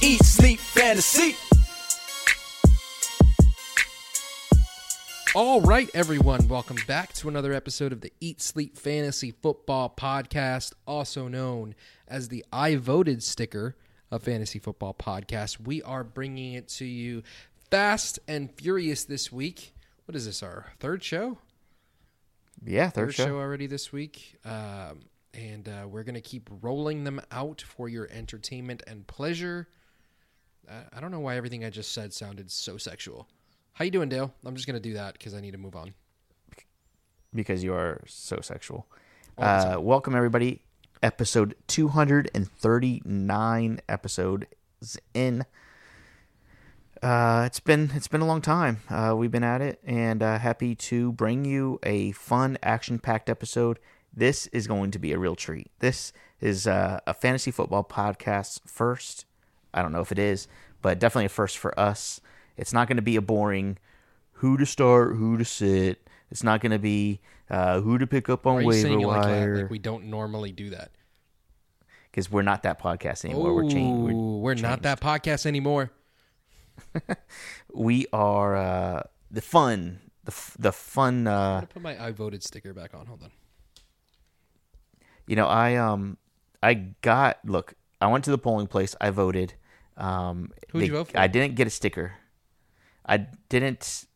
Eat, 0.00 0.22
sleep, 0.24 0.60
fantasy. 0.60 1.34
All 5.34 5.60
right, 5.60 5.90
everyone, 5.94 6.46
welcome 6.48 6.76
back 6.86 7.12
to 7.14 7.28
another 7.28 7.52
episode 7.52 7.92
of 7.92 8.00
the 8.00 8.12
Eat 8.20 8.40
Sleep 8.40 8.78
Fantasy 8.78 9.30
Football 9.32 9.92
Podcast, 9.96 10.72
also 10.86 11.28
known 11.28 11.74
as 12.06 12.28
the 12.28 12.44
I 12.52 12.76
Voted 12.76 13.22
sticker 13.22 13.76
of 14.10 14.22
Fantasy 14.22 14.58
Football 14.58 14.94
Podcast. 14.94 15.60
We 15.66 15.82
are 15.82 16.04
bringing 16.04 16.54
it 16.54 16.68
to 16.68 16.84
you 16.84 17.22
fast 17.70 18.18
and 18.28 18.50
furious 18.52 19.04
this 19.04 19.30
week. 19.32 19.74
What 20.06 20.14
is 20.16 20.26
this, 20.26 20.42
our 20.42 20.72
third 20.80 21.02
show? 21.02 21.38
Yeah, 22.64 22.88
third, 22.90 23.08
Third 23.08 23.14
show. 23.14 23.26
show 23.26 23.36
already 23.38 23.66
this 23.66 23.92
week. 23.92 24.36
Um, 24.44 25.00
and 25.34 25.68
uh, 25.68 25.86
we're 25.86 26.04
going 26.04 26.14
to 26.14 26.20
keep 26.20 26.48
rolling 26.62 27.04
them 27.04 27.20
out 27.30 27.60
for 27.62 27.88
your 27.88 28.08
entertainment 28.10 28.82
and 28.86 29.06
pleasure. 29.06 29.68
I 30.94 31.00
don't 31.00 31.10
know 31.10 31.20
why 31.20 31.36
everything 31.36 31.64
I 31.64 31.70
just 31.70 31.92
said 31.92 32.12
sounded 32.12 32.50
so 32.50 32.76
sexual. 32.76 33.26
How 33.72 33.84
you 33.84 33.90
doing, 33.90 34.08
Dale? 34.08 34.32
I'm 34.44 34.54
just 34.54 34.66
going 34.66 34.80
to 34.80 34.88
do 34.88 34.94
that 34.94 35.14
because 35.14 35.34
I 35.34 35.40
need 35.40 35.52
to 35.52 35.58
move 35.58 35.76
on. 35.76 35.94
because 37.34 37.62
you 37.64 37.72
are 37.74 38.02
so 38.06 38.40
sexual. 38.42 38.86
Uh, 39.36 39.76
welcome 39.80 40.14
everybody. 40.16 40.62
Episode 41.02 41.54
239 41.68 43.80
episodes 43.88 44.46
in. 45.14 45.44
Uh, 47.02 47.44
it's 47.46 47.60
been 47.60 47.90
it's 47.94 48.08
been 48.08 48.20
a 48.20 48.26
long 48.26 48.42
time. 48.42 48.80
Uh, 48.90 49.14
we've 49.16 49.30
been 49.30 49.44
at 49.44 49.60
it, 49.60 49.78
and 49.84 50.20
uh, 50.22 50.38
happy 50.38 50.74
to 50.74 51.12
bring 51.12 51.44
you 51.44 51.78
a 51.84 52.10
fun, 52.12 52.58
action-packed 52.62 53.30
episode. 53.30 53.78
This 54.12 54.48
is 54.48 54.66
going 54.66 54.90
to 54.90 54.98
be 54.98 55.12
a 55.12 55.18
real 55.18 55.36
treat. 55.36 55.70
This 55.78 56.12
is 56.40 56.66
uh, 56.66 56.98
a 57.06 57.14
fantasy 57.14 57.52
football 57.52 57.84
podcast 57.84 58.60
first. 58.66 59.24
I 59.74 59.82
don't 59.82 59.92
know 59.92 60.00
if 60.00 60.12
it 60.12 60.18
is, 60.18 60.48
but 60.82 60.98
definitely 60.98 61.26
a 61.26 61.28
first 61.30 61.58
for 61.58 61.78
us. 61.78 62.20
It's 62.56 62.72
not 62.72 62.88
going 62.88 62.96
to 62.96 63.02
be 63.02 63.16
a 63.16 63.20
boring 63.22 63.78
who 64.32 64.56
to 64.56 64.66
start, 64.66 65.16
who 65.16 65.36
to 65.38 65.44
sit. 65.44 66.08
It's 66.30 66.42
not 66.42 66.60
going 66.60 66.72
to 66.72 66.78
be 66.78 67.20
uh, 67.50 67.80
who 67.80 67.98
to 67.98 68.06
pick 68.06 68.28
up 68.28 68.46
on 68.46 68.64
waiver 68.64 68.88
it 68.88 68.96
like 68.98 69.06
wire 69.06 69.62
Like 69.62 69.70
we 69.70 69.78
don't 69.78 70.04
normally 70.04 70.52
do 70.52 70.70
that. 70.70 70.90
because 72.10 72.30
we're 72.30 72.42
not 72.42 72.62
that 72.64 72.80
podcast 72.80 73.24
anymore. 73.24 73.54
we're 73.54 73.70
changed. 73.70 74.12
Ooh, 74.12 74.38
we're 74.38 74.54
not 74.54 74.82
that 74.82 75.00
podcast 75.00 75.46
anymore. 75.46 75.90
We 77.72 78.06
are 78.12 78.56
uh, 78.56 79.02
the 79.30 79.40
fun, 79.40 80.00
the 80.24 80.30
f- 80.32 80.56
the 80.58 80.72
fun. 80.72 81.26
Uh, 81.26 81.62
put 81.62 81.82
my 81.82 82.02
I 82.02 82.12
voted 82.12 82.42
sticker 82.42 82.72
back 82.72 82.94
on. 82.94 83.06
Hold 83.06 83.22
on. 83.22 83.30
you 85.26 85.36
know, 85.36 85.46
I 85.46 85.76
um, 85.76 86.16
I 86.62 86.74
got 87.02 87.38
look. 87.44 87.74
I 88.00 88.06
went 88.06 88.24
to 88.24 88.30
the 88.30 88.38
polling 88.38 88.66
place. 88.68 88.94
I 89.00 89.10
voted. 89.10 89.54
Um, 89.98 90.52
Who'd 90.70 90.86
you 90.86 90.92
vote 90.92 91.08
for? 91.08 91.18
I 91.18 91.26
didn't 91.26 91.56
get 91.56 91.66
a 91.66 91.70
sticker. 91.70 92.12
I 93.04 93.26
didn't. 93.48 94.06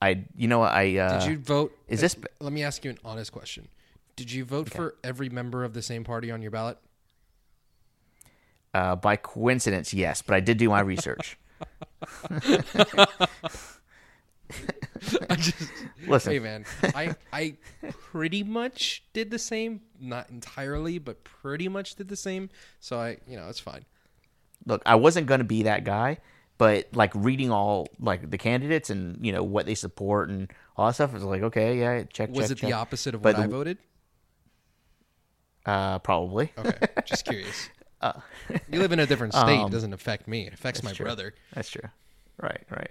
I 0.00 0.24
you 0.36 0.46
know 0.48 0.62
I 0.62 0.96
uh, 0.96 1.18
Did 1.20 1.30
you 1.30 1.38
vote? 1.38 1.76
is 1.88 2.00
this- 2.00 2.16
Let 2.40 2.52
me 2.52 2.62
ask 2.62 2.84
you 2.84 2.90
an 2.90 2.98
honest 3.04 3.32
question. 3.32 3.68
Did 4.14 4.30
you 4.32 4.44
vote 4.44 4.70
for 4.70 4.94
every 5.04 5.28
member 5.28 5.64
of 5.64 5.74
the 5.74 5.82
same 5.82 6.04
party 6.04 6.30
on 6.30 6.40
your 6.42 6.50
ballot? 6.50 6.78
uh, 8.74 8.94
by 8.94 9.16
coincidence 9.16 9.94
yes, 9.94 10.20
but 10.22 10.34
I 10.34 10.40
did 10.40 10.58
do 10.58 10.68
my 10.68 10.80
research. 10.80 11.38
I 15.30 15.34
just 15.36 15.70
Listen. 16.06 16.32
Hey 16.32 16.38
man, 16.38 16.64
I 16.94 17.16
I 17.32 17.56
pretty 18.12 18.42
much 18.42 19.02
did 19.12 19.30
the 19.30 19.38
same, 19.38 19.80
not 19.98 20.30
entirely, 20.30 20.98
but 20.98 21.24
pretty 21.24 21.68
much 21.68 21.96
did 21.96 22.08
the 22.08 22.16
same. 22.16 22.50
So 22.80 22.98
I, 22.98 23.16
you 23.26 23.36
know, 23.36 23.48
it's 23.48 23.60
fine. 23.60 23.84
Look, 24.66 24.82
I 24.84 24.96
wasn't 24.96 25.26
going 25.26 25.38
to 25.38 25.44
be 25.44 25.64
that 25.64 25.84
guy, 25.84 26.18
but 26.58 26.88
like 26.92 27.12
reading 27.14 27.50
all 27.50 27.88
like 27.98 28.30
the 28.30 28.38
candidates 28.38 28.90
and 28.90 29.24
you 29.24 29.32
know 29.32 29.42
what 29.42 29.66
they 29.66 29.74
support 29.74 30.28
and 30.28 30.50
all 30.76 30.86
that 30.86 30.94
stuff 30.94 31.12
was 31.12 31.22
like, 31.22 31.42
okay, 31.42 31.78
yeah, 31.78 32.02
check. 32.04 32.30
Was 32.30 32.48
check, 32.48 32.58
it 32.58 32.66
the 32.66 32.72
opposite 32.72 33.14
of 33.14 33.22
But 33.22 33.36
what 33.36 33.44
I 33.44 33.46
voted? 33.46 33.78
Uh, 35.64 35.98
probably. 36.00 36.52
Okay, 36.58 36.86
just 37.04 37.24
curious. 37.24 37.70
you 38.70 38.78
live 38.78 38.92
in 38.92 39.00
a 39.00 39.06
different 39.06 39.32
state. 39.32 39.60
it 39.60 39.70
doesn't 39.70 39.92
affect 39.92 40.28
me. 40.28 40.46
It 40.46 40.52
affects 40.52 40.82
my 40.82 40.92
true. 40.92 41.04
brother. 41.04 41.34
That's 41.54 41.70
true. 41.70 41.88
Right, 42.40 42.62
right. 42.70 42.90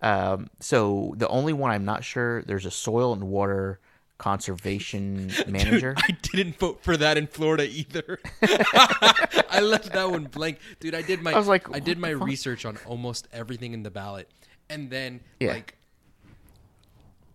Um, 0.00 0.48
so 0.60 1.14
the 1.16 1.28
only 1.28 1.52
one 1.52 1.70
I'm 1.70 1.84
not 1.84 2.04
sure 2.04 2.42
there's 2.42 2.66
a 2.66 2.70
soil 2.70 3.12
and 3.12 3.24
water 3.24 3.80
conservation 4.24 5.30
manager. 5.46 5.92
I 5.98 6.16
didn't 6.32 6.58
vote 6.58 6.78
for 6.82 6.96
that 6.96 7.18
in 7.18 7.26
Florida 7.26 7.68
either. 7.68 8.18
I 8.42 9.60
left 9.62 9.92
that 9.92 10.10
one 10.10 10.24
blank, 10.24 10.60
dude. 10.80 10.94
I 10.94 11.02
did 11.02 11.22
my 11.22 11.32
I 11.32 11.36
was 11.38 11.46
like, 11.46 11.74
I 11.76 11.78
did 11.78 11.98
my 11.98 12.08
research 12.08 12.64
on 12.64 12.78
almost 12.86 13.28
everything 13.34 13.74
in 13.74 13.82
the 13.82 13.90
ballot, 13.90 14.30
and 14.70 14.88
then 14.88 15.20
Yeah. 15.40 15.52
like 15.52 15.76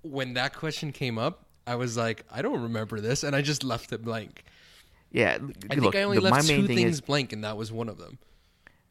when 0.02 0.34
that 0.34 0.56
question 0.56 0.92
came 0.92 1.20
up, 1.20 1.46
I 1.68 1.76
was 1.76 1.96
like, 1.96 2.26
I 2.32 2.42
don't 2.42 2.64
remember 2.64 3.00
this, 3.00 3.24
and 3.24 3.36
I 3.36 3.44
just 3.44 3.64
left 3.64 3.94
it 3.94 4.04
blank. 4.04 4.44
yeah, 5.12 5.38
I 5.70 5.76
look, 5.76 5.94
think 5.94 5.96
I 5.96 6.02
only 6.04 6.18
the, 6.18 6.24
my 6.24 6.38
left 6.38 6.48
main 6.48 6.62
two 6.62 6.68
thing 6.68 6.78
things 6.78 6.94
is 6.94 7.02
blank, 7.02 7.34
and 7.34 7.44
that 7.44 7.56
was 7.56 7.72
one 7.72 7.88
of 7.88 8.00
them. 8.00 8.18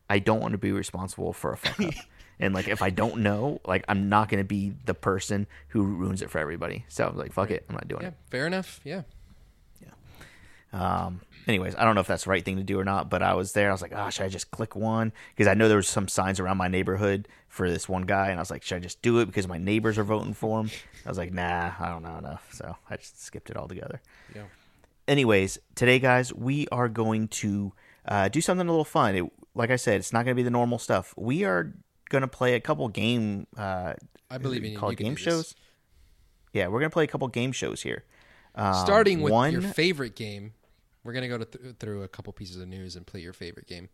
I 0.09 0.21
don't 0.21 0.39
want 0.41 0.53
to 0.53 0.59
be 0.59 0.71
responsible 0.71 1.33
for 1.33 1.53
a 1.53 1.57
fuck 1.57 1.81
up. 1.81 1.95
and 2.41 2.55
like 2.55 2.69
if 2.69 2.83
I 2.83 2.91
don't 2.91 3.19
know, 3.19 3.61
like 3.67 3.85
I'm 3.89 4.09
not 4.09 4.29
going 4.29 4.39
to 4.43 4.47
be 4.49 4.73
the 4.85 4.95
person 4.95 5.47
who 5.69 5.83
ruins 5.83 6.23
it 6.23 6.31
for 6.31 6.39
everybody. 6.39 6.85
So 6.89 7.05
I 7.05 7.09
was 7.09 7.17
like, 7.19 7.33
fuck 7.33 7.51
it, 7.51 7.65
I'm 7.69 7.75
not 7.75 7.89
doing 7.89 8.03
Yeah, 8.03 8.09
it. 8.09 8.15
fair 8.31 8.47
enough. 8.47 8.81
Yeah. 8.85 9.03
Yeah, 9.83 9.91
Um, 11.07 11.21
anyways, 11.47 11.75
I 11.77 11.85
don't 11.85 11.95
know 11.95 12.01
if 12.03 12.07
that's 12.07 12.25
the 12.25 12.31
right 12.31 12.45
thing 12.45 12.57
to 12.57 12.63
do 12.63 12.79
or 12.79 12.85
not, 12.85 13.09
but 13.11 13.23
I 13.23 13.35
was 13.35 13.53
there. 13.53 13.69
I 13.69 13.73
was 13.73 13.83
like, 13.83 13.93
oh, 13.95 14.11
should 14.11 14.25
I 14.27 14.29
just 14.29 14.51
click 14.51 14.77
one? 14.77 15.13
Because 15.35 15.47
I 15.49 15.55
know 15.55 15.69
there 15.69 15.77
was 15.79 15.89
some 15.89 16.09
signs 16.09 16.41
around 16.41 16.57
my 16.59 16.69
neighborhood 16.69 17.27
for 17.49 17.71
this 17.71 17.89
one 17.89 18.03
guy, 18.03 18.29
and 18.29 18.39
I 18.39 18.43
was 18.43 18.51
like, 18.51 18.63
should 18.63 18.77
I 18.77 18.81
just 18.81 19.01
do 19.03 19.19
it 19.21 19.27
because 19.27 19.49
my 19.49 19.59
neighbors 19.59 19.97
are 19.99 20.05
voting 20.05 20.35
for 20.35 20.61
him? 20.61 20.71
I 21.07 21.09
was 21.09 21.17
like, 21.19 21.33
nah, 21.33 21.73
I 21.79 21.89
don't 21.89 22.03
know 22.03 22.19
enough, 22.19 22.51
so 22.53 22.77
I 22.91 22.97
just 22.97 23.23
skipped 23.23 23.51
it 23.51 23.57
altogether. 23.57 24.01
yeah. 24.35 24.43
Anyways, 25.07 25.59
today, 25.75 25.99
guys, 25.99 26.35
we 26.35 26.69
are 26.69 26.89
going 26.89 27.29
to 27.29 27.73
uh, 28.07 28.29
do 28.29 28.43
something 28.43 28.67
a 28.69 28.71
little 28.71 28.85
fun. 28.85 29.15
It, 29.15 29.25
like 29.55 29.71
I 29.71 29.77
said, 29.77 29.97
it's 30.01 30.13
not 30.13 30.25
going 30.27 30.35
to 30.37 30.39
be 30.39 30.43
the 30.43 30.51
normal 30.51 30.79
stuff. 30.79 31.15
We 31.17 31.45
are 31.45 31.73
going 32.09 32.23
to 32.23 32.29
play 32.29 32.55
a 32.55 32.61
couple 32.61 32.89
game. 32.89 33.47
Uh, 33.57 33.95
I 34.31 34.39
believe 34.39 34.65
in 34.65 34.73
you. 34.73 34.79
call 34.79 34.91
You 34.91 34.97
game 34.97 35.15
do 35.15 35.25
this. 35.25 35.25
shows. 35.25 35.55
Yeah, 36.53 36.67
we're 36.69 36.81
going 36.81 36.91
to 36.91 36.95
play 36.95 37.05
a 37.05 37.09
couple 37.09 37.29
game 37.29 37.53
shows 37.53 37.83
here. 37.83 38.05
Um, 38.55 38.75
Starting 38.75 39.21
with 39.21 39.33
one, 39.33 39.53
your 39.53 39.63
favorite 39.63 40.17
game, 40.17 40.53
we're 41.05 41.13
gonna 41.13 41.29
go 41.29 41.39
to 41.39 41.45
th- 41.45 41.77
through 41.79 42.03
a 42.03 42.09
couple 42.09 42.33
pieces 42.33 42.57
of 42.57 42.67
news 42.67 42.97
and 42.97 43.07
play 43.07 43.21
your 43.21 43.33
favorite 43.33 43.69
game. 43.69 43.89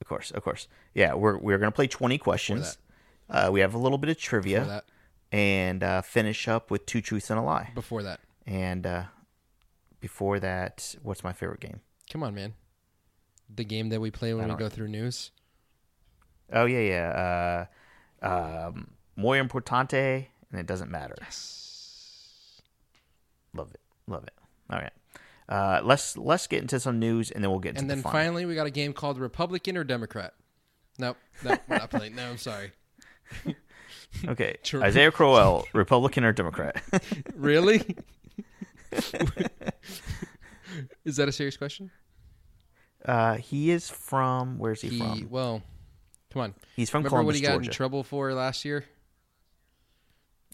Of 0.00 0.08
course, 0.08 0.32
of 0.32 0.42
course. 0.42 0.66
Yeah, 0.94 1.14
we're 1.14 1.38
we're 1.38 1.58
gonna 1.58 1.70
play 1.70 1.86
twenty 1.86 2.18
questions. 2.18 2.76
Uh, 3.30 3.50
we 3.52 3.60
have 3.60 3.74
a 3.74 3.78
little 3.78 3.98
bit 3.98 4.10
of 4.10 4.18
trivia, 4.18 4.82
and 5.30 5.84
uh, 5.84 6.02
finish 6.02 6.48
up 6.48 6.72
with 6.72 6.86
two 6.86 7.00
truths 7.00 7.30
and 7.30 7.38
a 7.38 7.42
lie. 7.42 7.70
Before 7.74 8.02
that. 8.02 8.18
And 8.46 8.84
uh, 8.84 9.04
before 10.00 10.40
that, 10.40 10.96
what's 11.02 11.22
my 11.22 11.32
favorite 11.32 11.60
game? 11.60 11.80
Come 12.10 12.22
on, 12.24 12.34
man. 12.34 12.54
The 13.54 13.64
game 13.64 13.90
that 13.90 14.00
we 14.00 14.10
play 14.10 14.34
when 14.34 14.48
we 14.48 14.54
go 14.56 14.68
through 14.68 14.88
news. 14.88 15.30
Oh 16.52 16.64
yeah, 16.64 16.80
yeah. 16.80 17.66
Uh, 18.22 18.66
um, 18.68 18.88
muy 19.16 19.38
importante, 19.38 20.26
and 20.50 20.60
it 20.60 20.66
doesn't 20.66 20.90
matter. 20.90 21.16
Love 23.54 23.70
it, 23.72 23.80
love 24.06 24.24
it. 24.24 24.34
All 24.70 24.78
right, 24.78 24.92
uh, 25.48 25.80
let's 25.84 26.16
let's 26.16 26.46
get 26.46 26.62
into 26.62 26.78
some 26.80 26.98
news, 26.98 27.30
and 27.30 27.42
then 27.42 27.50
we'll 27.50 27.60
get 27.60 27.70
into 27.70 27.80
And 27.80 27.90
then 27.90 28.02
the 28.02 28.08
finally, 28.08 28.46
we 28.46 28.54
got 28.54 28.66
a 28.66 28.70
game 28.70 28.92
called 28.92 29.18
Republican 29.18 29.76
or 29.76 29.84
Democrat. 29.84 30.34
Nope, 30.98 31.16
nope, 31.44 31.60
we're 31.68 31.78
not 31.78 31.90
playing. 31.90 32.14
No, 32.16 32.28
I'm 32.30 32.38
sorry. 32.38 32.72
okay. 34.26 34.56
Isaiah 34.74 35.12
Crowell, 35.12 35.66
Republican 35.72 36.24
or 36.24 36.32
Democrat? 36.32 36.82
Really? 37.34 37.96
Is 41.04 41.16
that 41.16 41.28
a 41.28 41.32
serious 41.32 41.56
question? 41.56 41.90
uh, 43.04 43.36
he 43.36 43.70
is 43.70 43.88
from. 43.88 44.58
Where's 44.58 44.80
he, 44.80 44.88
He 44.88 44.98
from? 44.98 45.30
well, 45.30 45.62
come 46.32 46.42
on. 46.42 46.54
He's 46.76 46.90
from 46.90 47.00
Remember 47.00 47.10
Columbus, 47.16 47.26
what 47.26 47.34
he 47.36 47.40
got 47.42 47.50
Georgia. 47.52 47.70
in 47.70 47.74
trouble 47.74 48.02
for 48.04 48.32
last 48.34 48.64
year? 48.64 48.84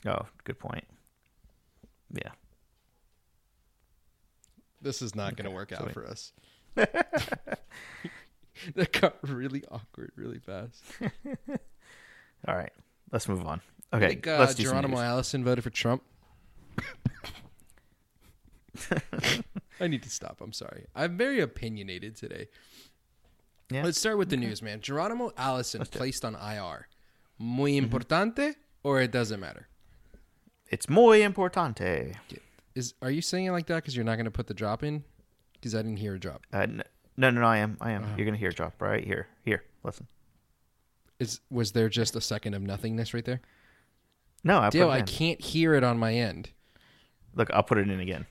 oh, 0.07 0.27
good 0.45 0.59
point. 0.59 0.85
Yeah. 2.13 2.31
This 4.83 5.01
is 5.03 5.15
not 5.15 5.37
going 5.37 5.49
to 5.49 5.55
work 5.55 5.73
out 5.73 5.87
wait. 5.87 5.95
for 5.95 6.07
us. 6.07 6.33
that 6.75 7.59
got 9.01 9.17
really 9.23 9.65
awkward 9.71 10.13
really 10.17 10.39
fast. 10.39 10.83
All 12.47 12.55
right, 12.55 12.73
let's 13.13 13.29
move 13.29 13.47
on. 13.47 13.61
I 13.93 13.97
Okay, 13.97 14.09
think 14.09 14.27
uh, 14.27 14.37
let's 14.41 14.55
do 14.55 14.65
Geronimo. 14.65 14.99
Allison 14.99 15.45
voted 15.45 15.65
for 15.65 15.71
Trump. 15.71 16.03
I 19.81 19.89
need 19.89 20.03
to 20.03 20.11
stop. 20.11 20.41
I'm 20.41 20.53
sorry. 20.53 20.87
I'm 20.95 21.17
very 21.17 21.41
opinionated 21.41 22.17
today. 22.17 22.49
Yeah. 23.71 23.83
Let's 23.83 23.99
start 23.99 24.19
with 24.19 24.29
the 24.31 24.37
news, 24.37 24.61
man. 24.63 24.81
Geronimo 24.81 25.33
Allison 25.37 25.83
it. 25.83 25.91
placed 25.91 26.25
on 26.25 26.35
IR. 26.35 26.87
Muy 27.39 27.73
Mm-hmm. 27.73 27.85
importante, 27.97 28.55
or 28.83 29.01
it 29.01 29.11
doesn't 29.11 29.41
matter. 29.41 29.69
It's 30.69 30.89
muy 30.89 31.21
importante. 31.21 32.15
Is 32.75 32.95
are 33.03 33.11
you 33.11 33.23
saying 33.23 33.47
it 33.47 33.53
like 33.53 33.67
that 33.67 33.77
because 33.77 33.95
you're 33.97 34.05
not 34.05 34.17
going 34.17 34.25
to 34.27 34.31
put 34.31 34.47
the 34.47 34.55
drop 34.55 34.83
in? 34.83 35.05
Because 35.55 35.75
I 35.75 35.79
didn't 35.79 35.97
hear 35.99 36.15
a 36.15 36.19
drop. 36.21 36.43
Uh, 36.53 36.67
no, 36.67 36.83
no, 37.17 37.31
no, 37.31 37.47
I 37.47 37.59
am. 37.59 37.77
I 37.81 37.93
am. 37.93 38.05
Uh-huh. 38.05 38.15
You're 38.17 38.27
gonna 38.27 38.37
hear 38.39 38.51
a 38.51 38.53
drop 38.55 38.81
right 38.83 39.05
here. 39.05 39.29
Here, 39.45 39.63
listen. 39.83 40.07
Is 41.19 41.41
was 41.51 41.73
there 41.73 41.89
just 41.89 42.17
a 42.17 42.21
second 42.21 42.55
of 42.55 42.63
nothingness 42.63 43.15
right 43.15 43.25
there? 43.25 43.41
No, 44.43 44.59
I 44.59 44.71
Dale, 44.71 44.89
put 44.89 44.95
it 44.97 44.99
I 44.99 45.03
can't 45.03 45.41
hear 45.41 45.75
it 45.75 45.85
on 45.85 45.99
my 45.99 46.13
end. 46.15 46.51
Look, 47.35 47.51
I'll 47.53 47.63
put 47.63 47.79
it 47.79 47.89
in 47.89 48.01
again. 48.01 48.27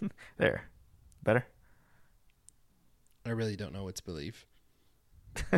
there, 0.36 0.64
better. 1.22 1.46
I 3.26 3.30
really 3.30 3.56
don't 3.56 3.72
know 3.72 3.84
what 3.84 3.96
to 3.96 4.04
believe. 4.04 4.46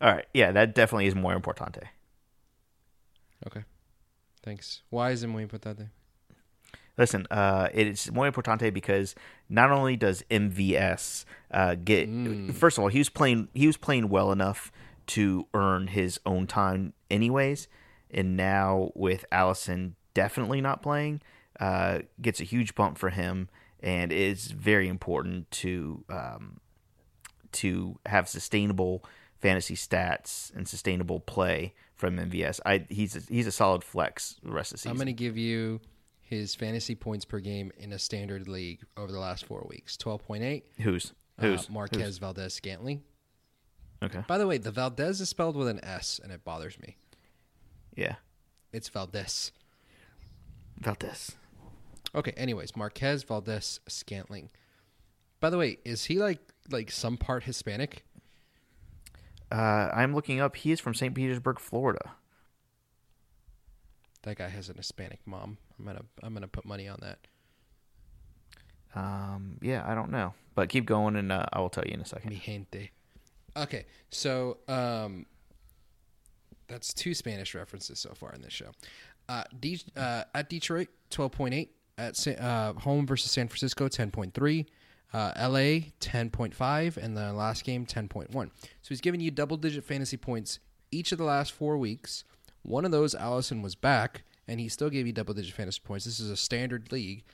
All 0.00 0.12
right, 0.12 0.26
yeah, 0.34 0.52
that 0.52 0.74
definitely 0.74 1.06
is 1.06 1.14
more 1.14 1.38
importante. 1.38 1.82
Okay, 3.46 3.64
thanks. 4.42 4.82
Why 4.90 5.10
is 5.10 5.22
it 5.22 5.28
muy 5.28 5.44
importante? 5.44 5.90
Listen, 6.96 7.26
uh, 7.30 7.68
it's 7.72 8.10
muy 8.10 8.28
importante 8.28 8.74
because 8.74 9.14
not 9.48 9.70
only 9.70 9.96
does 9.96 10.24
MVS 10.30 11.24
uh, 11.52 11.76
get 11.76 12.08
first 12.52 12.76
of 12.76 12.82
all, 12.82 12.88
he 12.88 12.98
was 12.98 13.08
playing 13.08 13.48
he 13.54 13.68
was 13.68 13.76
playing 13.76 14.08
well 14.08 14.32
enough 14.32 14.72
to 15.08 15.46
earn 15.54 15.86
his 15.86 16.18
own 16.26 16.46
time 16.48 16.92
anyways, 17.08 17.68
and 18.10 18.36
now 18.36 18.90
with 18.94 19.24
Allison 19.30 19.94
definitely 20.12 20.60
not 20.60 20.82
playing, 20.82 21.22
uh, 21.60 22.00
gets 22.20 22.40
a 22.40 22.44
huge 22.44 22.74
bump 22.74 22.98
for 22.98 23.10
him, 23.10 23.48
and 23.80 24.12
it's 24.12 24.48
very 24.48 24.88
important 24.88 25.50
to 25.50 26.04
um, 26.08 26.60
to 27.52 27.98
have 28.06 28.28
sustainable 28.28 29.04
fantasy 29.40 29.74
stats 29.74 30.54
and 30.54 30.68
sustainable 30.68 31.20
play 31.20 31.74
from 31.94 32.16
MVS. 32.16 32.60
I 32.66 32.86
he's 32.88 33.16
a, 33.16 33.20
he's 33.28 33.46
a 33.46 33.52
solid 33.52 33.84
flex 33.84 34.36
the 34.42 34.52
rest 34.52 34.72
of 34.72 34.76
the 34.76 34.78
season. 34.78 34.90
I'm 34.92 34.96
going 34.96 35.06
to 35.06 35.12
give 35.12 35.36
you 35.36 35.80
his 36.20 36.54
fantasy 36.54 36.94
points 36.94 37.24
per 37.24 37.40
game 37.40 37.72
in 37.78 37.92
a 37.92 37.98
standard 37.98 38.48
league 38.48 38.80
over 38.96 39.10
the 39.10 39.18
last 39.18 39.46
four 39.46 39.66
weeks 39.68 39.96
12.8. 39.96 40.62
Who's 40.80 41.12
Uh, 41.38 41.42
who's 41.42 41.70
Marquez 41.70 42.02
who's? 42.02 42.18
Valdes-Scantling. 42.18 43.02
Okay. 44.02 44.22
By 44.28 44.38
the 44.38 44.46
way, 44.46 44.58
the 44.58 44.70
Valdez 44.70 45.20
is 45.20 45.28
spelled 45.28 45.56
with 45.56 45.66
an 45.66 45.84
S, 45.84 46.20
and 46.22 46.30
it 46.30 46.44
bothers 46.44 46.78
me. 46.78 46.96
Yeah. 47.96 48.16
It's 48.72 48.88
Valdez. 48.88 49.50
Valdez. 50.78 51.32
Okay. 52.14 52.32
Anyways, 52.36 52.74
Marquez 52.76 53.22
Valdes-Scantling. 53.22 54.50
By 55.40 55.50
the 55.50 55.58
way, 55.58 55.78
is 55.84 56.06
he 56.06 56.18
like 56.18 56.40
like 56.70 56.90
some 56.90 57.16
part 57.16 57.44
Hispanic? 57.44 58.04
Uh, 59.50 59.90
I'm 59.94 60.14
looking 60.14 60.40
up. 60.40 60.56
He 60.56 60.72
is 60.72 60.80
from 60.80 60.94
St. 60.94 61.14
Petersburg, 61.14 61.58
Florida. 61.58 62.12
That 64.22 64.36
guy 64.36 64.48
has 64.48 64.68
an 64.68 64.76
Hispanic 64.76 65.20
mom. 65.26 65.58
I'm 65.78 65.84
gonna 65.86 66.02
I'm 66.22 66.34
gonna 66.34 66.48
put 66.48 66.64
money 66.64 66.88
on 66.88 66.98
that. 67.02 67.18
Um, 68.94 69.58
yeah, 69.62 69.84
I 69.86 69.94
don't 69.94 70.10
know, 70.10 70.34
but 70.54 70.68
keep 70.68 70.86
going, 70.86 71.14
and 71.16 71.30
uh, 71.30 71.46
I 71.52 71.60
will 71.60 71.68
tell 71.70 71.84
you 71.86 71.92
in 71.92 72.00
a 72.00 72.02
Mi 72.02 72.08
second. 72.08 72.32
gente. 72.42 72.90
Okay, 73.56 73.86
so 74.10 74.58
um, 74.66 75.26
that's 76.66 76.92
two 76.92 77.14
Spanish 77.14 77.54
references 77.54 77.98
so 78.00 78.12
far 78.14 78.32
in 78.32 78.42
this 78.42 78.52
show. 78.52 78.70
Uh, 79.28 79.44
De- 79.60 79.80
uh, 79.96 80.24
at 80.34 80.48
Detroit, 80.50 80.88
twelve 81.10 81.32
point 81.32 81.54
eight. 81.54 81.72
At 81.98 82.26
uh, 82.28 82.74
home 82.74 83.06
versus 83.06 83.32
San 83.32 83.48
Francisco, 83.48 83.88
ten 83.88 84.10
point 84.10 84.32
three. 84.32 84.66
Uh, 85.12 85.32
LA, 85.36 85.88
ten 86.00 86.30
point 86.30 86.54
five, 86.54 86.96
and 86.96 87.16
the 87.16 87.32
last 87.32 87.64
game, 87.64 87.84
ten 87.84 88.08
point 88.08 88.30
one. 88.30 88.50
So 88.82 88.88
he's 88.90 89.00
giving 89.00 89.20
you 89.20 89.30
double-digit 89.30 89.84
fantasy 89.84 90.16
points 90.16 90.60
each 90.90 91.12
of 91.12 91.18
the 91.18 91.24
last 91.24 91.52
four 91.52 91.76
weeks. 91.76 92.24
One 92.62 92.84
of 92.84 92.92
those, 92.92 93.14
Allison 93.14 93.62
was 93.62 93.74
back, 93.74 94.22
and 94.46 94.60
he 94.60 94.68
still 94.68 94.90
gave 94.90 95.06
you 95.06 95.12
double-digit 95.12 95.54
fantasy 95.54 95.80
points. 95.82 96.04
This 96.04 96.20
is 96.20 96.30
a 96.30 96.36
standard 96.36 96.92
league. 96.92 97.24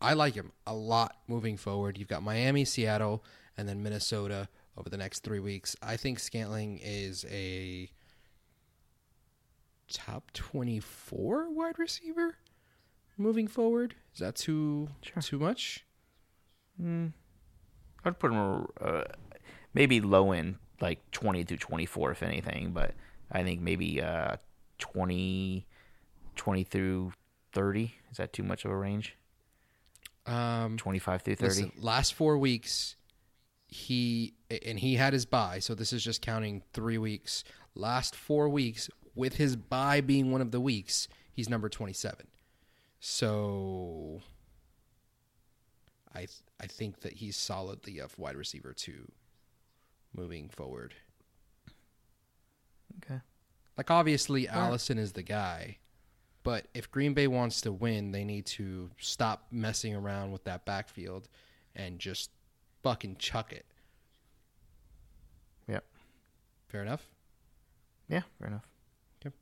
I 0.00 0.14
like 0.14 0.34
him 0.34 0.52
a 0.66 0.74
lot 0.74 1.16
moving 1.26 1.56
forward. 1.56 1.98
You've 1.98 2.08
got 2.08 2.22
Miami, 2.22 2.64
Seattle, 2.64 3.24
and 3.56 3.68
then 3.68 3.82
Minnesota 3.82 4.48
over 4.76 4.88
the 4.88 4.96
next 4.96 5.20
three 5.20 5.40
weeks. 5.40 5.76
I 5.82 5.96
think 5.96 6.18
Scantling 6.18 6.80
is 6.82 7.24
a 7.30 7.90
top 9.92 10.32
24 10.32 11.50
wide 11.50 11.78
receiver 11.78 12.36
moving 13.16 13.46
forward. 13.48 13.94
Is 14.14 14.20
that 14.20 14.36
too 14.36 14.88
Sure. 15.02 15.22
too 15.22 15.38
much? 15.38 15.84
I'd 18.04 18.18
put 18.18 18.32
him 18.32 18.66
uh, 18.80 19.04
maybe 19.74 20.00
low 20.00 20.32
end, 20.32 20.56
like 20.80 20.98
20 21.12 21.44
through 21.44 21.58
24, 21.58 22.10
if 22.12 22.22
anything, 22.22 22.72
but 22.72 22.94
I 23.30 23.42
think 23.44 23.60
maybe 23.60 24.00
uh, 24.02 24.36
20, 24.78 25.66
20 26.36 26.64
through 26.64 27.12
30. 27.52 27.94
Is 28.10 28.16
that 28.16 28.32
too 28.32 28.42
much 28.42 28.64
of 28.64 28.70
a 28.72 28.76
range? 28.76 29.16
Um, 30.26 30.76
25 30.76 31.22
through 31.22 31.34
30. 31.36 31.48
listen, 31.48 31.72
last 31.78 32.14
four 32.14 32.38
weeks, 32.38 32.96
he 33.68 34.34
and 34.66 34.78
he 34.78 34.96
had 34.96 35.12
his 35.12 35.24
buy, 35.24 35.58
so 35.60 35.74
this 35.74 35.92
is 35.92 36.04
just 36.04 36.20
counting 36.22 36.62
three 36.72 36.98
weeks. 36.98 37.42
Last 37.74 38.14
four 38.14 38.48
weeks, 38.48 38.90
with 39.14 39.34
his 39.36 39.56
buy 39.56 40.00
being 40.00 40.30
one 40.30 40.40
of 40.42 40.50
the 40.50 40.60
weeks, 40.60 41.08
he's 41.32 41.48
number 41.48 41.68
twenty-seven. 41.68 42.26
So, 43.04 44.22
I 46.14 46.28
I 46.60 46.66
think 46.68 47.00
that 47.00 47.14
he's 47.14 47.36
solidly 47.36 47.98
a 47.98 48.06
wide 48.16 48.36
receiver 48.36 48.72
too 48.72 49.10
moving 50.14 50.48
forward. 50.48 50.94
Okay. 53.02 53.20
Like 53.76 53.90
obviously, 53.90 54.46
Allison 54.46 54.98
is 54.98 55.14
the 55.14 55.24
guy, 55.24 55.78
but 56.44 56.66
if 56.74 56.92
Green 56.92 57.12
Bay 57.12 57.26
wants 57.26 57.60
to 57.62 57.72
win, 57.72 58.12
they 58.12 58.22
need 58.22 58.46
to 58.46 58.88
stop 58.98 59.46
messing 59.50 59.96
around 59.96 60.30
with 60.30 60.44
that 60.44 60.64
backfield 60.64 61.28
and 61.74 61.98
just 61.98 62.30
fucking 62.84 63.16
chuck 63.16 63.52
it. 63.52 63.66
Yep. 65.66 65.84
Fair 66.68 66.82
enough. 66.82 67.04
Yeah, 68.08 68.22
fair 68.38 68.46
enough. 68.46 68.68
Yep. 69.24 69.32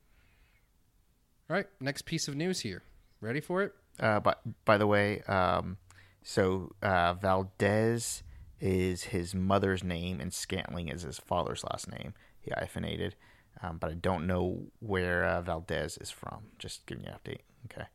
All 1.51 1.57
right, 1.57 1.67
next 1.79 2.07
piece 2.07 2.27
of 2.27 2.35
news 2.35 2.61
here. 2.61 2.83
Ready 3.21 3.41
for 3.41 3.63
it? 3.63 3.75
Uh, 3.99 4.21
but 4.21 4.41
by 4.65 4.79
the 4.79 4.87
way, 4.87 5.21
um, 5.23 5.77
so 6.23 6.73
uh, 6.83 7.15
Valdez 7.15 8.23
is 8.61 9.05
his 9.05 9.35
mother's 9.35 9.83
name 9.83 10.21
and 10.21 10.33
Scantling 10.33 10.89
is 10.89 11.03
his 11.03 11.19
father's 11.19 11.65
last 11.65 11.91
name. 11.91 12.15
He 12.41 12.51
hyphenated, 12.51 13.17
um, 13.63 13.79
but 13.79 13.91
I 13.91 13.95
don't 13.95 14.27
know 14.27 14.67
where 14.81 15.25
uh, 15.25 15.43
Valdez 15.43 15.99
is 15.99 16.11
from. 16.11 16.45
Just 16.59 16.87
giving 16.87 17.05
you 17.05 17.11
an 17.11 17.17
update. 17.17 17.41
Okay. 17.67 17.87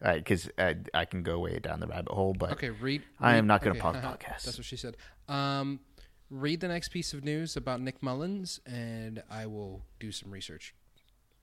All 0.00 0.12
right, 0.12 0.22
because 0.22 0.48
I, 0.58 0.76
I 0.94 1.04
can 1.06 1.22
go 1.22 1.40
way 1.40 1.58
down 1.58 1.80
the 1.80 1.86
rabbit 1.86 2.12
hole. 2.12 2.34
But 2.38 2.52
Okay, 2.52 2.70
read. 2.70 3.02
I 3.18 3.36
am 3.36 3.46
not 3.46 3.62
gonna 3.62 3.72
okay, 3.72 3.80
pause 3.80 3.96
haha, 3.96 4.12
podcasts. 4.16 4.44
That's 4.44 4.58
what 4.58 4.64
she 4.66 4.76
said. 4.76 4.96
Um, 5.28 5.80
read 6.30 6.60
the 6.60 6.68
next 6.68 6.90
piece 6.90 7.12
of 7.12 7.24
news 7.24 7.56
about 7.56 7.80
Nick 7.80 8.00
Mullens, 8.00 8.60
and 8.64 9.22
I 9.30 9.46
will 9.46 9.82
do 9.98 10.12
some 10.12 10.30
research. 10.30 10.74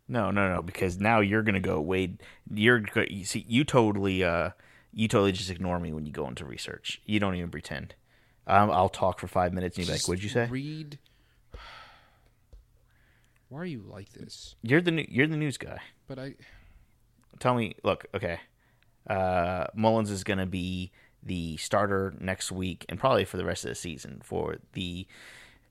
No, 0.07 0.29
no, 0.31 0.53
no, 0.53 0.61
because 0.61 0.99
now 0.99 1.19
you're 1.19 1.41
gonna 1.41 1.59
go 1.59 1.81
Wade. 1.81 2.21
You're 2.53 2.83
you 3.09 3.25
see, 3.25 3.43
you 3.47 3.63
totally, 3.63 4.23
uh, 4.23 4.51
you 4.93 5.07
totally 5.07 5.31
just 5.31 5.49
ignore 5.49 5.79
me 5.79 5.93
when 5.93 6.05
you 6.05 6.11
go 6.11 6.27
into 6.27 6.45
research. 6.45 7.01
You 7.05 7.19
don't 7.19 7.35
even 7.35 7.49
pretend. 7.49 7.95
Um, 8.47 8.69
I'll 8.69 8.89
talk 8.89 9.19
for 9.19 9.27
five 9.27 9.53
minutes 9.53 9.77
and 9.77 9.85
you'll 9.85 9.93
be 9.93 9.99
like, 9.99 10.07
"What'd 10.07 10.23
you 10.23 10.29
say?" 10.29 10.47
Read. 10.47 10.99
Why 13.49 13.61
are 13.61 13.65
you 13.65 13.83
like 13.87 14.11
this? 14.13 14.55
You're 14.61 14.81
the 14.81 14.91
new, 14.91 15.05
you're 15.09 15.27
the 15.27 15.37
news 15.37 15.57
guy. 15.57 15.79
But 16.07 16.19
I. 16.19 16.35
Tell 17.39 17.55
me, 17.55 17.75
look, 17.83 18.05
okay. 18.13 18.39
Uh, 19.09 19.65
Mullens 19.75 20.09
is 20.09 20.23
gonna 20.23 20.45
be 20.45 20.91
the 21.21 21.57
starter 21.57 22.13
next 22.19 22.51
week 22.51 22.85
and 22.87 22.99
probably 22.99 23.25
for 23.25 23.37
the 23.37 23.45
rest 23.45 23.65
of 23.65 23.69
the 23.69 23.75
season 23.75 24.21
for 24.23 24.57
the 24.73 25.07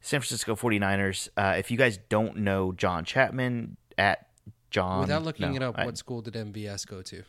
San 0.00 0.20
Francisco 0.20 0.54
49ers. 0.56 1.28
Uh, 1.36 1.54
if 1.56 1.70
you 1.70 1.78
guys 1.78 1.98
don't 2.08 2.38
know 2.38 2.72
John 2.72 3.04
Chapman 3.04 3.76
at 3.98 4.28
John, 4.70 5.00
Without 5.02 5.22
looking 5.22 5.50
no, 5.50 5.56
it 5.56 5.62
up, 5.62 5.78
I- 5.78 5.84
what 5.84 5.96
school 5.96 6.20
did 6.20 6.34
MVS 6.34 6.86
go 6.86 7.02
to? 7.02 7.22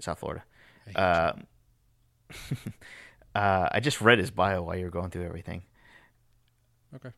South 0.00 0.18
Florida. 0.18 0.44
I 0.96 0.98
Uh, 0.98 1.32
uh, 3.34 3.68
I 3.70 3.80
just 3.80 4.00
read 4.00 4.18
his 4.18 4.30
bio 4.30 4.62
while 4.62 4.76
you 4.76 4.84
were 4.84 4.90
going 4.90 5.10
through 5.10 5.24
everything. 5.24 5.62
Okay. 6.94 7.10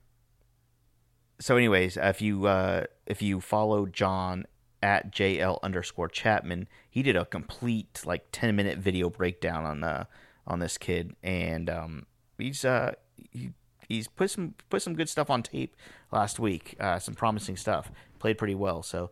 So, 1.40 1.56
anyways, 1.56 1.96
if 1.96 2.20
you 2.20 2.46
uh, 2.46 2.84
if 3.06 3.22
you 3.22 3.40
follow 3.40 3.86
John 3.86 4.46
at 4.82 5.12
JL 5.12 5.58
underscore 5.62 6.08
Chapman, 6.08 6.68
he 6.90 7.02
did 7.02 7.16
a 7.16 7.24
complete 7.24 8.02
like 8.04 8.26
ten 8.32 8.54
minute 8.54 8.78
video 8.78 9.10
breakdown 9.10 9.64
on 9.64 9.80
the 9.80 10.06
on 10.46 10.58
this 10.58 10.76
kid, 10.76 11.14
and 11.22 11.70
um, 11.70 12.06
he's 12.38 12.64
uh 12.64 12.92
he, 13.16 13.50
he's 13.88 14.08
put 14.08 14.30
some 14.30 14.54
put 14.70 14.82
some 14.82 14.94
good 14.94 15.08
stuff 15.08 15.30
on 15.30 15.42
tape 15.42 15.76
last 16.10 16.38
week. 16.38 16.76
Uh, 16.80 16.98
some 16.98 17.14
promising 17.14 17.56
stuff. 17.56 17.90
Played 18.18 18.38
pretty 18.38 18.54
well. 18.54 18.82
So, 18.82 19.10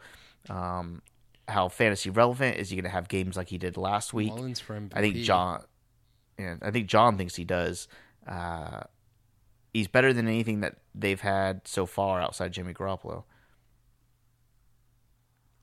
um, 0.48 1.02
how 1.48 1.68
fantasy 1.68 2.10
relevant 2.10 2.56
is 2.58 2.70
he 2.70 2.76
going 2.76 2.84
to 2.84 2.90
have 2.90 3.08
games 3.08 3.36
like 3.36 3.48
he 3.48 3.58
did 3.58 3.76
last 3.76 4.12
week? 4.14 4.28
Mullens 4.32 4.60
for 4.60 4.74
MVP. 4.78 4.92
I 4.96 5.00
think 5.00 5.16
John. 5.16 5.64
Yeah, 6.38 6.56
I 6.62 6.70
think 6.70 6.86
John 6.88 7.16
thinks 7.18 7.34
he 7.36 7.44
does. 7.44 7.88
Uh, 8.26 8.82
he's 9.74 9.88
better 9.88 10.12
than 10.12 10.26
anything 10.28 10.60
that 10.60 10.76
they've 10.94 11.20
had 11.20 11.66
so 11.66 11.86
far 11.86 12.20
outside 12.20 12.52
Jimmy 12.52 12.72
Garoppolo. 12.72 13.24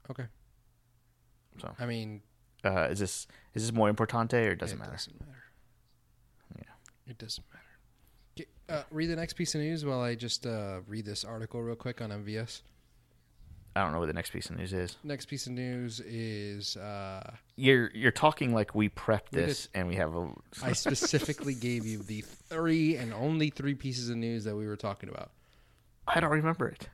Okay. 0.10 0.26
So. 1.60 1.74
I 1.80 1.86
mean, 1.86 2.22
Uh, 2.64 2.88
is 2.92 3.00
this 3.00 3.28
is 3.54 3.64
this 3.64 3.72
more 3.72 3.92
importante 3.92 4.34
or 4.46 4.56
doesn't 4.56 4.78
it 4.78 4.80
matter? 4.80 4.92
doesn't 4.94 5.20
matter. 5.20 5.44
Yeah. 6.58 6.64
It 7.12 7.18
doesn't 7.18 7.46
matter. 7.52 7.57
Uh, 8.70 8.84
read 8.92 9.08
the 9.08 9.16
next 9.16 9.34
piece 9.34 9.56
of 9.56 9.62
news 9.62 9.86
while 9.86 10.02
I 10.02 10.16
just 10.16 10.46
uh, 10.46 10.80
read 10.88 11.06
this 11.06 11.24
article 11.24 11.62
real 11.62 11.76
quick 11.76 12.02
on 12.02 12.10
MVS. 12.10 12.62
I 13.76 13.84
don't 13.84 13.94
know 13.94 14.00
what 14.00 14.08
the 14.08 14.14
next 14.14 14.32
piece 14.32 14.50
of 14.50 14.58
news 14.58 14.74
is. 14.74 14.98
Next 15.04 15.28
piece 15.28 15.46
of 15.46 15.54
news 15.54 16.00
is 16.00 16.76
uh, 16.78 17.32
You're 17.56 17.92
you're 17.94 18.12
talking 18.12 18.52
like 18.54 18.74
we 18.74 18.90
prepped 18.90 19.32
We 19.32 19.42
this 19.42 19.70
and 19.76 19.88
we 19.88 19.96
have 19.96 20.16
a. 20.16 20.32
I 20.64 20.74
specifically 20.74 21.54
gave 21.54 21.86
you 21.86 22.00
the 22.00 22.22
three 22.22 22.96
and 22.98 23.14
only 23.14 23.52
three 23.52 23.76
pieces 23.76 24.10
of 24.10 24.18
news 24.18 24.46
that 24.46 24.56
we 24.56 24.66
were 24.66 24.76
talking 24.76 25.10
about. 25.10 25.30
I 26.08 26.20
don't 26.20 26.32
remember 26.32 26.68
it. 26.68 26.90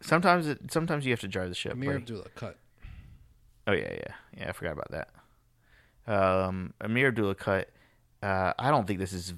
Sometimes 0.00 0.46
it 0.46 0.72
sometimes 0.72 1.04
you 1.04 1.12
have 1.12 1.20
to 1.20 1.28
drive 1.28 1.50
the 1.50 1.54
ship. 1.54 1.74
Ameer 1.74 1.86
buddy. 1.86 1.96
Abdullah 1.98 2.28
cut. 2.34 2.56
Oh 3.66 3.72
yeah, 3.72 3.92
yeah, 3.92 4.14
yeah. 4.38 4.48
I 4.48 4.52
forgot 4.52 4.72
about 4.72 4.90
that. 4.92 5.10
Um, 6.12 6.72
Ameer 6.80 7.08
Abdullah 7.08 7.34
cut. 7.34 7.68
Uh, 8.22 8.54
I 8.58 8.70
don't 8.70 8.86
think 8.86 8.98
this 8.98 9.12
is. 9.12 9.34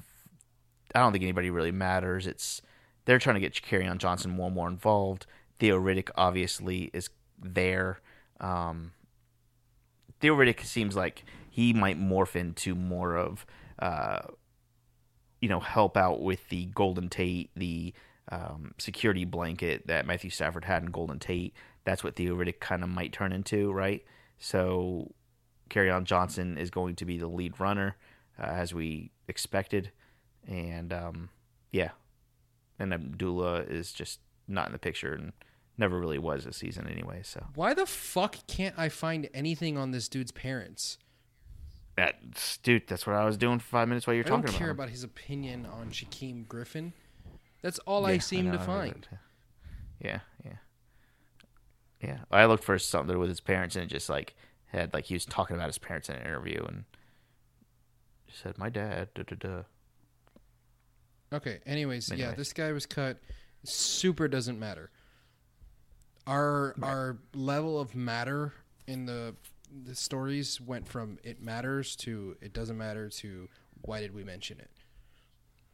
I 0.94 1.00
don't 1.00 1.12
think 1.12 1.22
anybody 1.22 1.50
really 1.50 1.72
matters. 1.72 2.26
It's 2.26 2.62
they're 3.04 3.18
trying 3.18 3.34
to 3.34 3.40
get 3.40 3.62
on 3.88 3.98
Johnson 3.98 4.30
more 4.30 4.46
and 4.46 4.54
more 4.54 4.68
involved. 4.68 5.26
Theo 5.58 5.78
Riddick 5.78 6.10
obviously 6.16 6.90
is 6.92 7.10
there. 7.38 8.00
Um, 8.40 8.92
Theo 10.20 10.36
Riddick 10.36 10.64
seems 10.64 10.96
like 10.96 11.24
he 11.50 11.72
might 11.72 12.00
morph 12.00 12.36
into 12.36 12.74
more 12.74 13.16
of, 13.16 13.46
uh, 13.78 14.20
you 15.40 15.48
know, 15.48 15.60
help 15.60 15.96
out 15.96 16.22
with 16.22 16.48
the 16.48 16.66
Golden 16.66 17.08
Tate, 17.08 17.50
the 17.56 17.92
um, 18.30 18.74
security 18.78 19.24
blanket 19.24 19.86
that 19.86 20.06
Matthew 20.06 20.30
Stafford 20.30 20.64
had 20.64 20.82
in 20.82 20.90
Golden 20.90 21.18
Tate. 21.18 21.54
That's 21.84 22.04
what 22.04 22.16
Theo 22.16 22.34
Riddick 22.36 22.60
kind 22.60 22.82
of 22.82 22.88
might 22.88 23.12
turn 23.12 23.32
into, 23.32 23.72
right? 23.72 24.04
So, 24.38 25.12
on 25.90 26.04
Johnson 26.04 26.58
is 26.58 26.70
going 26.70 26.96
to 26.96 27.04
be 27.04 27.18
the 27.18 27.28
lead 27.28 27.58
runner, 27.58 27.96
uh, 28.38 28.46
as 28.46 28.72
we 28.72 29.10
expected, 29.28 29.90
and 30.48 30.92
um, 30.92 31.28
yeah, 31.72 31.90
and 32.78 32.92
Abdullah 32.92 33.60
is 33.62 33.92
just 33.92 34.20
not 34.48 34.66
in 34.66 34.72
the 34.72 34.78
picture 34.78 35.12
and 35.14 35.32
never 35.78 35.98
really 35.98 36.18
was 36.18 36.44
this 36.44 36.58
season 36.58 36.86
anyway. 36.88 37.20
So 37.22 37.44
Why 37.54 37.72
the 37.74 37.86
fuck 37.86 38.36
can't 38.46 38.74
I 38.78 38.88
find 38.88 39.28
anything 39.32 39.78
on 39.78 39.90
this 39.92 40.08
dude's 40.08 40.32
parents? 40.32 40.98
that's 41.96 42.56
dude, 42.58 42.86
that's 42.86 43.06
what 43.06 43.16
I 43.16 43.24
was 43.24 43.36
doing 43.36 43.58
for 43.58 43.66
five 43.66 43.88
minutes 43.88 44.06
while 44.06 44.14
you're 44.14 44.24
I 44.24 44.28
don't 44.28 44.42
talking 44.42 44.56
care 44.56 44.70
about. 44.70 44.84
about 44.84 44.90
his 44.90 45.02
opinion 45.04 45.66
on 45.66 45.90
Shaquem 45.90 46.46
Griffin. 46.48 46.92
That's 47.62 47.78
all 47.80 48.06
I 48.06 48.12
Yeah, 48.12 48.18
seem 48.20 48.46
know, 48.46 48.52
to 48.52 48.58
find. 48.58 49.06
Yeah, 50.00 50.20
yeah, 50.44 50.52
yeah. 52.02 52.18
I 52.30 52.46
looked 52.46 52.64
for 52.64 52.78
something 52.78 53.18
with 53.18 53.28
his 53.28 53.40
parents, 53.40 53.76
and 53.76 53.84
it 53.84 53.88
just 53.92 54.08
like 54.08 54.34
had 54.66 54.94
like 54.94 55.06
he 55.06 55.14
was 55.14 55.26
talking 55.26 55.56
about 55.56 55.68
his 55.68 55.76
parents 55.78 56.08
in 56.08 56.14
an 56.16 56.22
interview, 56.22 56.64
and 56.66 56.84
said, 58.32 58.56
"My 58.56 58.70
dad." 58.70 59.08
Da, 59.14 59.24
da, 59.24 59.36
da. 59.38 59.62
Okay. 61.32 61.60
Anyways, 61.66 62.10
yeah, 62.14 62.32
this 62.32 62.52
guy 62.52 62.72
was 62.72 62.86
cut. 62.86 63.18
Super 63.64 64.26
doesn't 64.28 64.58
matter. 64.58 64.90
Our 66.26 66.74
our 66.82 67.18
level 67.34 67.80
of 67.80 67.94
matter 67.94 68.52
in 68.86 69.06
the 69.06 69.34
the 69.84 69.94
stories 69.94 70.60
went 70.60 70.88
from 70.88 71.18
it 71.22 71.40
matters 71.42 71.94
to 71.96 72.36
it 72.40 72.52
doesn't 72.52 72.76
matter 72.76 73.08
to 73.08 73.48
why 73.82 74.00
did 74.00 74.14
we 74.14 74.24
mention 74.24 74.58
it? 74.60 74.70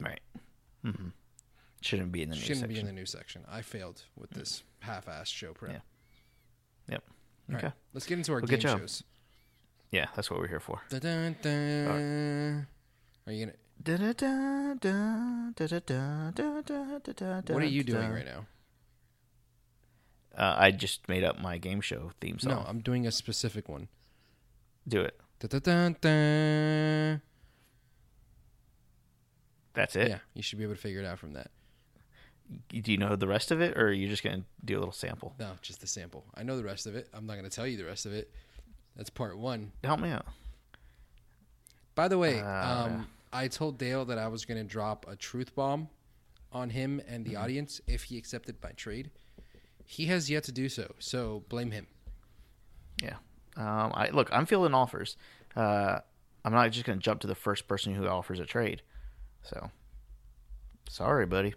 Right. 0.01 0.21
Mm-hmm. 0.85 1.09
Shouldn't 1.81 2.13
be 2.13 2.23
in 2.23 2.31
the 2.31 2.37
news 2.37 2.45
Shouldn't 2.45 2.61
section. 2.61 2.75
be 2.75 2.81
in 2.81 2.87
the 2.87 2.93
news 2.93 3.11
section. 3.11 3.43
I 3.51 3.63
failed 3.63 4.03
with 4.17 4.31
this 4.31 4.63
half-assed 4.81 5.27
show 5.33 5.53
prep. 5.53 5.73
Yeah. 5.73 5.79
Yep. 6.95 7.05
All 7.51 7.57
Okay. 7.57 7.67
right, 7.69 7.75
let's 7.95 8.07
get 8.07 8.19
into 8.19 8.33
our 8.33 8.41
Well, 8.41 8.47
game 8.49 8.61
shows. 8.61 9.03
Yeah, 9.93 10.07
that's 10.15 10.31
what 10.31 10.41
we're 10.41 10.49
here 10.49 10.61
for. 10.61 10.81
Dun-dun-dun. 10.91 12.67
Are 13.27 13.33
you 13.33 13.47
gonna? 13.47 13.57
What 17.49 17.63
are 17.63 17.67
you 17.67 17.85
doing 17.85 18.11
right 18.13 18.25
now? 18.27 18.47
Uh, 20.37 20.55
I 20.59 20.71
just 20.71 21.09
made 21.09 21.25
up 21.25 21.41
my 21.41 21.57
game 21.59 21.81
show 21.81 22.11
theme 22.21 22.39
song. 22.39 22.53
No, 22.53 22.65
I'm 22.69 22.81
doing 22.81 23.07
a 23.07 23.13
specific 23.13 23.69
one. 23.69 23.89
Do 24.87 25.01
it. 25.01 25.19
That's 29.73 29.97
it. 29.97 30.09
Yeah, 30.09 30.19
you 30.35 30.43
should 30.43 30.59
be 30.59 30.65
able 30.65 30.75
to 30.75 30.81
figure 30.81 31.01
it 31.01 31.07
out 31.07 31.19
from 31.19 31.33
that. 31.35 31.51
Do 32.69 32.93
you 32.93 32.99
know 32.99 33.17
the 33.17 33.27
rest 33.27 33.51
of 33.51 33.61
it, 33.61 33.77
or 33.77 33.89
are 33.89 33.93
you 33.93 34.09
just 34.09 34.23
gonna 34.23 34.45
do 34.65 34.77
a 34.77 34.81
little 34.81 34.93
sample? 34.93 35.35
No, 35.39 35.53
just 35.63 35.81
the 35.81 35.87
sample. 35.87 36.25
I 36.35 36.43
know 36.43 36.57
the 36.57 36.65
rest 36.65 36.87
of 36.87 36.95
it. 36.97 37.09
I'm 37.13 37.27
not 37.27 37.35
going 37.35 37.45
to 37.49 37.51
tell 37.55 37.67
you 37.67 37.77
the 37.77 37.85
rest 37.85 38.07
of 38.07 38.13
it. 38.13 38.31
That's 38.97 39.11
part 39.11 39.37
one. 39.37 39.73
Help 39.85 40.01
me 40.01 40.11
out. 40.11 40.27
By 41.95 42.09
the 42.09 42.19
way, 42.19 42.41
Uh, 42.41 42.85
um, 42.87 43.09
I 43.37 43.49
told 43.49 43.79
Dale 43.79 44.05
that 44.07 44.19
I 44.19 44.29
was 44.29 44.45
going 44.45 44.59
to 44.59 44.65
drop 44.65 45.07
a 45.09 45.15
truth 45.17 45.55
bomb 45.55 45.89
on 46.53 46.71
him 46.71 47.01
and 47.07 47.25
Mm-hmm. 47.25 47.33
the 47.35 47.37
audience 47.41 47.81
if 47.87 48.05
he 48.05 48.17
accepted 48.17 48.57
my 48.63 48.71
trade. 48.71 49.11
He 49.85 50.07
has 50.07 50.29
yet 50.31 50.43
to 50.45 50.53
do 50.53 50.69
so, 50.69 50.95
so 50.99 51.45
blame 51.49 51.71
him. 51.71 51.87
Yeah. 53.03 53.17
Um, 53.57 53.93
I 53.95 54.09
look. 54.13 54.29
I'm 54.33 54.47
fielding 54.47 54.75
offers. 54.75 55.17
Uh, 55.55 55.99
I'm 56.45 56.53
not 56.53 56.71
just 56.73 56.85
gonna 56.87 56.99
jump 56.99 57.21
to 57.21 57.27
the 57.27 57.35
first 57.35 57.69
person 57.69 57.95
who 57.95 58.07
offers 58.07 58.41
a 58.41 58.47
trade. 58.47 58.83
So, 59.43 59.71
sorry, 60.89 61.27
buddy. 61.27 61.55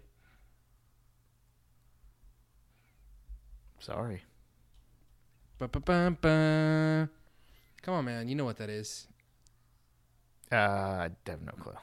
Sorry. 3.78 4.22
Ba-ba-ba-ba. 5.58 7.08
Come 7.82 7.94
on, 7.94 8.04
man. 8.04 8.28
You 8.28 8.34
know 8.34 8.44
what 8.44 8.58
that 8.58 8.70
is. 8.70 9.06
Uh, 10.52 11.06
I 11.06 11.10
have 11.26 11.42
no 11.42 11.52
clue. 11.52 11.74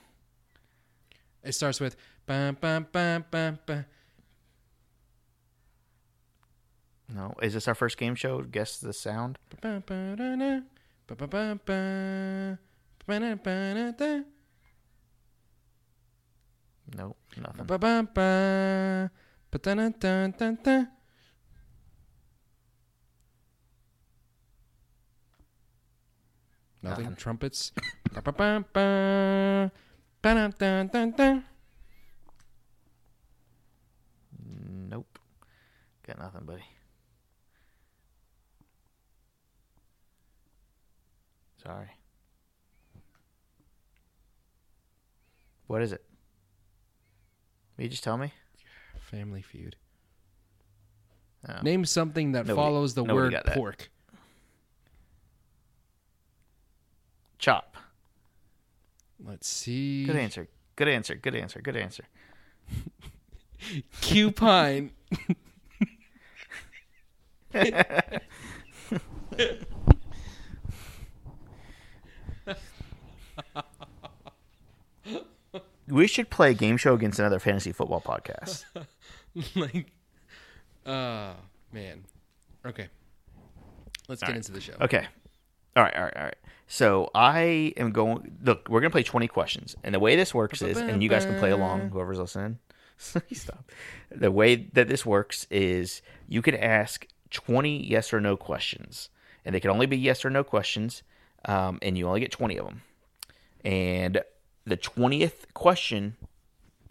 It 1.44 1.54
starts 1.54 1.80
with 1.80 1.96
ba 2.26 2.56
ba 2.60 2.86
ba 2.92 3.24
ba 3.32 3.60
ba. 3.66 3.86
No. 7.08 7.34
Is 7.42 7.54
this 7.54 7.68
our 7.68 7.76
first 7.76 7.98
game 7.98 8.16
show? 8.16 8.42
Guess 8.42 8.80
the 8.80 8.92
sound. 8.92 9.40
ba 9.62 9.82
ba 9.82 10.18
Nothing. 26.84 27.04
Nothing. 27.06 27.16
Trumpets. 27.18 27.72
Nope. 34.90 35.20
Got 36.06 36.20
nothing, 36.20 36.46
buddy. 36.46 36.64
Sorry. 41.64 41.90
What 45.68 45.82
is 45.82 45.92
it? 45.92 46.04
Will 47.76 47.84
you 47.86 47.90
just 47.90 48.04
tell 48.04 48.18
me? 48.18 48.34
Family 49.00 49.42
Feud. 49.42 49.76
Oh. 51.48 51.62
Name 51.62 51.86
something 51.86 52.32
that 52.34 52.46
Nobody- 52.48 52.56
follows 52.56 52.94
the 52.94 53.04
word 53.04 53.32
got 53.32 53.46
that. 53.46 53.56
pork. 53.56 53.90
Chop. 57.40 57.76
Let's 59.24 59.48
see. 59.48 60.06
Good 60.06 60.16
answer. 60.16 60.48
Good 60.76 60.88
answer. 60.88 61.16
Good 61.16 61.36
answer. 61.36 61.62
Good 61.62 61.78
answer. 61.78 62.04
Cupine. 64.02 64.92
We 75.90 76.08
should 76.08 76.30
play 76.30 76.52
a 76.52 76.54
game 76.54 76.78
show 76.78 76.94
against 76.94 77.18
another 77.18 77.40
fantasy 77.40 77.72
football 77.72 78.02
podcast. 78.02 78.66
like, 79.56 79.88
uh, 80.86 81.34
man. 81.72 82.04
Okay. 82.66 82.88
Let's 84.10 84.22
get 84.22 84.30
right. 84.30 84.38
into 84.38 84.52
the 84.52 84.60
show. 84.60 84.74
Okay. 84.82 85.06
All 85.76 85.84
right, 85.84 85.96
all 85.96 86.04
right, 86.04 86.18
all 86.18 86.24
right. 86.24 86.38
So 86.68 87.10
I 87.16 87.74
am 87.78 87.92
going. 87.92 88.38
Look, 88.44 88.68
we're 88.70 88.82
gonna 88.82 88.92
play 88.92 89.04
twenty 89.04 89.28
questions, 89.28 89.76
and 89.84 89.96
the 89.96 90.00
way 90.00 90.16
this 90.16 90.34
works 90.34 90.62
is, 90.62 90.78
and 90.78 91.02
you 91.02 91.10
guys 91.10 91.26
can 91.26 91.40
play 91.40 91.52
along. 91.52 91.90
Whoever's 91.90 92.20
listening, 92.20 92.60
stop. 92.98 93.72
The 94.12 94.32
way 94.32 94.56
that 94.74 94.90
this 94.90 95.06
works 95.06 95.48
is 95.50 96.02
you 96.28 96.42
can 96.42 96.56
ask 96.56 97.08
twenty 97.32 97.86
yes 97.86 98.14
or 98.14 98.20
no 98.20 98.36
questions, 98.36 99.10
and 99.46 99.56
they 99.56 99.62
can 99.62 99.72
only 99.72 99.86
be 99.86 99.98
yes 99.98 100.26
or 100.26 100.30
no 100.30 100.44
questions, 100.44 101.04
um, 101.46 101.80
and 101.82 101.98
you 101.98 102.06
only 102.06 102.20
get 102.20 102.32
twenty 102.32 102.58
of 102.58 102.66
them. 102.66 102.82
And 103.64 104.22
the 104.66 104.78
twentieth 104.78 105.54
question 105.54 106.18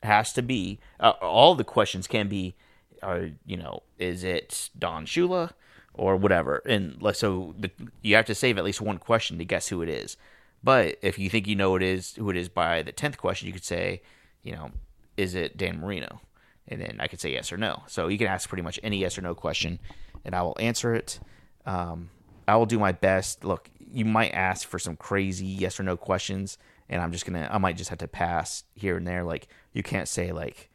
has 0.02 0.32
to 0.32 0.42
be. 0.42 0.78
Uh, 0.98 1.10
all 1.20 1.54
the 1.54 1.64
questions 1.64 2.06
can 2.06 2.28
be, 2.28 2.56
uh, 3.02 3.26
you 3.44 3.58
know, 3.58 3.82
is 3.98 4.24
it 4.24 4.70
Don 4.78 5.04
Shula 5.04 5.52
or 5.96 6.16
whatever? 6.16 6.62
And 6.66 7.00
like, 7.00 7.14
so 7.14 7.54
the, 7.58 7.70
you 8.02 8.16
have 8.16 8.26
to 8.26 8.34
save 8.34 8.58
at 8.58 8.64
least 8.64 8.80
one 8.80 8.98
question 8.98 9.38
to 9.38 9.44
guess 9.44 9.68
who 9.68 9.82
it 9.82 9.88
is. 9.88 10.16
But 10.62 10.98
if 11.02 11.18
you 11.18 11.30
think 11.30 11.46
you 11.46 11.54
know 11.54 11.76
it 11.76 11.82
is 11.82 12.14
who 12.14 12.30
it 12.30 12.36
is 12.36 12.48
by 12.48 12.82
the 12.82 12.92
tenth 12.92 13.18
question, 13.18 13.46
you 13.46 13.52
could 13.52 13.64
say, 13.64 14.02
you 14.42 14.52
know, 14.52 14.70
is 15.16 15.34
it 15.34 15.56
Dan 15.56 15.80
Marino? 15.80 16.20
And 16.68 16.80
then 16.80 16.96
I 16.98 17.06
could 17.06 17.20
say 17.20 17.32
yes 17.32 17.52
or 17.52 17.56
no. 17.56 17.82
So 17.86 18.08
you 18.08 18.18
can 18.18 18.26
ask 18.26 18.48
pretty 18.48 18.62
much 18.62 18.80
any 18.82 18.98
yes 18.98 19.16
or 19.16 19.22
no 19.22 19.34
question, 19.34 19.78
and 20.24 20.34
I 20.34 20.42
will 20.42 20.56
answer 20.58 20.94
it. 20.94 21.20
Um, 21.64 22.10
I 22.48 22.56
will 22.56 22.66
do 22.66 22.78
my 22.78 22.92
best. 22.92 23.44
Look, 23.44 23.70
you 23.78 24.04
might 24.04 24.32
ask 24.32 24.66
for 24.66 24.78
some 24.78 24.96
crazy 24.96 25.46
yes 25.46 25.78
or 25.78 25.82
no 25.84 25.96
questions, 25.96 26.58
and 26.88 27.00
I'm 27.00 27.12
just 27.12 27.26
gonna, 27.26 27.48
I 27.50 27.58
might 27.58 27.76
just 27.76 27.90
have 27.90 28.00
to 28.00 28.08
pass 28.08 28.64
here 28.74 28.96
and 28.96 29.06
there. 29.06 29.22
Like 29.22 29.48
you 29.72 29.82
can't 29.82 30.08
say 30.08 30.32
like, 30.32 30.70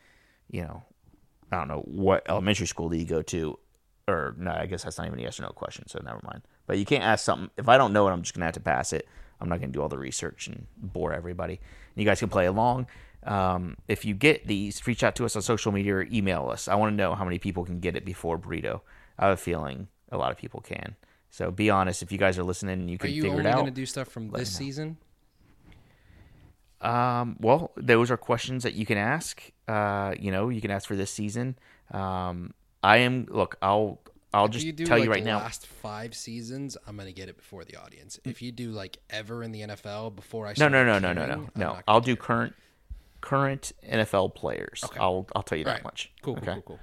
you 0.49 0.61
know, 0.61 0.83
I 1.51 1.57
don't 1.57 1.67
know 1.67 1.83
what 1.85 2.23
elementary 2.29 2.67
school 2.67 2.89
do 2.89 2.97
you 2.97 3.05
go 3.05 3.21
to, 3.23 3.59
or 4.11 4.35
no, 4.37 4.51
I 4.51 4.65
guess 4.65 4.83
that's 4.83 4.97
not 4.97 5.07
even 5.07 5.19
a 5.19 5.23
yes 5.23 5.39
or 5.39 5.43
no 5.43 5.49
question, 5.49 5.87
so 5.87 5.99
never 6.03 6.19
mind. 6.23 6.41
But 6.67 6.77
you 6.77 6.85
can't 6.85 7.03
ask 7.03 7.23
something 7.25 7.49
if 7.57 7.67
I 7.69 7.77
don't 7.77 7.93
know 7.93 8.07
it, 8.07 8.11
I'm 8.11 8.21
just 8.21 8.33
gonna 8.33 8.45
have 8.45 8.53
to 8.55 8.59
pass 8.59 8.93
it. 8.93 9.07
I'm 9.39 9.49
not 9.49 9.59
gonna 9.59 9.71
do 9.71 9.81
all 9.81 9.89
the 9.89 9.97
research 9.97 10.47
and 10.47 10.67
bore 10.77 11.13
everybody. 11.13 11.59
You 11.95 12.05
guys 12.05 12.19
can 12.19 12.29
play 12.29 12.45
along. 12.45 12.87
Um, 13.23 13.77
if 13.87 14.03
you 14.03 14.13
get 14.13 14.47
these, 14.47 14.85
reach 14.87 15.03
out 15.03 15.15
to 15.15 15.25
us 15.25 15.35
on 15.35 15.41
social 15.41 15.71
media 15.71 15.95
or 15.95 16.07
email 16.11 16.49
us. 16.49 16.67
I 16.67 16.75
want 16.75 16.91
to 16.91 16.95
know 16.95 17.13
how 17.13 17.23
many 17.23 17.37
people 17.37 17.65
can 17.65 17.79
get 17.79 17.95
it 17.95 18.03
before 18.03 18.37
burrito. 18.37 18.81
I 19.17 19.25
have 19.27 19.33
a 19.33 19.37
feeling 19.37 19.87
a 20.11 20.17
lot 20.17 20.31
of 20.31 20.37
people 20.37 20.59
can. 20.61 20.95
So 21.29 21.51
be 21.51 21.69
honest. 21.69 22.01
If 22.01 22.11
you 22.11 22.17
guys 22.17 22.37
are 22.37 22.43
listening 22.43 22.79
and 22.79 22.89
you 22.89 22.95
Are 22.95 22.99
can 22.99 23.11
you 23.11 23.21
figure 23.21 23.37
only 23.37 23.49
it 23.49 23.53
going 23.53 23.61
out, 23.61 23.65
to 23.65 23.71
do 23.71 23.85
stuff 23.85 24.07
from 24.07 24.31
this 24.31 24.49
season? 24.49 24.97
Um, 26.81 27.37
well, 27.39 27.71
those 27.77 28.09
are 28.09 28.17
questions 28.17 28.63
that 28.63 28.73
you 28.73 28.85
can 28.85 28.97
ask. 28.97 29.41
Uh, 29.67 30.15
you 30.19 30.31
know, 30.31 30.49
you 30.49 30.61
can 30.61 30.71
ask 30.71 30.87
for 30.87 30.95
this 30.95 31.11
season. 31.11 31.57
Um, 31.91 32.53
I 32.83 32.97
am 32.97 33.27
look. 33.29 33.57
I'll 33.61 33.99
I'll 34.33 34.45
If 34.45 34.51
just 34.51 34.65
you 34.65 34.71
do 34.71 34.85
tell 34.85 34.97
like 34.97 35.05
you 35.05 35.11
right 35.11 35.23
the 35.23 35.29
now. 35.29 35.37
last 35.39 35.67
five 35.67 36.15
seasons, 36.15 36.77
I'm 36.87 36.95
going 36.95 37.07
to 37.07 37.13
get 37.13 37.27
it 37.29 37.37
before 37.37 37.65
the 37.65 37.75
audience. 37.75 38.19
Mm. 38.23 38.31
If 38.31 38.41
you 38.41 38.51
do 38.51 38.71
like 38.71 38.97
ever 39.09 39.43
in 39.43 39.51
the 39.51 39.61
NFL 39.61 40.15
before 40.15 40.45
I 40.47 40.51
No, 40.51 40.53
start 40.53 40.71
no, 40.71 40.83
no, 40.85 40.99
no, 40.99 41.13
no, 41.13 41.25
no, 41.25 41.49
no. 41.55 41.79
I'll 41.87 41.99
do 42.01 42.15
current 42.15 42.53
current 43.19 43.71
NFL 43.87 44.33
players. 44.35 44.81
Okay. 44.85 44.99
I'll 44.99 45.27
I'll 45.35 45.43
tell 45.43 45.57
you 45.57 45.65
that 45.65 45.73
right. 45.75 45.83
much. 45.83 46.11
Cool, 46.21 46.35
cool, 46.35 46.43
okay. 46.43 46.53
cool, 46.53 46.61
cool. 46.61 46.79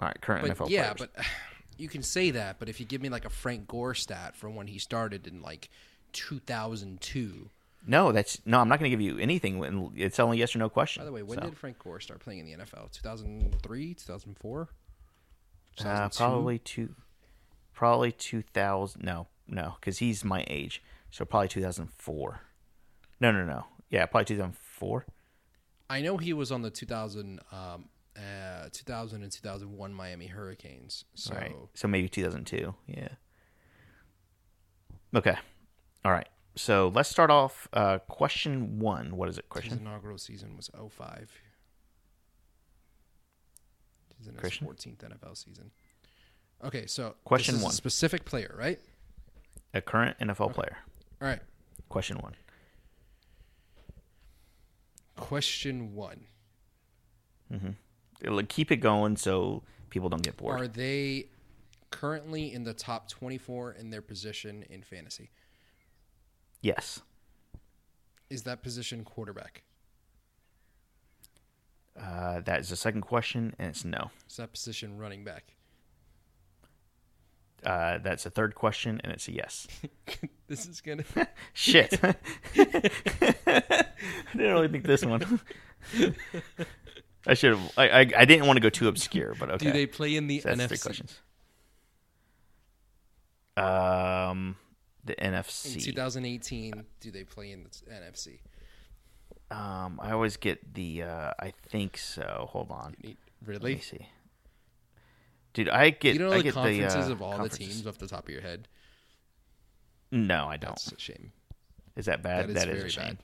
All 0.00 0.08
right, 0.08 0.20
current 0.20 0.46
But 0.46 0.56
NFL 0.58 0.68
yeah, 0.70 0.92
players. 0.92 1.10
but 1.14 1.24
you 1.78 1.88
can 1.88 2.02
say 2.02 2.30
that. 2.32 2.58
But 2.58 2.68
if 2.68 2.80
you 2.80 2.86
give 2.86 3.00
me 3.00 3.08
like 3.08 3.24
a 3.24 3.30
Frank 3.30 3.68
Gore 3.68 3.94
stat 3.94 4.34
from 4.36 4.54
when 4.56 4.66
he 4.66 4.78
started 4.78 5.26
in 5.26 5.40
like 5.42 5.70
2002. 6.12 7.50
no, 7.86 8.12
that's 8.12 8.40
no. 8.46 8.58
I'm 8.60 8.68
not 8.68 8.78
going 8.78 8.90
to 8.90 8.96
give 8.96 9.00
you 9.00 9.18
anything. 9.18 9.58
When 9.58 9.92
it's 9.96 10.18
only 10.18 10.38
yes 10.38 10.54
or 10.54 10.58
no 10.58 10.68
question. 10.68 11.02
By 11.02 11.06
the 11.06 11.12
way, 11.12 11.22
when 11.22 11.38
So, 11.38 11.44
did 11.44 11.56
Frank 11.56 11.78
Gore 11.78 12.00
start 12.00 12.20
playing 12.20 12.40
in 12.40 12.46
the 12.58 12.64
NFL? 12.64 12.90
2003, 12.92 13.94
2004, 13.94 14.68
uh, 15.84 16.08
probably 16.10 16.58
two, 16.58 16.94
probably 17.72 18.12
2000. 18.12 19.02
No, 19.02 19.26
no, 19.48 19.76
because 19.80 19.98
he's 19.98 20.24
my 20.24 20.44
age. 20.48 20.82
So 21.10 21.24
probably 21.24 21.48
2004. 21.48 22.40
No, 23.20 23.30
no, 23.30 23.44
no. 23.44 23.66
Yeah, 23.90 24.06
probably 24.06 24.24
2004. 24.26 25.06
I 25.90 26.00
know 26.00 26.16
he 26.16 26.32
was 26.32 26.50
on 26.50 26.62
the 26.62 26.70
2000, 26.70 27.40
um, 27.52 27.88
uh, 28.16 28.68
2000 28.72 29.22
and 29.22 29.30
2001 29.30 29.94
Miami 29.94 30.26
Hurricanes. 30.26 31.04
So 31.14 31.34
Right. 31.34 31.54
So 31.74 31.88
maybe 31.88 32.08
2002. 32.08 32.74
Yeah. 32.86 33.08
Okay. 35.14 35.36
All 36.04 36.12
right. 36.12 36.28
So 36.56 36.90
let's 36.94 37.08
start 37.08 37.30
off. 37.30 37.68
Uh, 37.72 37.98
question 37.98 38.78
one. 38.78 39.16
What 39.16 39.28
is 39.28 39.38
it, 39.38 39.44
his 39.44 39.50
Christian? 39.50 39.78
inaugural 39.78 40.18
season 40.18 40.56
was 40.56 40.70
05. 40.74 41.30
He's 44.24 44.28
in 44.28 44.34
his 44.34 44.40
Christian? 44.40 44.66
14th 44.66 44.96
NFL 44.96 45.36
season. 45.36 45.70
Okay, 46.64 46.86
so 46.86 47.14
Question 47.24 47.56
is 47.56 47.62
one. 47.62 47.72
a 47.72 47.74
specific 47.74 48.24
player, 48.24 48.54
right? 48.58 48.80
A 49.74 49.82
current 49.82 50.18
NFL 50.18 50.54
player. 50.54 50.78
All 51.20 51.28
right. 51.28 51.40
Question 51.90 52.18
one. 52.18 52.34
Question 55.16 55.94
one: 55.94 56.24
mm-hmm. 57.52 57.70
It'll 58.20 58.42
keep 58.44 58.72
it 58.72 58.76
going 58.78 59.16
so 59.16 59.62
people 59.90 60.08
don't 60.08 60.22
get 60.22 60.36
bored. 60.36 60.60
Are 60.60 60.66
they 60.66 61.26
currently 61.90 62.52
in 62.52 62.64
the 62.64 62.74
top 62.74 63.08
24 63.08 63.72
in 63.72 63.90
their 63.90 64.02
position 64.02 64.64
in 64.70 64.82
fantasy? 64.82 65.30
yes. 66.62 67.00
Is 68.30 68.42
that 68.44 68.62
position 68.62 69.04
quarterback? 69.04 69.62
Uh, 72.00 72.40
that 72.40 72.60
is 72.60 72.68
the 72.70 72.76
second 72.76 73.02
question, 73.02 73.54
and 73.58 73.68
it's 73.68 73.84
no. 73.84 74.10
Is 74.28 74.36
that 74.36 74.52
position 74.52 74.98
running 74.98 75.22
back? 75.24 75.54
Uh, 77.64 77.98
that's 77.98 78.24
the 78.24 78.30
third 78.30 78.54
question, 78.54 79.00
and 79.04 79.12
it's 79.12 79.28
a 79.28 79.32
yes. 79.32 79.66
This 80.46 80.66
is 80.66 80.82
gonna. 80.82 81.04
Shit. 81.54 81.98
I 82.04 82.14
didn't 84.32 84.52
really 84.52 84.68
think 84.68 84.84
this 84.84 85.02
one. 85.02 85.40
I 87.26 87.32
should 87.32 87.56
have. 87.56 87.72
I, 87.78 87.88
I 87.88 87.98
I 88.18 88.24
didn't 88.26 88.46
want 88.46 88.58
to 88.58 88.60
go 88.60 88.68
too 88.68 88.88
obscure, 88.88 89.34
but 89.40 89.50
okay. 89.52 89.64
Do 89.66 89.72
they 89.72 89.86
play 89.86 90.16
in 90.16 90.26
the 90.26 90.40
So 90.40 90.54
that's 90.54 90.66
three 90.66 90.76
NFC? 90.76 90.82
questions. 90.82 91.18
Um, 93.56 94.56
the 95.04 95.14
In 95.24 95.32
NFC. 95.32 95.82
2018, 95.82 96.84
do 97.00 97.10
they 97.10 97.24
play 97.24 97.52
in 97.52 97.64
the 97.64 97.70
NFC? 97.90 98.40
Um, 99.50 100.00
I 100.02 100.12
always 100.12 100.36
get 100.36 100.74
the. 100.74 101.02
Uh, 101.02 101.32
I 101.38 101.52
think 101.68 101.96
so. 101.98 102.48
Hold 102.50 102.70
on. 102.70 102.94
Let 103.02 103.16
Really? 103.44 103.74
me 103.76 103.80
see. 103.80 104.08
Dude, 105.52 105.68
I 105.68 105.90
get. 105.90 106.14
You 106.14 106.20
don't 106.20 106.28
know 106.30 106.34
I 106.34 106.38
the 106.38 106.42
get 106.44 106.54
conferences 106.54 107.06
the, 107.06 107.10
uh, 107.12 107.14
of 107.14 107.22
all 107.22 107.38
the 107.42 107.48
teams 107.48 107.86
off 107.86 107.98
the 107.98 108.08
top 108.08 108.24
of 108.24 108.30
your 108.30 108.40
head? 108.42 108.66
No, 110.10 110.46
I 110.46 110.56
don't. 110.56 110.70
That's 110.70 110.92
a 110.92 110.98
shame. 110.98 111.32
Is 111.96 112.06
that 112.06 112.22
bad? 112.22 112.46
That 112.46 112.50
is 112.50 112.54
that 112.56 112.66
very 112.68 112.80
a 112.86 112.88
shame. 112.88 113.04
bad. 113.04 113.18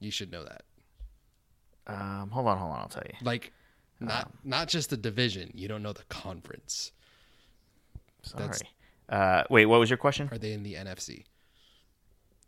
You 0.00 0.10
should 0.10 0.30
know 0.32 0.44
that. 0.44 0.62
Um, 1.86 2.30
hold 2.30 2.46
on, 2.46 2.58
hold 2.58 2.72
on. 2.72 2.80
I'll 2.80 2.88
tell 2.88 3.02
you. 3.04 3.14
Like, 3.22 3.52
not 4.00 4.26
Um, 4.26 4.32
not 4.44 4.68
just 4.68 4.90
the 4.90 4.96
division. 4.96 5.50
You 5.54 5.68
don't 5.68 5.82
know 5.82 5.92
the 5.92 6.04
conference. 6.04 6.92
Sorry. 8.22 8.44
That's- 8.44 8.62
Uh, 9.08 9.44
wait, 9.50 9.66
what 9.66 9.80
was 9.80 9.90
your 9.90 9.96
question? 9.98 10.28
Are 10.32 10.38
they 10.38 10.52
in 10.52 10.62
the 10.62 10.74
NFC? 10.74 11.24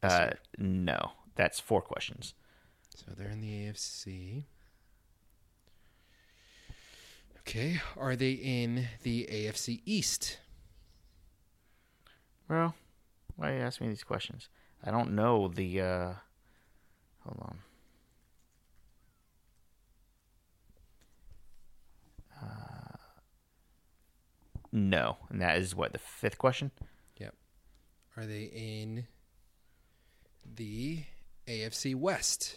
Uh, 0.03 0.31
no, 0.57 1.13
that's 1.35 1.59
four 1.61 1.83
questions. 1.83 2.35
So 2.95 3.07
they're 3.17 3.31
in 3.31 3.41
the 3.41 3.67
AFC. 3.67 4.45
Okay. 7.41 7.81
Are 7.97 8.17
they 8.17 8.33
in 8.33 8.87
the 9.03 9.29
AFC 9.31 9.83
East? 9.85 10.39
Well, 12.49 12.75
why 13.37 13.51
are 13.51 13.57
you 13.57 13.63
asking 13.63 13.89
me 13.89 13.93
these 13.93 14.05
questions? 14.05 14.49
I 14.85 14.91
don't 14.91 15.15
know 15.15 15.49
the. 15.49 15.81
Uh, 15.81 16.13
hold 17.21 17.39
on. 17.41 17.59
Uh, 22.41 22.97
no, 24.73 25.17
and 25.31 25.41
that 25.41 25.59
is 25.59 25.75
what 25.75 25.93
the 25.93 25.99
fifth 25.99 26.39
question. 26.39 26.71
Yep. 27.19 27.35
Are 28.17 28.27
they 28.27 28.51
in 28.55 29.07
the 30.55 31.05
AFC 31.49 31.95
West? 31.95 32.57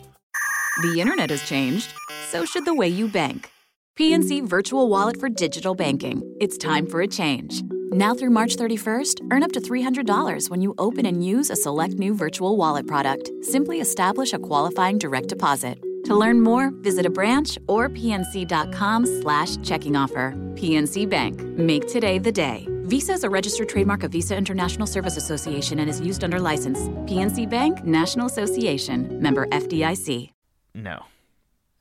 The 0.81 0.99
internet 0.99 1.29
has 1.29 1.47
changed, 1.47 1.93
so 2.29 2.43
should 2.43 2.65
the 2.65 2.73
way 2.73 2.87
you 2.87 3.07
bank. 3.07 3.51
PNC 3.99 4.47
Virtual 4.47 4.89
Wallet 4.89 5.19
for 5.19 5.29
digital 5.29 5.75
banking. 5.75 6.23
It's 6.39 6.57
time 6.57 6.87
for 6.87 7.01
a 7.01 7.07
change. 7.07 7.61
Now 7.91 8.15
through 8.15 8.31
March 8.31 8.55
31st, 8.55 9.27
earn 9.31 9.43
up 9.43 9.51
to 9.51 9.59
$300 9.59 10.49
when 10.49 10.59
you 10.59 10.73
open 10.79 11.05
and 11.05 11.23
use 11.23 11.51
a 11.51 11.55
select 11.55 11.99
new 11.99 12.15
virtual 12.15 12.57
wallet 12.57 12.87
product. 12.87 13.29
Simply 13.43 13.79
establish 13.79 14.33
a 14.33 14.39
qualifying 14.39 14.97
direct 14.97 15.27
deposit. 15.27 15.77
To 16.05 16.15
learn 16.15 16.41
more, 16.41 16.71
visit 16.71 17.05
a 17.05 17.11
branch 17.11 17.59
or 17.67 17.87
pnc.com 17.87 19.05
slash 19.21 19.57
checking 19.57 19.95
offer. 19.95 20.33
PNC 20.55 21.07
Bank. 21.07 21.41
Make 21.41 21.87
today 21.89 22.17
the 22.17 22.31
day. 22.31 22.67
Visa 22.85 23.13
is 23.13 23.23
a 23.23 23.29
registered 23.29 23.69
trademark 23.69 24.01
of 24.01 24.13
Visa 24.13 24.35
International 24.35 24.87
Service 24.87 25.15
Association 25.15 25.77
and 25.77 25.91
is 25.91 26.01
used 26.01 26.23
under 26.23 26.39
license. 26.39 26.79
PNC 27.05 27.47
Bank, 27.47 27.85
National 27.85 28.25
Association. 28.25 29.21
Member 29.21 29.45
FDIC. 29.47 30.31
No, 30.73 31.03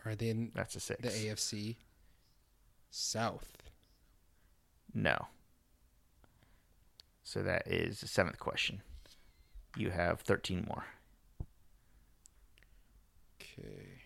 Are 0.04 0.14
they 0.14 0.30
in 0.30 0.50
that's 0.54 0.74
a 0.76 0.80
six. 0.80 1.00
the 1.00 1.08
AFC 1.28 1.76
South? 2.90 3.46
No. 4.92 5.28
So 7.22 7.42
that 7.44 7.68
is 7.68 8.00
the 8.00 8.08
seventh 8.08 8.38
question. 8.40 8.82
You 9.76 9.90
have 9.90 10.20
13 10.22 10.64
more. 10.66 10.84
Okay. 13.40 14.02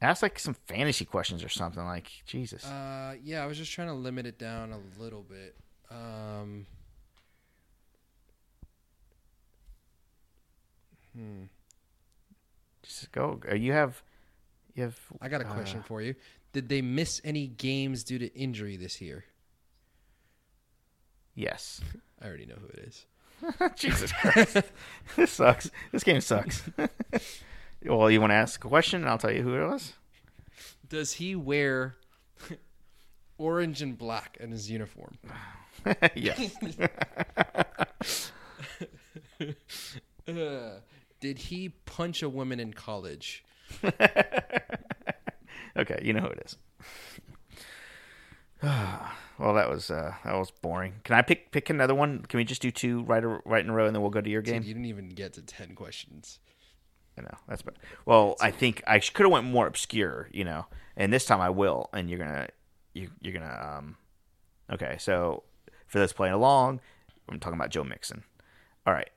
Ask 0.00 0.22
like 0.22 0.38
some 0.38 0.54
fantasy 0.68 1.04
questions 1.04 1.42
or 1.42 1.48
something. 1.48 1.84
Like, 1.84 2.08
Jesus. 2.24 2.64
Uh, 2.64 3.16
yeah, 3.20 3.42
I 3.42 3.46
was 3.46 3.58
just 3.58 3.72
trying 3.72 3.88
to 3.88 3.94
limit 3.94 4.26
it 4.26 4.38
down 4.38 4.72
a 4.72 5.02
little 5.02 5.22
bit. 5.24 5.56
Um, 5.90 6.66
Just 12.98 13.12
go. 13.12 13.40
uh, 13.50 13.54
You 13.54 13.72
have. 13.72 14.02
You 14.74 14.84
have. 14.84 14.98
I 15.20 15.28
got 15.28 15.40
a 15.40 15.46
uh, 15.48 15.52
question 15.52 15.82
for 15.82 16.02
you. 16.02 16.14
Did 16.52 16.68
they 16.68 16.82
miss 16.82 17.20
any 17.24 17.46
games 17.46 18.04
due 18.04 18.18
to 18.18 18.32
injury 18.34 18.76
this 18.76 19.00
year? 19.00 19.24
Yes. 21.34 21.80
I 22.22 22.26
already 22.26 22.46
know 22.46 22.56
who 22.60 22.66
it 22.68 22.78
is. 22.88 23.06
Jesus 23.76 24.12
Christ. 24.12 24.56
this 25.16 25.30
sucks. 25.30 25.70
This 25.92 26.02
game 26.02 26.20
sucks. 26.20 26.62
well, 27.84 28.10
you 28.10 28.20
want 28.20 28.32
to 28.32 28.34
ask 28.36 28.64
a 28.64 28.68
question 28.68 29.02
and 29.02 29.08
I'll 29.08 29.18
tell 29.18 29.30
you 29.30 29.42
who 29.42 29.54
it 29.54 29.64
was? 29.68 29.92
Does 30.88 31.12
he 31.12 31.36
wear 31.36 31.96
orange 33.36 33.82
and 33.82 33.96
black 33.96 34.36
in 34.40 34.50
his 34.50 34.68
uniform? 34.68 35.18
yes. 36.16 36.52
Uh, 40.28 40.80
did 41.20 41.38
he 41.38 41.70
punch 41.70 42.22
a 42.22 42.28
woman 42.28 42.60
in 42.60 42.72
college? 42.72 43.44
Okay, 45.78 46.00
you 46.02 46.12
know 46.12 46.20
who 46.20 46.26
it 46.28 46.42
is. 46.44 46.56
well, 49.38 49.54
that 49.54 49.70
was 49.70 49.90
uh, 49.90 50.14
that 50.24 50.34
was 50.34 50.50
boring. 50.50 50.94
Can 51.04 51.14
I 51.14 51.22
pick 51.22 51.52
pick 51.52 51.70
another 51.70 51.94
one? 51.94 52.24
Can 52.28 52.38
we 52.38 52.44
just 52.44 52.60
do 52.60 52.72
two 52.72 53.02
right 53.04 53.22
a- 53.22 53.40
right 53.44 53.64
in 53.64 53.70
a 53.70 53.72
row 53.72 53.86
and 53.86 53.94
then 53.94 54.02
we'll 54.02 54.10
go 54.10 54.20
to 54.20 54.28
your 54.30 54.42
game? 54.42 54.62
Dude, 54.62 54.66
you 54.66 54.74
didn't 54.74 54.86
even 54.86 55.10
get 55.10 55.34
to 55.34 55.42
ten 55.42 55.74
questions. 55.76 56.40
I 57.16 57.22
know 57.22 57.34
that's 57.48 57.62
bad. 57.62 57.76
Well, 58.06 58.36
I 58.40 58.50
think 58.50 58.82
I 58.86 58.98
could 58.98 59.24
have 59.24 59.32
went 59.32 59.46
more 59.46 59.66
obscure, 59.66 60.28
you 60.32 60.44
know, 60.44 60.66
and 60.96 61.12
this 61.12 61.24
time 61.24 61.40
I 61.40 61.50
will. 61.50 61.88
And 61.92 62.10
you're 62.10 62.18
gonna 62.18 62.48
you 62.94 63.10
you're 63.20 63.34
gonna 63.34 63.76
um. 63.78 63.96
Okay, 64.70 64.96
so 64.98 65.44
for 65.86 66.00
those 66.00 66.12
playing 66.12 66.34
along, 66.34 66.80
I'm 67.28 67.38
talking 67.38 67.58
about 67.58 67.70
Joe 67.70 67.84
Mixon. 67.84 68.24
All 68.86 68.92
right, 68.92 69.10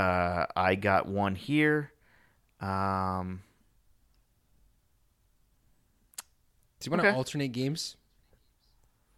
uh, 0.00 0.46
I 0.56 0.74
got 0.76 1.06
one 1.06 1.34
here. 1.34 1.92
Um, 2.60 3.42
Do 6.80 6.86
you 6.86 6.90
want 6.92 7.02
to 7.02 7.08
Okay. 7.08 7.16
alternate 7.16 7.48
games? 7.52 7.96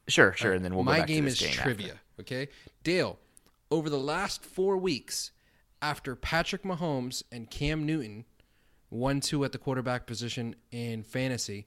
sure, 0.09 0.33
sure, 0.33 0.53
and 0.53 0.65
then 0.65 0.75
we'll 0.75 0.83
go 0.85 0.91
My 0.91 0.99
back 0.99 1.07
game 1.09 1.25
to 1.25 1.31
is 1.31 1.39
game 1.39 1.51
after. 1.51 1.63
trivia. 1.63 2.01
Okay, 2.21 2.49
Dale. 2.83 3.19
Over 3.71 3.89
the 3.89 3.99
last 4.01 4.45
four 4.45 4.77
weeks, 4.77 5.31
after 5.81 6.15
Patrick 6.17 6.63
Mahomes 6.65 7.23
and 7.33 7.49
Cam 7.51 7.87
Newton 7.87 8.25
won 8.91 9.21
two 9.21 9.45
at 9.45 9.53
the 9.53 9.59
quarterback 9.59 10.07
position 10.07 10.55
in 10.71 11.03
fantasy, 11.05 11.67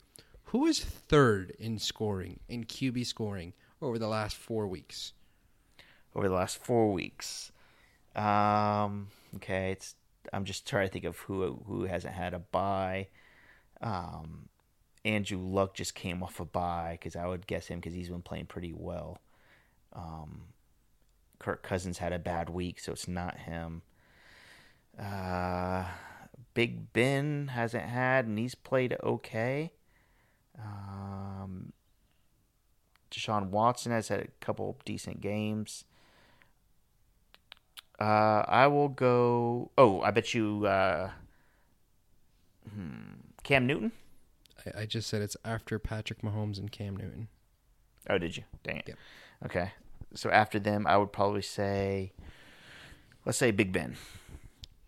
who 0.49 0.65
is 0.67 0.79
third 0.83 1.51
in 1.57 1.79
scoring 1.79 2.39
in 2.47 2.65
QB 2.65 3.05
scoring 3.07 3.53
over 3.81 3.97
the 3.97 4.07
last 4.07 4.35
four 4.35 4.67
weeks? 4.67 5.13
over 6.13 6.29
the 6.29 6.33
last 6.35 6.57
four 6.57 6.91
weeks. 6.93 7.51
Um, 8.15 9.09
okay, 9.35 9.71
it's 9.71 9.95
I'm 10.33 10.45
just 10.45 10.67
trying 10.67 10.87
to 10.87 10.93
think 10.93 11.05
of 11.05 11.17
who 11.17 11.61
who 11.67 11.83
hasn't 11.85 12.13
had 12.13 12.33
a 12.33 12.39
buy. 12.39 13.07
Um, 13.81 14.49
Andrew 15.03 15.37
Luck 15.39 15.75
just 15.75 15.93
came 15.95 16.23
off 16.23 16.39
a 16.39 16.45
buy 16.45 16.97
because 16.99 17.15
I 17.15 17.27
would 17.27 17.45
guess 17.45 17.67
him 17.67 17.79
because 17.79 17.93
he's 17.93 18.09
been 18.09 18.21
playing 18.21 18.47
pretty 18.47 18.73
well. 18.75 19.19
Um, 19.93 20.45
Kirk 21.39 21.61
Cousins 21.61 21.99
had 21.99 22.13
a 22.13 22.19
bad 22.19 22.49
week, 22.49 22.79
so 22.79 22.91
it's 22.91 23.07
not 23.07 23.37
him. 23.37 23.83
Uh, 24.99 25.85
Big 26.53 26.91
Ben 26.93 27.49
hasn't 27.49 27.83
had, 27.83 28.25
and 28.25 28.39
he's 28.39 28.55
played 28.55 28.95
okay. 29.03 29.73
Um, 30.57 31.73
Deshaun 33.11 33.49
Watson 33.49 33.91
has 33.91 34.07
had 34.07 34.21
a 34.21 34.27
couple 34.39 34.77
decent 34.85 35.21
games. 35.21 35.85
Uh, 37.99 38.43
I 38.47 38.67
will 38.67 38.89
go. 38.89 39.71
Oh, 39.77 40.01
I 40.01 40.11
bet 40.11 40.33
you. 40.33 40.65
Uh, 40.65 41.11
hmm, 42.73 43.13
Cam 43.43 43.65
Newton. 43.65 43.91
I, 44.65 44.81
I 44.81 44.85
just 44.85 45.09
said 45.09 45.21
it's 45.21 45.37
after 45.45 45.79
Patrick 45.79 46.21
Mahomes 46.21 46.57
and 46.57 46.71
Cam 46.71 46.97
Newton. 46.97 47.27
Oh, 48.09 48.17
did 48.17 48.37
you? 48.37 48.43
Dang 48.63 48.77
it. 48.77 48.85
Yep. 48.87 48.97
Okay. 49.45 49.71
So 50.13 50.29
after 50.29 50.59
them, 50.59 50.85
I 50.87 50.97
would 50.97 51.11
probably 51.11 51.41
say, 51.41 52.13
let's 53.25 53.37
say 53.37 53.51
Big 53.51 53.71
Ben. 53.71 53.95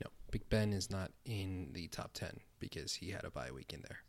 No, 0.04 0.10
Big 0.32 0.48
Ben 0.50 0.74
is 0.74 0.89
not 0.89 1.12
in 1.26 1.70
the 1.74 1.88
top 1.88 2.13
ten 2.13 2.39
because 2.60 2.96
he 2.96 3.12
had 3.12 3.24
a 3.24 3.32
bye 3.32 3.52
week 3.52 3.74
in 3.74 3.82
there. 3.82 4.00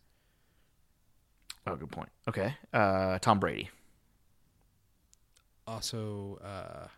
Oh, 1.67 1.77
good 1.77 1.91
point. 1.91 2.09
Okay. 2.29 2.55
Uh, 2.73 3.19
Tom 3.19 3.39
Brady. 3.39 3.71
Also, 5.67 6.39
uh, 6.43 6.89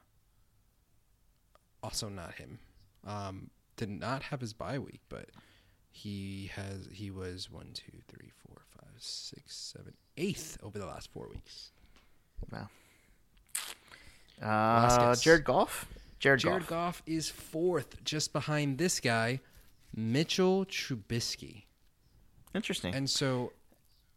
also 1.82 2.08
not 2.08 2.34
him. 2.34 2.58
Um, 3.06 3.50
did 3.76 3.88
not 3.88 4.22
have 4.24 4.40
his 4.40 4.52
bye 4.52 4.78
week, 4.78 5.00
but 5.08 5.30
he 5.90 6.50
has. 6.54 6.88
He 6.92 7.10
was 7.10 7.50
one, 7.50 7.68
two, 7.72 7.98
three, 8.08 8.30
four, 8.46 8.62
five, 8.76 8.94
six, 8.98 9.56
seven, 9.56 9.94
eighth 10.16 10.58
over 10.62 10.78
the 10.78 10.86
last 10.86 11.10
four 11.12 11.28
weeks. 11.28 11.72
Wow. 12.52 12.68
Uh. 14.42 15.14
Jared 15.16 15.44
Goff. 15.44 15.86
Jared, 16.18 16.40
Jared 16.40 16.62
Goff. 16.66 16.98
Goff 16.98 17.02
is 17.06 17.30
fourth, 17.30 18.02
just 18.04 18.32
behind 18.32 18.76
this 18.76 19.00
guy, 19.00 19.40
Mitchell 19.94 20.66
Trubisky. 20.66 21.64
Interesting. 22.54 22.94
And 22.94 23.08
so, 23.08 23.52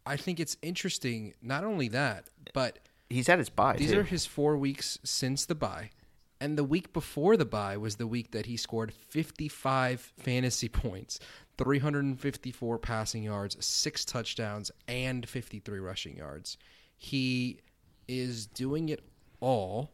I 0.04 0.16
think 0.16 0.38
it's 0.38 0.58
interesting. 0.60 1.32
Not 1.40 1.64
only 1.64 1.88
that, 1.88 2.28
but 2.52 2.78
He's 3.08 3.26
had 3.26 3.38
his 3.38 3.48
bye. 3.48 3.76
These 3.76 3.92
too. 3.92 4.00
are 4.00 4.04
his 4.04 4.26
four 4.26 4.56
weeks 4.56 4.98
since 5.04 5.46
the 5.46 5.54
bye. 5.54 5.90
And 6.44 6.58
the 6.58 6.62
week 6.64 6.92
before 6.92 7.38
the 7.38 7.46
bye 7.46 7.78
was 7.78 7.96
the 7.96 8.06
week 8.06 8.32
that 8.32 8.44
he 8.44 8.58
scored 8.58 8.92
55 8.92 10.12
fantasy 10.18 10.68
points, 10.68 11.18
354 11.56 12.78
passing 12.80 13.22
yards, 13.22 13.56
six 13.64 14.04
touchdowns, 14.04 14.70
and 14.86 15.26
53 15.26 15.78
rushing 15.78 16.18
yards. 16.18 16.58
He 16.98 17.60
is 18.06 18.46
doing 18.46 18.90
it 18.90 19.00
all. 19.40 19.92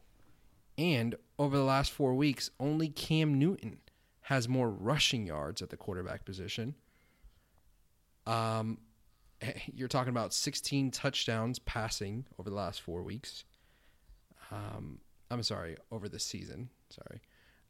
And 0.77 1.15
over 1.39 1.55
the 1.55 1.63
last 1.63 1.89
four 1.89 2.15
weeks, 2.15 2.51
only 2.59 2.89
Cam 2.89 3.39
Newton 3.39 3.77
has 4.23 4.49
more 4.49 4.69
rushing 4.69 5.25
yards 5.25 5.61
at 5.61 5.69
the 5.69 5.77
quarterback 5.77 6.25
position. 6.25 6.75
Um, 8.27 8.79
you're 9.73 9.87
talking 9.87 10.11
about 10.11 10.33
16 10.33 10.91
touchdowns 10.91 11.59
passing 11.59 12.25
over 12.37 12.49
the 12.49 12.57
last 12.57 12.81
four 12.81 13.03
weeks. 13.03 13.45
Um, 14.51 14.99
I'm 15.31 15.43
sorry, 15.43 15.77
over 15.91 16.09
the 16.09 16.19
season. 16.19 16.69
Sorry. 16.89 17.21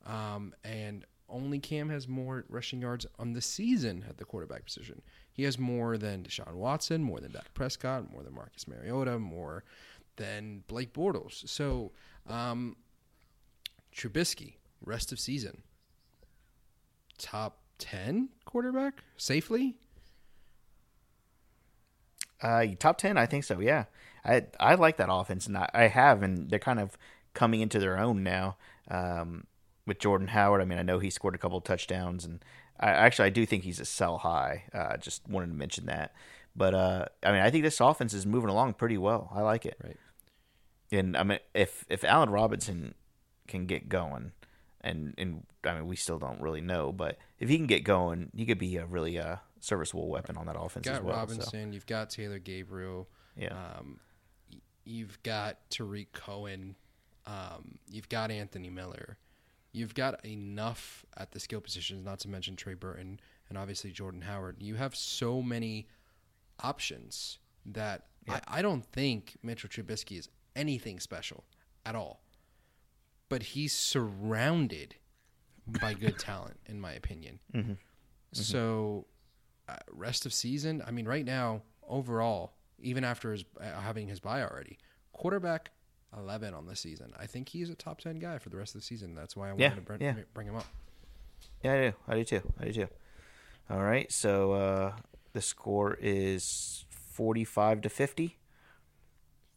Um, 0.05 0.53
and 0.63 1.05
only 1.29 1.59
Cam 1.59 1.89
has 1.89 2.07
more 2.07 2.43
rushing 2.49 2.81
yards 2.81 3.05
on 3.19 3.33
the 3.33 3.41
season 3.41 4.03
at 4.09 4.17
the 4.17 4.25
quarterback 4.25 4.65
position. 4.65 5.01
He 5.31 5.43
has 5.43 5.57
more 5.57 5.97
than 5.97 6.23
Deshaun 6.23 6.55
Watson, 6.55 7.03
more 7.03 7.19
than 7.19 7.31
Dak 7.31 7.53
Prescott, 7.53 8.11
more 8.11 8.23
than 8.23 8.33
Marcus 8.33 8.67
Mariota, 8.67 9.19
more 9.19 9.63
than 10.17 10.63
Blake 10.67 10.93
Bortles. 10.93 11.47
So, 11.47 11.91
um, 12.27 12.75
Trubisky, 13.95 14.55
rest 14.83 15.11
of 15.11 15.19
season, 15.19 15.61
top 17.17 17.59
10 17.77 18.29
quarterback 18.45 19.03
safely. 19.17 19.77
Uh, 22.41 22.65
top 22.79 22.97
ten, 22.97 23.17
I 23.17 23.27
think 23.27 23.43
so. 23.43 23.59
Yeah, 23.59 23.85
I 24.25 24.45
I 24.59 24.73
like 24.73 24.97
that 24.97 25.09
offense, 25.11 25.45
and 25.45 25.55
I, 25.55 25.69
I 25.75 25.83
have, 25.83 26.23
and 26.23 26.49
they're 26.49 26.57
kind 26.57 26.79
of 26.79 26.97
coming 27.33 27.61
into 27.61 27.79
their 27.79 27.97
own 27.99 28.23
now. 28.23 28.57
Um, 28.89 29.45
with 29.87 29.99
Jordan 29.99 30.27
Howard, 30.27 30.61
I 30.61 30.65
mean, 30.65 30.77
I 30.77 30.83
know 30.83 30.99
he 30.99 31.09
scored 31.09 31.33
a 31.35 31.37
couple 31.39 31.57
of 31.57 31.63
touchdowns, 31.63 32.23
and 32.25 32.43
I 32.79 32.89
actually 32.89 33.25
I 33.27 33.29
do 33.29 33.45
think 33.45 33.63
he's 33.63 33.79
a 33.79 33.85
sell 33.85 34.19
high. 34.19 34.63
Uh, 34.73 34.97
just 34.97 35.27
wanted 35.27 35.47
to 35.47 35.53
mention 35.53 35.85
that, 35.87 36.13
but 36.55 36.73
uh, 36.73 37.05
I 37.23 37.31
mean, 37.31 37.41
I 37.41 37.49
think 37.49 37.63
this 37.63 37.79
offense 37.79 38.13
is 38.13 38.25
moving 38.25 38.49
along 38.49 38.75
pretty 38.75 38.97
well. 38.97 39.31
I 39.33 39.41
like 39.41 39.65
it. 39.65 39.77
Right. 39.83 39.97
And 40.91 41.15
I 41.17 41.23
mean, 41.23 41.39
if 41.53 41.85
if 41.89 42.03
Allen 42.03 42.29
Robinson 42.29 42.93
can 43.47 43.65
get 43.65 43.89
going, 43.89 44.33
and 44.81 45.13
and 45.17 45.47
I 45.63 45.73
mean, 45.75 45.87
we 45.87 45.95
still 45.95 46.19
don't 46.19 46.41
really 46.41 46.61
know, 46.61 46.91
but 46.91 47.17
if 47.39 47.49
he 47.49 47.57
can 47.57 47.67
get 47.67 47.83
going, 47.83 48.29
he 48.35 48.45
could 48.45 48.59
be 48.59 48.77
a 48.77 48.85
really 48.85 49.17
uh, 49.17 49.37
serviceable 49.61 50.09
weapon 50.09 50.37
on 50.37 50.45
that 50.47 50.55
offense 50.59 50.85
You've 50.85 50.95
as 50.95 50.99
got 50.99 51.05
well. 51.07 51.15
so. 51.15 51.19
Robinson, 51.21 51.73
you've 51.73 51.85
got 51.87 52.09
Taylor 52.09 52.39
Gabriel, 52.39 53.07
Yeah. 53.35 53.53
um, 53.77 53.99
you've 54.83 55.21
got 55.23 55.57
Tarik 55.69 56.11
Cohen, 56.13 56.75
um, 57.25 57.77
you've 57.89 58.09
got 58.09 58.31
Anthony 58.31 58.69
Miller, 58.69 59.17
you've 59.71 59.93
got 59.93 60.23
enough 60.25 61.05
at 61.17 61.31
the 61.31 61.39
skill 61.39 61.61
positions, 61.61 62.03
not 62.05 62.19
to 62.19 62.27
mention 62.27 62.55
Trey 62.55 62.73
Burton 62.73 63.19
and 63.49 63.57
obviously 63.57 63.91
Jordan 63.91 64.21
Howard. 64.21 64.57
You 64.59 64.75
have 64.75 64.95
so 64.95 65.41
many 65.41 65.87
options 66.59 67.39
that 67.65 68.07
I, 68.29 68.41
I 68.47 68.61
don't 68.61 68.85
think 68.85 69.37
Mitchell 69.43 69.69
Trubisky 69.69 70.17
is 70.19 70.29
anything 70.55 70.99
special 70.99 71.43
at 71.85 71.95
all, 71.95 72.21
but 73.29 73.43
he's 73.43 73.73
surrounded 73.73 74.95
by 75.81 75.93
good 75.93 76.17
talent, 76.19 76.59
in 76.65 76.79
my 76.81 76.91
opinion. 76.93 77.39
So, 78.33 79.05
uh, 79.69 79.75
rest 79.91 80.25
of 80.25 80.33
season. 80.33 80.81
I 80.85 80.91
mean, 80.91 81.05
right 81.05 81.25
now, 81.25 81.61
overall, 81.87 82.53
even 82.79 83.03
after 83.03 83.31
his 83.31 83.43
uh, 83.59 83.79
having 83.79 84.07
his 84.07 84.19
bye 84.19 84.41
already, 84.41 84.77
quarterback 85.13 85.71
eleven 86.17 86.53
on 86.53 86.65
the 86.65 86.75
season. 86.75 87.13
I 87.19 87.25
think 87.27 87.49
he's 87.49 87.69
a 87.69 87.75
top 87.75 87.99
ten 88.01 88.19
guy 88.19 88.37
for 88.37 88.49
the 88.49 88.57
rest 88.57 88.75
of 88.75 88.81
the 88.81 88.85
season. 88.85 89.15
That's 89.15 89.35
why 89.35 89.49
I 89.49 89.51
wanted 89.51 89.63
Yeah, 89.63 89.75
to 89.75 89.81
bring, 89.81 90.01
yeah. 90.01 90.15
bring 90.33 90.47
him 90.47 90.55
up. 90.55 90.65
Yeah, 91.63 91.73
I 91.73 91.77
do. 91.89 91.93
I 92.07 92.15
do 92.15 92.23
too. 92.23 92.53
I 92.59 92.65
do 92.65 92.73
too. 92.73 92.87
All 93.69 93.81
right. 93.83 94.11
So 94.11 94.53
uh, 94.53 94.93
the 95.33 95.41
score 95.41 95.97
is 96.01 96.85
forty-five 96.89 97.81
to 97.81 97.89
f50. 97.89 98.33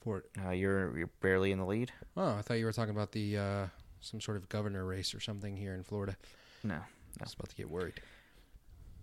For 0.02 0.24
Uh, 0.44 0.50
you're 0.50 0.96
you're 0.98 1.10
barely 1.20 1.50
in 1.50 1.58
the 1.58 1.64
lead. 1.66 1.92
oh, 2.16 2.34
I 2.36 2.42
thought 2.42 2.54
you 2.58 2.66
were 2.66 2.72
talking 2.72 2.94
about 2.94 3.12
the 3.12 3.38
uh, 3.38 3.66
some 4.00 4.20
sort 4.20 4.36
of 4.36 4.48
governor 4.48 4.84
race 4.84 5.14
or 5.14 5.20
something 5.20 5.56
here 5.56 5.74
in 5.74 5.82
Florida. 5.82 6.16
No. 6.62 6.74
I 6.76 7.22
was 7.22 7.34
about 7.34 7.48
to 7.50 7.56
get 7.56 7.70
worried. 7.70 8.00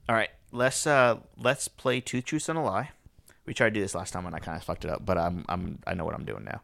All 0.09 0.15
right. 0.15 0.29
Let's 0.51 0.85
uh 0.85 1.17
let's 1.37 1.67
play 1.67 2.01
two 2.01 2.21
truths 2.21 2.49
and 2.49 2.57
a 2.57 2.61
lie. 2.61 2.89
We 3.45 3.53
tried 3.53 3.69
to 3.69 3.73
do 3.75 3.81
this 3.81 3.95
last 3.95 4.11
time 4.11 4.25
and 4.25 4.35
I 4.35 4.39
kind 4.39 4.57
of 4.57 4.63
fucked 4.63 4.85
it 4.85 4.91
up, 4.91 5.05
but 5.05 5.17
I'm 5.17 5.45
I'm 5.49 5.79
I 5.87 5.93
know 5.93 6.05
what 6.05 6.13
I'm 6.13 6.25
doing 6.25 6.43
now. 6.43 6.61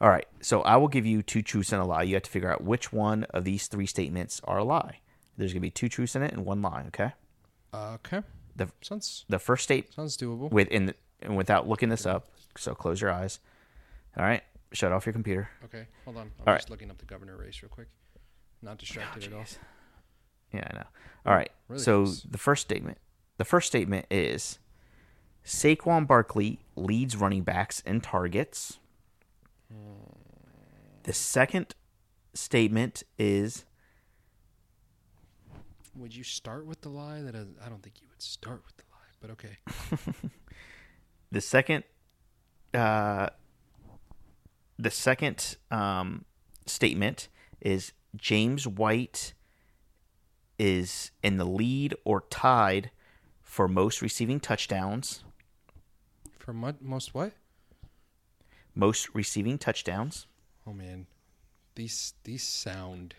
All 0.00 0.10
right. 0.10 0.26
So 0.40 0.62
I 0.62 0.76
will 0.76 0.88
give 0.88 1.06
you 1.06 1.22
two 1.22 1.42
truths 1.42 1.72
and 1.72 1.80
a 1.80 1.84
lie. 1.84 2.02
You 2.02 2.14
have 2.14 2.24
to 2.24 2.30
figure 2.30 2.50
out 2.52 2.62
which 2.62 2.92
one 2.92 3.24
of 3.30 3.44
these 3.44 3.66
three 3.68 3.86
statements 3.86 4.40
are 4.44 4.58
a 4.58 4.64
lie. 4.64 4.98
There's 5.36 5.52
gonna 5.52 5.60
be 5.60 5.70
two 5.70 5.88
truths 5.88 6.14
in 6.16 6.22
it 6.22 6.32
and 6.32 6.44
one 6.44 6.62
lie. 6.62 6.84
Okay. 6.88 7.12
okay, 7.74 8.22
The 8.56 8.68
sounds 8.82 9.24
the 9.28 9.38
first 9.38 9.64
state 9.64 9.92
sounds 9.92 10.16
doable. 10.16 10.50
with 10.50 10.68
in 10.68 10.86
the, 10.86 10.94
and 11.22 11.36
without 11.36 11.68
looking 11.68 11.88
this 11.88 12.06
up. 12.06 12.28
So 12.56 12.74
close 12.74 13.00
your 13.00 13.10
eyes. 13.10 13.40
All 14.16 14.24
right. 14.24 14.42
Shut 14.72 14.92
off 14.92 15.06
your 15.06 15.12
computer. 15.12 15.48
Okay, 15.64 15.86
hold 16.04 16.16
on. 16.16 16.22
I'm 16.22 16.32
All 16.48 16.54
just 16.56 16.66
right. 16.66 16.70
looking 16.70 16.90
up 16.90 16.98
the 16.98 17.04
governor 17.04 17.36
race 17.36 17.62
real 17.62 17.68
quick. 17.70 17.88
Not 18.62 18.78
distracted 18.78 19.24
at 19.24 19.32
all. 19.32 19.44
Oh, 19.44 19.56
yeah, 20.52 20.66
I 20.70 20.76
know. 20.78 20.84
All 21.26 21.34
right. 21.34 21.50
Really 21.68 21.82
so 21.82 22.04
close. 22.04 22.22
the 22.22 22.38
first 22.38 22.62
statement, 22.62 22.98
the 23.38 23.44
first 23.44 23.66
statement 23.68 24.06
is 24.10 24.58
Saquon 25.44 26.06
Barkley 26.06 26.60
leads 26.76 27.16
running 27.16 27.42
backs 27.42 27.80
in 27.86 28.00
targets. 28.00 28.78
The 31.04 31.12
second 31.12 31.74
statement 32.32 33.02
is 33.18 33.64
Would 35.96 36.14
you 36.14 36.24
start 36.24 36.66
with 36.66 36.80
the 36.80 36.88
lie? 36.88 37.20
That 37.20 37.34
I, 37.34 37.44
I 37.64 37.68
don't 37.68 37.82
think 37.82 38.00
you 38.00 38.08
would 38.10 38.22
start 38.22 38.62
with 38.66 38.76
the 38.76 38.84
lie, 38.90 39.12
but 39.20 39.30
okay. 39.30 39.58
the 41.30 41.40
second 41.40 41.84
uh 42.72 43.28
the 44.78 44.90
second 44.90 45.56
um 45.70 46.24
statement 46.66 47.28
is 47.60 47.92
James 48.16 48.66
White 48.66 49.34
is 50.58 51.10
in 51.22 51.36
the 51.36 51.44
lead 51.44 51.94
or 52.04 52.22
tied 52.30 52.90
for 53.42 53.68
most 53.68 54.00
receiving 54.02 54.40
touchdowns, 54.40 55.22
For 56.38 56.52
mo- 56.52 56.74
most 56.80 57.14
what? 57.14 57.32
Most 58.74 59.14
receiving 59.14 59.58
touchdowns. 59.58 60.26
Oh 60.66 60.72
man, 60.72 61.06
these 61.74 62.14
these 62.24 62.42
sound. 62.42 63.14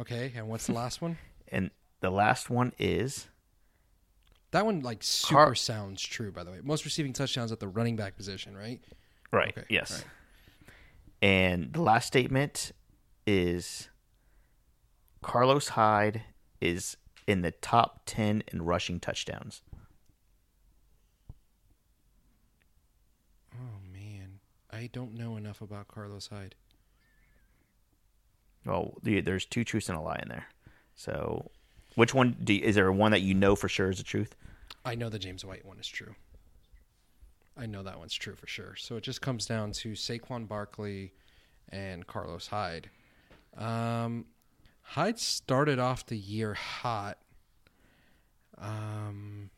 Okay, 0.00 0.32
and 0.34 0.48
what's 0.48 0.66
the 0.66 0.72
last 0.74 1.00
one? 1.02 1.18
And 1.54 1.70
the 2.00 2.08
last 2.10 2.48
one 2.48 2.72
is 2.78 3.28
That 4.52 4.64
one 4.64 4.80
like 4.80 5.02
super 5.02 5.34
Car- 5.34 5.54
sounds 5.54 6.00
true. 6.00 6.32
By 6.32 6.44
the 6.44 6.50
way, 6.50 6.60
most 6.62 6.86
receiving 6.86 7.12
touchdowns 7.12 7.52
at 7.52 7.60
the 7.60 7.68
running 7.68 7.94
back 7.94 8.16
position, 8.16 8.56
right? 8.56 8.80
right. 9.30 9.52
Okay, 9.56 9.66
yes. 9.68 9.92
right. 9.92 10.04
And 11.20 11.74
the 11.74 11.82
last 11.82 12.06
statement 12.06 12.72
is 13.26 13.90
Carlos 15.22 15.68
Hyde 15.68 16.22
is 16.60 16.96
in 17.26 17.42
the 17.42 17.50
top 17.50 18.00
10 18.06 18.42
in 18.50 18.62
rushing 18.62 18.98
touchdowns. 18.98 19.60
Oh 23.54 23.78
man, 23.92 24.40
I 24.72 24.88
don't 24.92 25.14
know 25.14 25.36
enough 25.36 25.60
about 25.60 25.88
Carlos 25.88 26.28
Hyde. 26.28 26.54
Well, 28.64 28.94
the- 29.02 29.20
there's 29.20 29.44
two 29.44 29.64
truths 29.64 29.88
and 29.88 29.98
a 29.98 30.00
lie 30.00 30.20
in 30.22 30.28
there. 30.28 30.46
So, 30.94 31.50
which 31.94 32.14
one 32.14 32.36
do 32.42 32.54
you, 32.54 32.62
is 32.64 32.74
there 32.76 32.90
one 32.92 33.12
that 33.12 33.20
you 33.20 33.34
know 33.34 33.54
for 33.56 33.68
sure 33.68 33.90
is 33.90 33.98
the 33.98 34.04
truth? 34.04 34.34
I 34.84 34.94
know 34.94 35.08
the 35.08 35.18
James 35.18 35.44
White 35.44 35.64
one 35.64 35.78
is 35.78 35.86
true. 35.88 36.14
I 37.56 37.66
know 37.66 37.82
that 37.82 37.98
one's 37.98 38.14
true 38.14 38.34
for 38.34 38.46
sure. 38.46 38.76
So 38.76 38.96
it 38.96 39.02
just 39.02 39.20
comes 39.20 39.44
down 39.46 39.72
to 39.72 39.92
Saquon 39.92 40.48
Barkley 40.48 41.12
and 41.68 42.06
Carlos 42.06 42.46
Hyde. 42.46 42.88
Um, 43.56 44.24
Hyde 44.82 45.18
started 45.18 45.78
off 45.78 46.06
the 46.06 46.16
year 46.16 46.54
hot. 46.54 47.18
Um, 48.58 49.50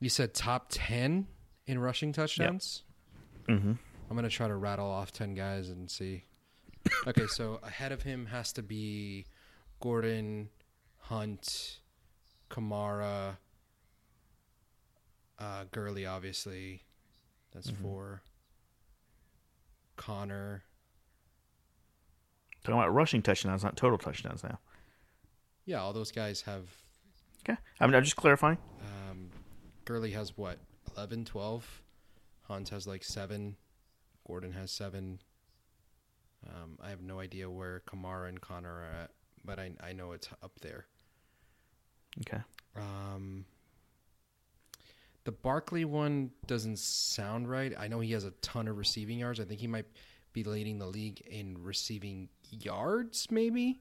you 0.00 0.08
said 0.08 0.34
top 0.34 0.66
10 0.70 1.28
in 1.66 1.78
rushing 1.78 2.12
touchdowns? 2.12 2.82
Mm-hmm. 3.48 3.72
I'm 4.10 4.16
going 4.16 4.28
to 4.28 4.34
try 4.34 4.48
to 4.48 4.54
rattle 4.54 4.90
off 4.90 5.12
10 5.12 5.34
guys 5.34 5.68
and 5.68 5.90
see. 5.90 6.24
Okay, 7.06 7.26
so 7.26 7.60
ahead 7.62 7.92
of 7.92 8.02
him 8.02 8.26
has 8.26 8.52
to 8.54 8.62
be 8.62 9.26
Gordon, 9.80 10.48
Hunt, 10.98 11.80
Kamara, 12.50 13.36
uh, 15.38 15.64
Gurley, 15.70 16.06
obviously. 16.06 16.82
That's 17.52 17.70
four. 17.70 18.22
Connor. 19.96 20.62
Talking 22.64 22.78
about 22.78 22.94
rushing 22.94 23.22
touchdowns, 23.22 23.64
not 23.64 23.76
total 23.76 23.98
touchdowns 23.98 24.42
now. 24.42 24.58
Yeah, 25.64 25.80
all 25.80 25.92
those 25.92 26.12
guys 26.12 26.42
have. 26.42 26.64
Okay. 27.42 27.58
I'm, 27.80 27.94
I'm 27.94 28.04
just 28.04 28.16
clarifying. 28.16 28.58
Um, 28.80 29.30
Gurley 29.84 30.12
has 30.12 30.36
what? 30.36 30.58
11, 30.96 31.24
12? 31.24 31.82
Hunt 32.48 32.70
has 32.70 32.86
like 32.86 33.04
seven. 33.04 33.56
Gordon 34.26 34.52
has 34.52 34.70
seven. 34.70 35.20
Um, 36.46 36.78
I 36.82 36.90
have 36.90 37.02
no 37.02 37.20
idea 37.20 37.50
where 37.50 37.82
Kamara 37.88 38.28
and 38.28 38.40
Connor 38.40 38.70
are 38.70 39.02
at, 39.02 39.10
but 39.44 39.58
I, 39.58 39.72
I 39.82 39.92
know 39.92 40.12
it's 40.12 40.28
up 40.42 40.52
there. 40.60 40.86
Okay. 42.20 42.42
Um, 42.76 43.44
the 45.24 45.32
Barkley 45.32 45.84
one 45.84 46.30
doesn't 46.46 46.78
sound 46.78 47.50
right. 47.50 47.72
I 47.78 47.88
know 47.88 48.00
he 48.00 48.12
has 48.12 48.24
a 48.24 48.30
ton 48.40 48.68
of 48.68 48.78
receiving 48.78 49.18
yards. 49.18 49.40
I 49.40 49.44
think 49.44 49.60
he 49.60 49.66
might 49.66 49.86
be 50.32 50.44
leading 50.44 50.78
the 50.78 50.86
league 50.86 51.20
in 51.22 51.62
receiving 51.62 52.28
yards, 52.50 53.28
maybe. 53.30 53.80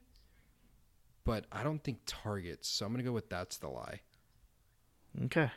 But 1.23 1.45
I 1.51 1.63
don't 1.63 1.83
think 1.83 1.99
targets. 2.05 2.67
So 2.67 2.85
I'm 2.85 2.91
going 2.91 3.03
to 3.03 3.09
go 3.09 3.13
with 3.13 3.29
that's 3.29 3.57
the 3.57 3.69
lie. 3.69 4.01
Okay. 5.25 5.51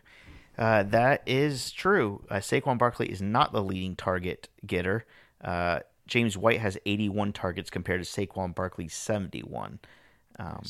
Uh, 0.58 0.82
that 0.82 1.22
is 1.26 1.70
true. 1.70 2.24
Uh, 2.30 2.36
Saquon 2.36 2.76
Barkley 2.78 3.10
is 3.10 3.22
not 3.22 3.52
the 3.52 3.62
leading 3.62 3.96
target 3.96 4.48
getter. 4.66 5.06
Uh, 5.42 5.80
James 6.06 6.36
White 6.36 6.60
has 6.60 6.76
81 6.84 7.32
targets 7.32 7.70
compared 7.70 8.02
to 8.04 8.08
Saquon 8.08 8.54
Barkley's 8.54 8.92
71. 8.94 9.78
Um, 10.38 10.62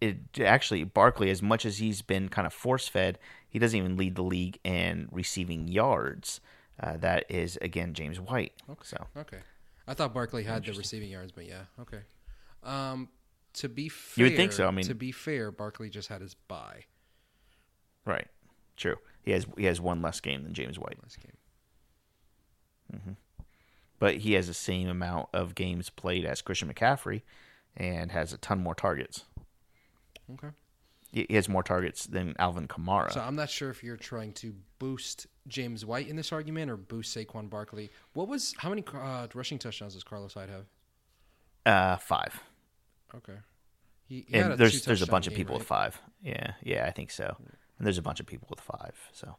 it 0.00 0.18
actually 0.40 0.84
Barkley, 0.84 1.30
as 1.30 1.42
much 1.42 1.66
as 1.66 1.78
he's 1.78 2.02
been 2.02 2.28
kind 2.28 2.46
of 2.46 2.52
force 2.52 2.86
fed, 2.88 3.18
he 3.48 3.58
doesn't 3.58 3.76
even 3.76 3.96
lead 3.96 4.14
the 4.14 4.22
league 4.22 4.58
in 4.64 5.08
receiving 5.10 5.66
yards. 5.68 6.40
Uh, 6.80 6.96
that 6.98 7.24
is 7.28 7.58
again 7.60 7.92
James 7.94 8.20
White. 8.20 8.52
Okay. 8.70 8.80
So 8.84 9.06
Okay. 9.16 9.38
I 9.86 9.94
thought 9.94 10.14
Barkley 10.14 10.44
had 10.44 10.64
the 10.64 10.72
receiving 10.74 11.10
yards, 11.10 11.32
but 11.32 11.46
yeah, 11.46 11.62
okay. 11.80 12.00
Um, 12.62 13.08
to 13.54 13.68
be 13.68 13.88
fair, 13.88 14.24
You 14.26 14.30
would 14.30 14.36
think 14.36 14.52
so, 14.52 14.68
I 14.68 14.70
mean- 14.70 14.84
to 14.84 14.94
be 14.94 15.10
fair, 15.10 15.50
Barkley 15.50 15.88
just 15.90 16.08
had 16.08 16.20
his 16.20 16.34
bye 16.34 16.84
right, 18.08 18.28
true. 18.76 18.96
He 19.22 19.32
has 19.32 19.46
he 19.56 19.64
has 19.66 19.80
one 19.80 20.02
less 20.02 20.20
game 20.20 20.44
than 20.44 20.54
James 20.54 20.78
White, 20.78 20.98
last 21.02 21.18
game. 21.20 23.16
but 23.98 24.16
he 24.16 24.32
has 24.34 24.46
the 24.46 24.54
same 24.54 24.88
amount 24.88 25.28
of 25.32 25.54
games 25.54 25.90
played 25.90 26.24
as 26.24 26.40
Christian 26.42 26.72
McCaffrey, 26.72 27.22
and 27.76 28.12
has 28.12 28.32
a 28.32 28.38
ton 28.38 28.62
more 28.62 28.74
targets. 28.74 29.24
Okay. 30.34 30.48
He 31.10 31.26
has 31.30 31.48
more 31.48 31.62
targets 31.62 32.04
than 32.06 32.34
Alvin 32.38 32.68
Kamara. 32.68 33.10
So 33.12 33.20
I'm 33.20 33.34
not 33.34 33.48
sure 33.48 33.70
if 33.70 33.82
you're 33.82 33.96
trying 33.96 34.32
to 34.34 34.54
boost 34.78 35.26
James 35.46 35.86
White 35.86 36.06
in 36.06 36.16
this 36.16 36.32
argument 36.32 36.70
or 36.70 36.76
boost 36.76 37.16
Saquon 37.16 37.48
Barkley. 37.48 37.90
What 38.12 38.28
was 38.28 38.54
how 38.58 38.68
many 38.68 38.84
uh, 38.94 39.26
rushing 39.34 39.58
touchdowns 39.58 39.94
does 39.94 40.04
Carlos 40.04 40.34
Hyde 40.34 40.50
have? 40.50 40.66
uh, 41.66 41.96
five. 41.96 42.40
Okay. 43.14 43.38
He, 44.06 44.26
he 44.28 44.38
and 44.38 44.58
there's 44.58 44.82
there's 44.84 45.02
a 45.02 45.06
bunch 45.06 45.26
of 45.26 45.34
people 45.34 45.54
right? 45.54 45.60
with 45.60 45.66
five. 45.66 46.00
Yeah, 46.22 46.52
yeah, 46.62 46.86
I 46.86 46.90
think 46.90 47.10
so. 47.10 47.36
And 47.78 47.86
there's 47.86 47.98
a 47.98 48.02
bunch 48.02 48.20
of 48.20 48.26
people 48.26 48.48
with 48.50 48.60
five. 48.60 48.94
So, 49.12 49.36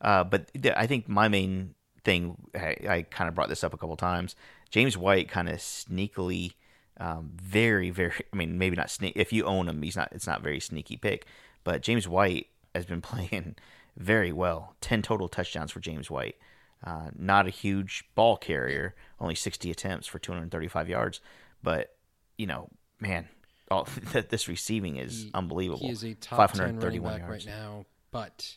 uh, 0.00 0.24
but 0.24 0.50
th- 0.54 0.74
I 0.76 0.86
think 0.86 1.08
my 1.08 1.28
main 1.28 1.74
thing, 2.04 2.36
I, 2.54 2.76
I 2.88 3.06
kind 3.10 3.28
of 3.28 3.34
brought 3.34 3.48
this 3.48 3.64
up 3.64 3.74
a 3.74 3.76
couple 3.76 3.96
times. 3.96 4.36
James 4.70 4.96
White 4.96 5.28
kind 5.28 5.48
of 5.48 5.56
sneakily, 5.56 6.54
um, 6.98 7.32
very, 7.34 7.90
very. 7.90 8.12
I 8.32 8.36
mean, 8.36 8.58
maybe 8.58 8.76
not 8.76 8.90
sneak. 8.90 9.14
If 9.16 9.32
you 9.32 9.44
own 9.44 9.68
him, 9.68 9.82
he's 9.82 9.96
not. 9.96 10.08
It's 10.12 10.26
not 10.26 10.42
very 10.42 10.60
sneaky 10.60 10.96
pick. 10.96 11.26
But 11.64 11.82
James 11.82 12.06
White 12.06 12.48
has 12.74 12.86
been 12.86 13.00
playing 13.02 13.56
very 13.96 14.32
well. 14.32 14.76
Ten 14.80 15.02
total 15.02 15.28
touchdowns 15.28 15.70
for 15.70 15.80
James 15.80 16.10
White. 16.10 16.36
Uh, 16.84 17.10
not 17.18 17.46
a 17.46 17.50
huge 17.50 18.04
ball 18.14 18.38
carrier, 18.38 18.94
only 19.20 19.34
60 19.34 19.70
attempts 19.70 20.06
for 20.06 20.18
235 20.18 20.88
yards. 20.88 21.20
But 21.62 21.94
you 22.38 22.46
know, 22.46 22.68
man, 23.00 23.28
Oh, 23.70 23.76
all, 24.14 24.28
this 24.30 24.48
receiving 24.48 24.96
is 24.96 25.24
He- 25.24 25.30
unbelievable. 25.34 25.80
He 25.86 25.90
is 25.92 26.02
a 26.04 26.14
top 26.14 26.52
10 26.52 26.60
running 26.60 26.74
531 26.80 27.12
back 27.12 27.20
yards. 27.28 27.46
right 27.46 27.54
now, 27.54 27.84
but 28.10 28.56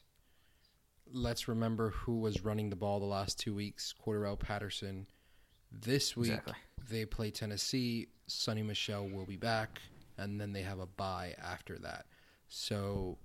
let's 1.12 1.48
remember 1.48 1.92
who 1.92 2.20
was 2.20 2.44
running 2.44 2.70
the 2.70 2.76
ball 2.76 3.00
the 3.00 3.06
last 3.06 3.40
two 3.40 3.54
weeks. 3.54 3.94
Cordarrelle 4.06 4.40
Patterson. 4.40 5.08
This 5.72 6.16
week 6.16 6.30
Exactly. 6.32 6.54
they 6.90 7.06
play 7.06 7.32
Tennessee. 7.32 8.08
Sony 8.30 8.64
Michel 8.66 9.08
will 9.10 9.26
be 9.26 9.38
back, 9.38 9.82
and 10.18 10.40
then 10.40 10.54
they 10.54 10.62
have 10.62 10.80
a 10.80 10.86
bye 10.86 11.36
after 11.44 11.78
that. 11.80 12.06
So, 12.48 13.18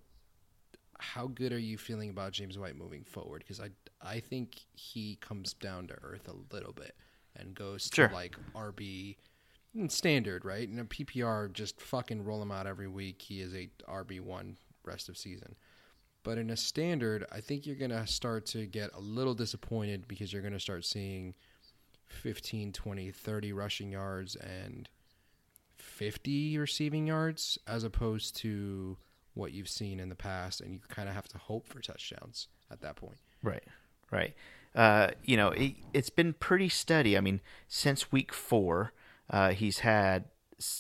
how 0.98 1.26
good 1.28 1.52
are 1.52 1.58
you 1.58 1.76
feeling 1.78 2.10
about 2.10 2.32
James 2.32 2.58
White 2.58 2.76
moving 2.76 3.04
forward? 3.04 3.40
Because 3.46 3.60
I 3.60 3.68
I 4.02 4.20
think 4.20 4.60
he 4.74 5.16
comes 5.20 5.52
down 5.52 5.86
to 5.88 5.94
earth 6.02 6.28
a 6.28 6.54
little 6.54 6.72
bit 6.72 6.94
and 7.36 7.54
goes 7.54 7.90
Sure. 7.92 8.08
to 8.08 8.14
like 8.14 8.36
RB 8.54 9.16
standard, 9.88 10.44
right? 10.44 10.68
In 10.68 10.78
a 10.78 10.84
PPR, 10.84 11.52
just 11.52 11.80
fucking 11.80 12.24
roll 12.24 12.42
him 12.42 12.50
out 12.50 12.66
every 12.66 12.88
week. 12.88 13.22
He 13.22 13.40
is 13.40 13.54
a 13.54 13.68
RB 13.88 14.20
one 14.20 14.56
rest 14.84 15.08
of 15.08 15.16
season. 15.16 15.54
But 16.22 16.38
in 16.38 16.50
a 16.50 16.56
standard, 16.56 17.24
I 17.30 17.40
think 17.40 17.66
you're 17.66 17.76
going 17.76 17.90
to 17.90 18.06
start 18.06 18.46
to 18.46 18.66
get 18.66 18.90
a 18.94 19.00
little 19.00 19.34
disappointed 19.34 20.08
because 20.08 20.32
you're 20.32 20.42
going 20.42 20.52
to 20.52 20.60
start 20.60 20.84
seeing 20.84 21.34
15, 22.06 22.72
20, 22.72 23.10
30 23.10 23.52
rushing 23.52 23.92
yards 23.92 24.36
and 24.36 24.88
50 25.76 26.58
receiving 26.58 27.06
yards 27.06 27.58
as 27.66 27.84
opposed 27.84 28.36
to 28.38 28.96
what 29.34 29.52
you've 29.52 29.68
seen 29.68 30.00
in 30.00 30.08
the 30.08 30.14
past. 30.14 30.60
And 30.60 30.72
you 30.72 30.80
kind 30.88 31.08
of 31.08 31.14
have 31.14 31.28
to 31.28 31.38
hope 31.38 31.68
for 31.68 31.80
touchdowns 31.80 32.48
at 32.70 32.80
that 32.80 32.96
point. 32.96 33.18
Right, 33.42 33.64
right. 34.10 34.34
Uh, 34.74 35.08
you 35.24 35.36
know, 35.36 35.50
it, 35.50 35.74
it's 35.94 36.10
been 36.10 36.32
pretty 36.34 36.68
steady. 36.68 37.16
I 37.16 37.20
mean, 37.20 37.40
since 37.68 38.12
week 38.12 38.32
four, 38.32 38.92
uh, 39.30 39.50
he's 39.50 39.80
had, 39.80 40.24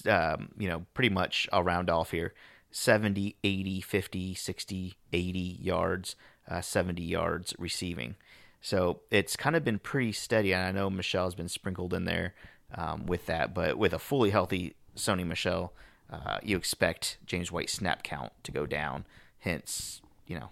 um, 0.08 0.50
you 0.58 0.68
know, 0.68 0.86
pretty 0.94 1.10
much 1.10 1.48
I'll 1.52 1.62
round 1.62 1.90
off 1.90 2.10
here 2.10 2.34
70, 2.70 3.36
80, 3.42 3.80
50, 3.80 4.34
60, 4.34 4.94
80 5.12 5.38
yards, 5.60 6.16
uh, 6.48 6.60
70 6.60 7.02
yards 7.02 7.54
receiving. 7.58 8.16
So 8.60 9.00
it's 9.10 9.36
kind 9.36 9.56
of 9.56 9.64
been 9.64 9.78
pretty 9.78 10.12
steady. 10.12 10.52
And 10.52 10.64
I 10.64 10.72
know 10.72 10.90
Michel's 10.90 11.34
been 11.34 11.48
sprinkled 11.48 11.94
in 11.94 12.04
there 12.04 12.34
um, 12.74 13.06
with 13.06 13.26
that, 13.26 13.54
but 13.54 13.78
with 13.78 13.92
a 13.92 13.98
fully 13.98 14.30
healthy 14.30 14.74
Sony 14.96 15.26
Michel, 15.26 15.72
uh, 16.10 16.38
you 16.42 16.56
expect 16.56 17.18
James 17.26 17.52
White 17.52 17.70
snap 17.70 18.02
count 18.02 18.32
to 18.42 18.52
go 18.52 18.66
down. 18.66 19.04
Hence, 19.40 20.00
you 20.26 20.38
know, 20.38 20.50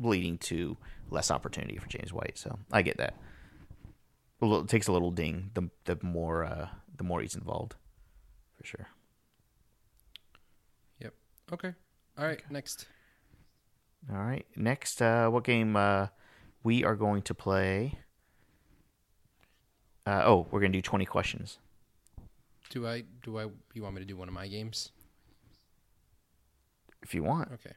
leading 0.00 0.38
to 0.38 0.76
less 1.10 1.30
opportunity 1.30 1.76
for 1.76 1.88
James 1.88 2.12
White. 2.12 2.38
So 2.38 2.58
I 2.72 2.82
get 2.82 2.98
that. 2.98 3.14
It 4.42 4.68
takes 4.68 4.88
a 4.88 4.92
little 4.92 5.10
ding 5.10 5.50
the 5.54 5.70
the 5.84 5.98
more 6.02 6.44
uh, 6.44 6.68
the 6.96 7.04
more 7.04 7.20
he's 7.20 7.34
involved, 7.34 7.74
for 8.54 8.64
sure. 8.64 8.88
Yep. 11.00 11.14
Okay. 11.52 11.72
All 12.18 12.24
right. 12.24 12.42
Next. 12.50 12.86
All 14.12 14.18
right. 14.18 14.46
Next, 14.56 15.00
uh, 15.00 15.28
what 15.28 15.44
game 15.44 15.76
uh, 15.76 16.08
we 16.62 16.84
are 16.84 16.96
going 16.96 17.22
to 17.22 17.34
play? 17.34 17.98
Uh, 20.06 20.22
oh, 20.24 20.46
we're 20.50 20.60
gonna 20.60 20.72
do 20.72 20.82
twenty 20.82 21.06
questions. 21.06 21.58
Do 22.70 22.86
I, 22.86 23.04
do 23.22 23.38
I, 23.38 23.46
you 23.72 23.82
want 23.82 23.94
me 23.94 24.00
to 24.00 24.06
do 24.06 24.16
one 24.16 24.28
of 24.28 24.34
my 24.34 24.48
games? 24.48 24.90
If 27.02 27.14
you 27.14 27.22
want. 27.22 27.52
Okay. 27.52 27.74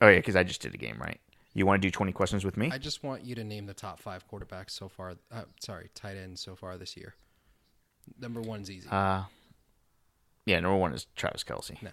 Oh 0.00 0.08
yeah, 0.08 0.18
because 0.18 0.36
I 0.36 0.44
just 0.44 0.60
did 0.60 0.74
a 0.74 0.78
game, 0.78 0.96
right? 1.00 1.20
You 1.54 1.66
want 1.66 1.82
to 1.82 1.86
do 1.86 1.90
twenty 1.90 2.12
questions 2.12 2.44
with 2.44 2.56
me? 2.56 2.70
I 2.72 2.78
just 2.78 3.02
want 3.02 3.24
you 3.24 3.34
to 3.34 3.42
name 3.42 3.66
the 3.66 3.74
top 3.74 4.00
five 4.00 4.24
quarterbacks 4.28 4.70
so 4.70 4.88
far. 4.88 5.14
Uh, 5.32 5.42
sorry, 5.60 5.90
tight 5.94 6.16
ends 6.16 6.40
so 6.40 6.54
far 6.54 6.78
this 6.78 6.96
year. 6.96 7.16
Number 8.20 8.40
one's 8.40 8.70
easy. 8.70 8.88
Uh, 8.88 9.24
yeah. 10.46 10.60
Number 10.60 10.76
one 10.76 10.92
is 10.92 11.06
Travis 11.16 11.44
Kelce. 11.44 11.80
no, 11.82 11.90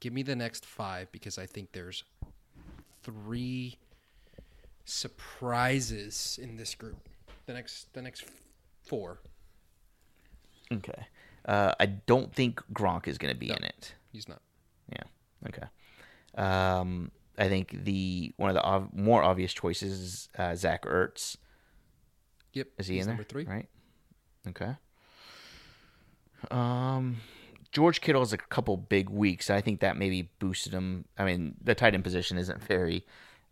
give 0.00 0.12
me 0.12 0.22
the 0.22 0.36
next 0.36 0.64
five 0.66 1.10
because 1.12 1.38
I 1.38 1.46
think 1.46 1.72
there's 1.72 2.04
three 3.02 3.78
surprises 4.84 6.38
in 6.42 6.56
this 6.56 6.74
group. 6.74 7.08
The 7.46 7.52
next, 7.54 7.92
the 7.92 8.02
next 8.02 8.24
four. 8.82 9.20
Okay. 10.72 11.06
Uh, 11.44 11.72
I 11.78 11.86
don't 11.86 12.34
think 12.34 12.60
Gronk 12.72 13.06
is 13.06 13.18
going 13.18 13.32
to 13.32 13.38
be 13.38 13.50
in 13.50 13.62
it. 13.62 13.94
He's 14.12 14.28
not. 14.28 14.40
Yeah. 14.90 15.02
Okay. 15.48 15.66
Um, 16.36 17.10
I 17.38 17.48
think 17.48 17.84
the 17.84 18.32
one 18.36 18.50
of 18.50 18.54
the 18.54 18.64
ov- 18.64 18.92
more 18.92 19.22
obvious 19.22 19.52
choices 19.52 20.00
is 20.00 20.28
uh, 20.38 20.54
Zach 20.56 20.84
Ertz. 20.84 21.36
Yep. 22.54 22.68
Is 22.78 22.86
he 22.88 22.94
he's 22.94 23.04
in 23.04 23.08
there? 23.08 23.14
number 23.16 23.28
three? 23.28 23.44
Right. 23.44 23.68
Okay. 24.48 24.74
Um, 26.50 27.16
George 27.72 28.00
Kittle 28.00 28.22
has 28.22 28.32
a 28.32 28.38
couple 28.38 28.76
big 28.76 29.08
weeks. 29.10 29.50
I 29.50 29.60
think 29.60 29.80
that 29.80 29.96
maybe 29.96 30.30
boosted 30.38 30.72
him. 30.72 31.04
I 31.18 31.24
mean, 31.24 31.56
the 31.62 31.74
tight 31.74 31.94
end 31.94 32.04
position 32.04 32.38
isn't 32.38 32.62
very 32.62 33.04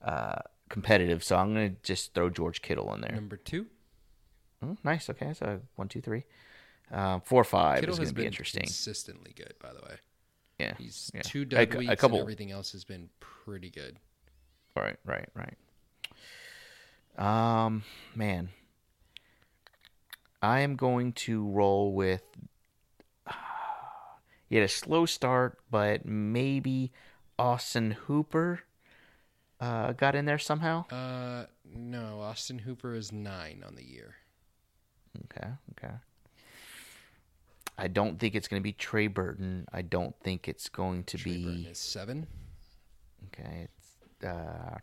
uh, 0.02 0.36
competitive, 0.68 1.22
so 1.24 1.36
I'm 1.36 1.54
going 1.54 1.74
to 1.74 1.82
just 1.82 2.14
throw 2.14 2.30
George 2.30 2.62
Kittle 2.62 2.92
in 2.94 3.00
there. 3.00 3.12
Number 3.14 3.36
two. 3.36 3.66
Oh, 4.62 4.76
nice. 4.82 5.10
Okay, 5.10 5.34
so 5.34 5.60
one, 5.76 5.88
two, 5.88 6.00
three, 6.00 6.24
um, 6.90 7.20
four, 7.20 7.44
five 7.44 7.80
Kittle 7.80 7.92
is 7.94 7.98
going 7.98 8.08
to 8.08 8.14
be 8.14 8.26
interesting. 8.26 8.62
consistently 8.62 9.32
good, 9.36 9.54
by 9.60 9.72
the 9.74 9.80
way. 9.84 9.96
Yeah, 10.58 10.74
He's 10.78 11.10
yeah. 11.12 11.22
two 11.22 11.42
A 11.42 11.44
dud 11.46 11.70
cou- 11.70 11.78
weeks, 11.80 11.92
a 11.92 11.96
couple. 11.96 12.18
and 12.18 12.22
everything 12.22 12.50
else 12.52 12.72
has 12.72 12.84
been 12.84 13.10
pretty 13.20 13.68
good. 13.70 13.98
Right, 14.76 14.96
right, 15.04 15.28
right. 15.34 15.54
Um, 17.18 17.82
man, 18.14 18.48
I 20.42 20.60
am 20.60 20.76
going 20.76 21.12
to 21.12 21.46
roll 21.48 21.92
with. 21.92 22.22
He 24.54 24.58
had 24.58 24.66
a 24.66 24.72
slow 24.72 25.04
start, 25.04 25.58
but 25.68 26.06
maybe 26.06 26.92
Austin 27.40 27.90
Hooper 27.90 28.60
uh, 29.58 29.90
got 29.94 30.14
in 30.14 30.26
there 30.26 30.38
somehow. 30.38 30.84
Uh, 30.90 31.46
no, 31.74 32.20
Austin 32.20 32.60
Hooper 32.60 32.94
is 32.94 33.10
nine 33.10 33.64
on 33.66 33.74
the 33.74 33.82
year. 33.82 34.14
Okay, 35.24 35.48
okay. 35.72 35.94
I 37.76 37.88
don't 37.88 38.20
think 38.20 38.36
it's 38.36 38.46
going 38.46 38.62
to 38.62 38.62
be 38.62 38.70
Trey 38.70 39.08
Burton. 39.08 39.66
I 39.72 39.82
don't 39.82 40.14
think 40.22 40.46
it's 40.46 40.68
going 40.68 41.02
to 41.02 41.18
Trey 41.18 41.42
Burton 41.42 41.62
be 41.64 41.68
is 41.70 41.78
seven. 41.80 42.28
okay. 43.26 43.66
It's 43.66 44.24
uh, 44.24 44.78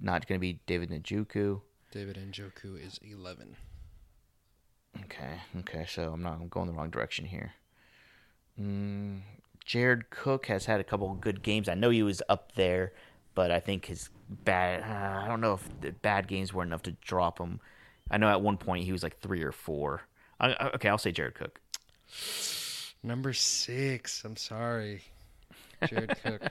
not 0.00 0.26
going 0.26 0.38
to 0.38 0.40
be 0.40 0.58
David 0.64 0.88
Njoku. 0.88 1.60
David 1.92 2.16
Njoku 2.16 2.82
is 2.82 2.98
eleven. 3.02 3.56
Okay, 5.04 5.38
okay. 5.58 5.84
So 5.86 6.14
I'm 6.14 6.22
not. 6.22 6.40
I'm 6.40 6.48
going 6.48 6.66
the 6.66 6.72
wrong 6.72 6.88
direction 6.88 7.26
here. 7.26 7.52
Mm, 8.60 9.20
Jared 9.64 10.10
Cook 10.10 10.46
has 10.46 10.66
had 10.66 10.80
a 10.80 10.84
couple 10.84 11.10
of 11.10 11.20
good 11.20 11.42
games. 11.42 11.68
I 11.68 11.74
know 11.74 11.90
he 11.90 12.02
was 12.02 12.22
up 12.28 12.52
there, 12.54 12.92
but 13.34 13.50
I 13.50 13.60
think 13.60 13.86
his 13.86 14.10
bad. 14.28 14.82
Uh, 14.82 15.24
I 15.24 15.28
don't 15.28 15.40
know 15.40 15.54
if 15.54 15.68
the 15.80 15.92
bad 15.92 16.26
games 16.28 16.52
were 16.52 16.62
enough 16.62 16.82
to 16.82 16.92
drop 16.92 17.38
him. 17.38 17.60
I 18.10 18.18
know 18.18 18.28
at 18.28 18.40
one 18.42 18.56
point 18.56 18.84
he 18.84 18.92
was 18.92 19.02
like 19.02 19.18
three 19.20 19.42
or 19.42 19.52
four. 19.52 20.02
I, 20.38 20.52
I- 20.52 20.70
okay, 20.74 20.88
I'll 20.88 20.98
say 20.98 21.12
Jared 21.12 21.34
Cook. 21.34 21.60
Number 23.02 23.32
six. 23.32 24.24
I'm 24.24 24.36
sorry, 24.36 25.02
Jared 25.86 26.16
Cook. 26.24 26.42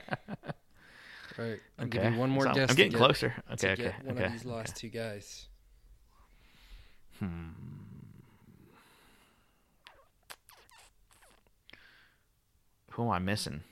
All 1.38 1.44
right, 1.44 1.60
I'll 1.78 1.86
give 1.86 2.02
Okay, 2.02 2.12
you 2.14 2.18
one 2.18 2.30
more 2.30 2.44
so 2.44 2.54
guess. 2.54 2.70
I'm 2.70 2.76
getting 2.76 2.92
get- 2.92 2.98
closer. 2.98 3.34
Okay, 3.52 3.76
get 3.76 3.78
okay, 3.86 3.94
One 4.04 4.16
okay. 4.16 4.26
of 4.26 4.32
these 4.32 4.44
last 4.44 4.74
two 4.76 4.88
guys. 4.88 5.46
Who 13.00 13.06
am 13.06 13.12
I 13.12 13.18
missing? 13.18 13.62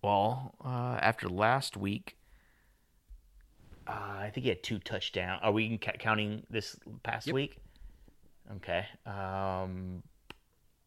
Well, 0.00 0.54
uh, 0.64 0.98
after 1.02 1.28
last 1.28 1.76
week, 1.76 2.16
uh, 3.86 3.90
I 3.92 4.30
think 4.32 4.44
he 4.44 4.48
had 4.48 4.62
two 4.62 4.78
touchdowns. 4.78 5.40
Are 5.42 5.52
we 5.52 5.76
counting 5.76 6.46
this 6.48 6.74
past 7.02 7.26
Yep. 7.26 7.34
week? 7.34 7.58
Okay. 8.56 8.86
Um, 9.04 10.02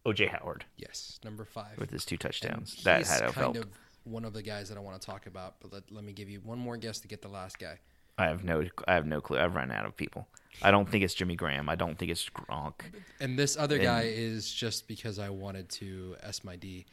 OJ 0.03 0.29
Howard 0.29 0.65
Yes, 0.77 1.19
number 1.23 1.45
five. 1.45 1.77
with 1.77 1.91
his 1.91 2.05
two 2.05 2.15
And 2.15 2.21
touchdowns. 2.21 2.81
That 2.83 3.05
had 3.05 3.19
kind 3.21 3.35
help. 3.35 3.57
of 3.57 3.67
one 4.03 4.25
of 4.25 4.33
the 4.33 4.41
guys 4.41 4.67
that 4.69 4.79
I 4.79 4.81
want 4.81 4.99
to 4.99 5.05
talk 5.05 5.27
about. 5.27 5.59
But 5.59 5.71
let, 5.71 5.91
let 5.91 6.03
me 6.03 6.11
give 6.11 6.27
you 6.27 6.39
one 6.39 6.57
more 6.57 6.75
guess 6.75 6.99
to 7.01 7.07
get 7.07 7.21
the 7.21 7.29
last 7.29 7.59
guy. 7.59 7.77
I 8.17 8.25
have 8.25 8.43
no. 8.43 8.67
I 8.87 8.95
have 8.95 9.05
no 9.05 9.21
clue. 9.21 9.37
I've 9.37 9.53
run 9.53 9.69
out 9.69 9.85
of 9.85 9.95
people. 9.95 10.27
I 10.61 10.71
don't 10.71 10.87
think 10.89 11.03
it's 11.03 11.13
Jimmy 11.13 11.35
Graham. 11.35 11.69
I 11.69 11.75
don't 11.75 11.97
think 11.97 12.11
it's 12.11 12.29
Gronk. 12.29 12.73
And 13.19 13.37
this 13.37 13.57
other 13.57 13.75
And- 13.75 13.83
guy 13.83 14.01
is 14.03 14.51
just 14.51 14.87
because 14.87 15.17
I 15.19 15.29
wanted 15.29 15.69
to 15.69 16.15
S 16.21 16.43
my 16.43 16.55
D. 16.55 16.85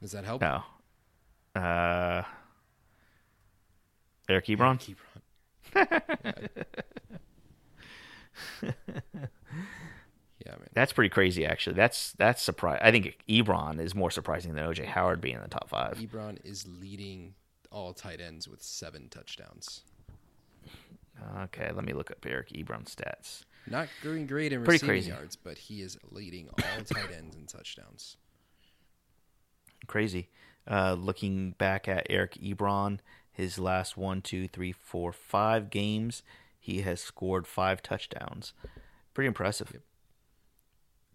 Does 0.00 0.12
that 0.12 0.24
help? 0.24 0.40
No. 0.42 0.62
Uh, 1.54 2.22
Eric 4.28 4.46
Ebron. 4.46 4.78
Keep 4.78 4.98
run. 5.74 5.88
yeah. 8.62 8.70
yeah, 10.44 10.52
man. 10.52 10.68
That's 10.74 10.92
pretty 10.92 11.08
crazy, 11.08 11.44
actually. 11.46 11.74
That's 11.76 12.12
that's 12.12 12.42
surprise. 12.42 12.80
I 12.82 12.90
think 12.90 13.18
Ebron 13.28 13.80
is 13.80 13.94
more 13.94 14.10
surprising 14.10 14.54
than 14.54 14.64
OJ 14.64 14.84
Howard 14.86 15.20
being 15.20 15.36
in 15.36 15.42
the 15.42 15.48
top 15.48 15.68
five. 15.68 15.98
Ebron 15.98 16.38
is 16.44 16.66
leading 16.66 17.34
all 17.70 17.92
tight 17.92 18.20
ends 18.20 18.48
with 18.48 18.62
seven 18.62 19.08
touchdowns. 19.08 19.82
Okay, 21.44 21.70
let 21.72 21.84
me 21.84 21.92
look 21.92 22.10
up 22.10 22.24
Eric 22.26 22.50
Ebron's 22.50 22.94
stats. 22.94 23.42
Not 23.66 23.88
doing 24.02 24.26
great 24.26 24.52
in 24.52 24.60
Pretty 24.64 24.76
receiving 24.86 24.88
crazy. 24.94 25.10
yards, 25.10 25.36
but 25.36 25.58
he 25.58 25.82
is 25.82 25.98
leading 26.10 26.48
all 26.48 26.84
tight 26.84 27.10
ends 27.16 27.36
in 27.36 27.46
touchdowns. 27.46 28.16
Crazy. 29.86 30.28
Uh, 30.70 30.94
looking 30.94 31.52
back 31.52 31.88
at 31.88 32.06
Eric 32.10 32.34
Ebron, 32.42 32.98
his 33.32 33.58
last 33.58 33.96
one, 33.96 34.20
two, 34.22 34.46
three, 34.48 34.72
four, 34.72 35.12
five 35.12 35.70
games, 35.70 36.22
he 36.58 36.82
has 36.82 37.00
scored 37.00 37.46
five 37.46 37.82
touchdowns. 37.82 38.52
Pretty 39.14 39.28
impressive. 39.28 39.80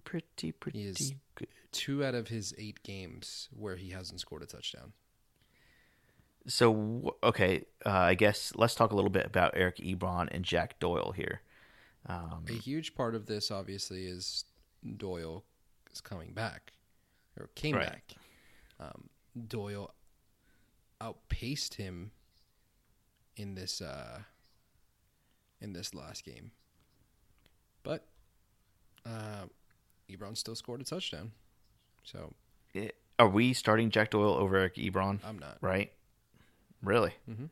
Pretty, 0.03 0.51
pretty 0.51 0.79
He 0.81 0.85
is 0.89 1.13
good. 1.35 1.47
two 1.71 2.03
out 2.03 2.13
of 2.15 2.27
his 2.27 2.53
eight 2.57 2.83
games 2.83 3.47
where 3.55 3.77
he 3.77 3.91
hasn't 3.91 4.19
scored 4.19 4.41
a 4.43 4.45
touchdown. 4.45 4.93
So 6.47 7.15
okay, 7.23 7.65
uh, 7.85 7.89
I 7.89 8.15
guess 8.15 8.51
let's 8.55 8.75
talk 8.75 8.91
a 8.91 8.95
little 8.95 9.09
bit 9.09 9.25
about 9.25 9.53
Eric 9.55 9.77
Ebron 9.77 10.27
and 10.31 10.43
Jack 10.43 10.79
Doyle 10.79 11.13
here. 11.15 11.41
Um, 12.07 12.43
A 12.49 12.53
huge 12.53 12.95
part 12.95 13.15
of 13.15 13.27
this, 13.27 13.49
obviously, 13.49 14.05
is 14.07 14.43
Doyle 14.97 15.45
is 15.93 16.01
coming 16.01 16.33
back 16.33 16.73
or 17.39 17.49
came 17.55 17.75
Right. 17.75 17.85
back. 17.85 18.13
Um, 18.79 19.09
Doyle 19.47 19.93
outpaced 20.99 21.75
him 21.75 22.11
in 23.37 23.55
this 23.55 23.81
uh, 23.81 24.19
in 25.61 25.71
this 25.71 25.93
last 25.93 26.25
game, 26.25 26.51
but 27.83 28.05
uh, 29.05 29.45
Ebron 30.09 30.35
still 30.35 30.55
scored 30.55 30.81
a 30.81 30.83
touchdown. 30.83 31.31
So 32.03 32.33
eh, 32.75 32.89
are 33.17 33.29
we 33.29 33.53
starting 33.53 33.89
Jack 33.89 34.11
Doyle 34.11 34.33
over 34.33 34.57
Eric 34.57 34.75
Ebron? 34.75 35.19
I'm 35.25 35.39
not. 35.39 35.57
Right? 35.61 35.93
Really? 36.83 37.13
Mhm. 37.29 37.49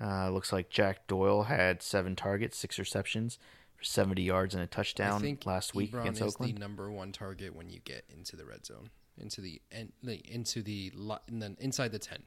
Uh, 0.00 0.30
looks 0.30 0.52
like 0.52 0.68
Jack 0.70 1.06
Doyle 1.06 1.44
had 1.44 1.82
seven 1.82 2.16
targets, 2.16 2.56
six 2.58 2.78
receptions 2.78 3.38
for 3.76 3.84
70 3.84 4.22
yards 4.22 4.54
and 4.54 4.62
a 4.62 4.66
touchdown 4.66 5.20
think 5.20 5.44
last 5.46 5.74
week 5.74 5.92
Ebron 5.92 6.00
against 6.00 6.20
is 6.22 6.34
Oakland. 6.34 6.56
the 6.56 6.60
number 6.60 6.90
one 6.90 7.12
target 7.12 7.54
when 7.54 7.68
you 7.70 7.78
get 7.80 8.04
into 8.08 8.34
the 8.36 8.44
red 8.44 8.64
zone, 8.66 8.90
into 9.18 9.40
the 9.40 9.60
the 10.02 10.14
into 10.30 10.62
the 10.62 10.92
and 11.28 11.42
then 11.42 11.56
inside 11.60 11.92
the 11.92 11.98
ten. 11.98 12.22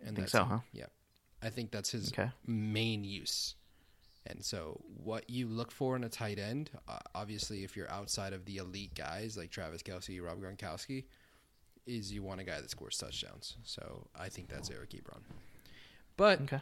And 0.00 0.08
Think 0.08 0.18
that's 0.18 0.32
so, 0.32 0.44
huh? 0.44 0.60
Yeah, 0.72 0.86
I 1.40 1.48
think 1.50 1.70
that's 1.70 1.90
his 1.90 2.12
Okay. 2.12 2.30
main 2.46 3.04
use. 3.04 3.54
And 4.26 4.44
so, 4.44 4.82
what 4.88 5.30
you 5.30 5.46
look 5.46 5.70
for 5.70 5.94
in 5.94 6.02
a 6.02 6.08
tight 6.08 6.38
end, 6.40 6.70
uh, 6.88 6.98
obviously, 7.14 7.62
if 7.62 7.76
you're 7.76 7.90
outside 7.90 8.32
of 8.32 8.44
the 8.44 8.56
elite 8.56 8.94
guys 8.94 9.36
like 9.36 9.50
Travis 9.52 9.82
Kelce, 9.84 10.20
Rob 10.20 10.40
Gronkowski, 10.42 11.04
is 11.86 12.12
you 12.12 12.22
want 12.22 12.40
a 12.40 12.44
guy 12.44 12.60
that 12.60 12.70
scores 12.70 12.98
touchdowns. 12.98 13.56
So 13.62 14.08
I 14.14 14.28
think 14.28 14.48
that's 14.48 14.70
Eric 14.70 14.90
Ebron. 14.90 15.20
But 16.16 16.40
Okay. 16.42 16.60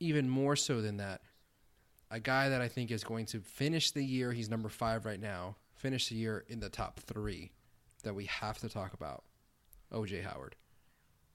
even 0.00 0.28
more 0.28 0.56
so 0.56 0.80
than 0.80 0.96
that, 0.98 1.22
a 2.10 2.20
guy 2.20 2.48
that 2.48 2.60
I 2.60 2.68
think 2.68 2.90
is 2.90 3.04
going 3.04 3.26
to 3.26 3.40
finish 3.40 3.90
the 3.90 4.04
year, 4.04 4.32
he's 4.32 4.48
number 4.48 4.68
five 4.68 5.04
right 5.04 5.20
now, 5.20 5.56
finish 5.74 6.08
the 6.08 6.14
year 6.16 6.44
in 6.48 6.60
the 6.60 6.68
top 6.68 7.00
three 7.00 7.52
that 8.02 8.14
we 8.14 8.26
have 8.26 8.58
to 8.58 8.68
talk 8.68 8.92
about, 8.94 9.24
OJ 9.92 10.22
Howard. 10.22 10.56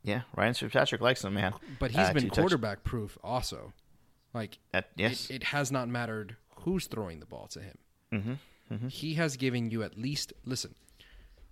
Yeah, 0.03 0.21
Ryan 0.35 0.53
Fitzpatrick 0.53 1.01
likes 1.01 1.23
him, 1.23 1.33
man. 1.33 1.53
But 1.79 1.91
he's 1.91 1.99
Uh, 1.99 2.13
been 2.13 2.23
two 2.23 2.29
touch- 2.29 2.37
quarterback 2.39 2.83
proof 2.83 3.17
also. 3.23 3.73
Like, 4.33 4.59
That- 4.71 4.91
yes. 4.95 5.29
it, 5.29 5.35
it 5.37 5.43
has 5.45 5.71
not 5.71 5.89
mattered 5.89 6.37
who's 6.61 6.87
throwing 6.87 7.19
the 7.19 7.25
ball 7.25 7.47
to 7.49 7.61
him. 7.61 7.77
Mm-hmm. 8.13 8.87
He 8.89 9.15
has 9.15 9.37
given 9.37 9.71
you 9.71 9.83
at 9.83 9.97
least, 9.97 10.33
listen, 10.45 10.75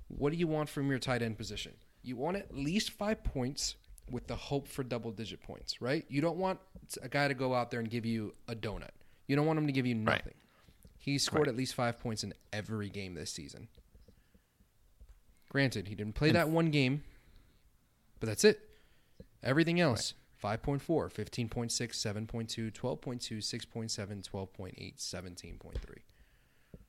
what 0.07 0.31
do 0.31 0.37
you 0.37 0.47
want 0.47 0.69
from 0.69 0.89
your 0.89 0.99
tight 0.99 1.21
end 1.21 1.37
position? 1.37 1.73
You 2.03 2.15
want 2.15 2.37
at 2.37 2.55
least 2.55 2.91
five 2.91 3.23
points 3.23 3.75
with 4.11 4.27
the 4.27 4.35
hope 4.35 4.67
for 4.67 4.83
double 4.83 5.11
digit 5.11 5.41
points, 5.41 5.81
right? 5.81 6.05
You 6.09 6.21
don't 6.21 6.37
want 6.37 6.59
a 7.01 7.09
guy 7.09 7.27
to 7.27 7.33
go 7.33 7.55
out 7.55 7.71
there 7.71 7.79
and 7.79 7.89
give 7.89 8.05
you 8.05 8.35
a 8.47 8.55
donut. 8.55 8.91
You 9.27 9.35
don't 9.35 9.47
want 9.47 9.57
him 9.57 9.65
to 9.65 9.73
give 9.73 9.85
you 9.87 9.95
Right. 9.95 10.17
nothing. 10.19 10.35
He 10.99 11.17
scored 11.17 11.47
at 11.47 11.55
least 11.55 11.73
five 11.73 11.99
points 11.99 12.23
in 12.23 12.33
every 12.53 12.89
game 12.89 13.13
this 13.15 13.31
season. 13.31 13.67
Granted, 15.49 15.87
he 15.87 15.95
didn't 15.95 16.13
play 16.15 16.31
that 16.31 16.49
one 16.49 16.69
game, 16.71 17.03
but 18.19 18.27
that's 18.27 18.43
it. 18.43 18.59
Everything 19.41 19.79
else 19.79 20.13
5.4, 20.43 21.09
15.6, 21.11 21.95
7.2, 21.95 22.71
12.2, 22.71 23.37
6.7, 23.37 24.23
12.8, 24.29 24.97
17.3. 24.97 26.01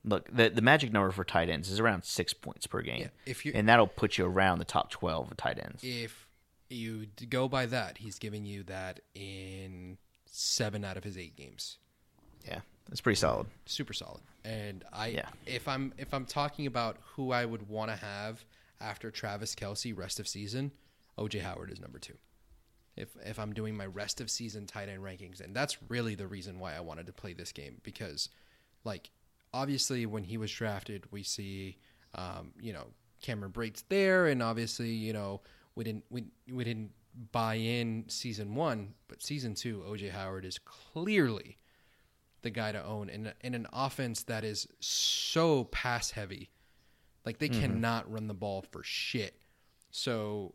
Look, 0.09 0.29
the 0.35 0.49
the 0.49 0.63
magic 0.63 0.93
number 0.93 1.11
for 1.11 1.25
tight 1.25 1.51
ends 1.51 1.69
is 1.71 1.81
around 1.81 2.05
six 2.05 2.33
points 2.33 2.67
per 2.67 2.81
game, 2.81 3.01
Yeah, 3.01 3.09
if 3.27 3.45
you- 3.45 3.53
and 3.55 3.69
that'll 3.69 3.89
put 3.89 4.17
you 4.19 4.25
around 4.25 4.61
the 4.61 4.65
top 4.65 4.91
12 4.91 5.31
of 5.33 5.37
tight 5.37 5.59
ends. 5.59 5.83
If 5.83 6.29
you 6.71 7.07
go 7.29 7.49
by 7.49 7.67
that, 7.67 7.99
he's 7.99 8.19
giving 8.19 8.45
you 8.47 8.63
that 8.65 9.01
in 9.15 9.99
seven 10.27 10.85
out 10.85 10.97
of 10.97 11.05
his 11.05 11.19
eight 11.19 11.35
games. 11.37 11.79
Yeah, 12.47 12.61
that's 12.89 13.01
pretty 13.01 13.17
solid. 13.19 13.49
Super 13.67 13.93
solid. 13.93 14.23
And 14.45 14.85
I, 14.93 15.09
Yeah. 15.09 15.29
if 15.45 15.67
I'm 15.67 15.93
if 15.99 16.15
I'm 16.15 16.25
talking 16.25 16.67
about 16.67 16.99
who 17.15 17.33
I 17.33 17.45
would 17.45 17.69
want 17.69 17.91
to 17.91 17.97
have 17.97 18.45
after 18.81 19.11
Travis 19.11 19.55
Kelce 19.57 19.97
rest 19.97 20.21
of 20.21 20.29
season, 20.29 20.71
OJ 21.19 21.41
Howard 21.41 21.73
is 21.73 21.81
number 21.81 21.99
two. 21.99 22.17
If 22.95 23.17
if 23.25 23.39
I'm 23.41 23.53
doing 23.53 23.77
my 23.77 23.87
rest 23.87 24.21
of 24.21 24.31
season 24.31 24.67
tight 24.67 24.89
end 24.89 25.03
rankings, 25.03 25.41
and 25.41 25.55
that's 25.55 25.77
really 25.89 26.15
the 26.15 26.29
reason 26.29 26.61
why 26.61 26.75
I 26.77 26.81
wanted 26.81 27.07
to 27.07 27.13
play 27.13 27.33
this 27.33 27.51
game 27.53 27.81
because, 27.83 28.29
like, 28.85 29.11
obviously 29.53 30.07
when 30.07 30.25
he 30.25 30.37
was 30.37 30.51
drafted, 30.51 31.05
we 31.11 31.23
see, 31.23 31.79
um, 32.15 32.53
you 32.61 32.73
know, 32.73 32.87
Cameron 33.23 33.53
Brate's 33.53 33.85
there, 33.89 34.27
and 34.27 34.43
obviously, 34.43 34.91
you 34.91 35.13
know, 35.13 35.41
we 35.75 35.85
didn't 35.85 36.05
we 36.11 36.25
we 36.51 36.65
didn't 36.65 36.91
buy 37.33 37.55
in 37.55 38.05
season 38.09 38.55
one, 38.55 38.95
but 39.09 39.23
season 39.23 39.55
two, 39.55 39.83
OJ 39.89 40.11
Howard 40.11 40.45
is 40.45 40.59
clearly 40.59 41.59
the 42.43 42.51
guy 42.51 42.73
to 42.73 42.85
own 42.85 43.09
in 43.09 43.33
in 43.43 43.55
an 43.55 43.67
offense 43.73 44.23
that 44.25 44.45
is 44.45 44.67
so 44.81 45.65
pass 45.65 46.11
heavy. 46.11 46.51
Like 47.25 47.39
they 47.39 47.49
cannot 47.49 48.11
run 48.11 48.29
the 48.29 48.35
ball 48.35 48.65
for 48.71 48.83
shit. 48.85 49.41
So 49.91 50.55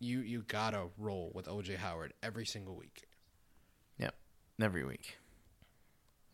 you 0.00 0.20
you 0.20 0.44
gotta 0.48 0.86
roll 0.98 1.30
with 1.34 1.46
OJ 1.46 1.76
Howard 1.76 2.12
every 2.22 2.44
single 2.46 2.74
week. 2.74 3.04
Yep, 3.98 4.14
every 4.60 4.84
week. 4.84 5.16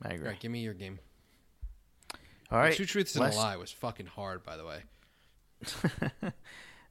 I 0.02 0.10
agree. 0.10 0.26
All 0.26 0.32
right, 0.32 0.40
give 0.40 0.50
me 0.50 0.60
your 0.60 0.74
game. 0.74 0.98
All 2.50 2.58
right, 2.58 2.74
Two 2.74 2.86
truths 2.86 3.14
and 3.14 3.24
a 3.24 3.36
lie 3.36 3.56
was 3.56 3.70
fucking 3.72 4.06
hard, 4.06 4.42
by 4.44 4.56
the 4.56 4.64
way. 4.64 4.82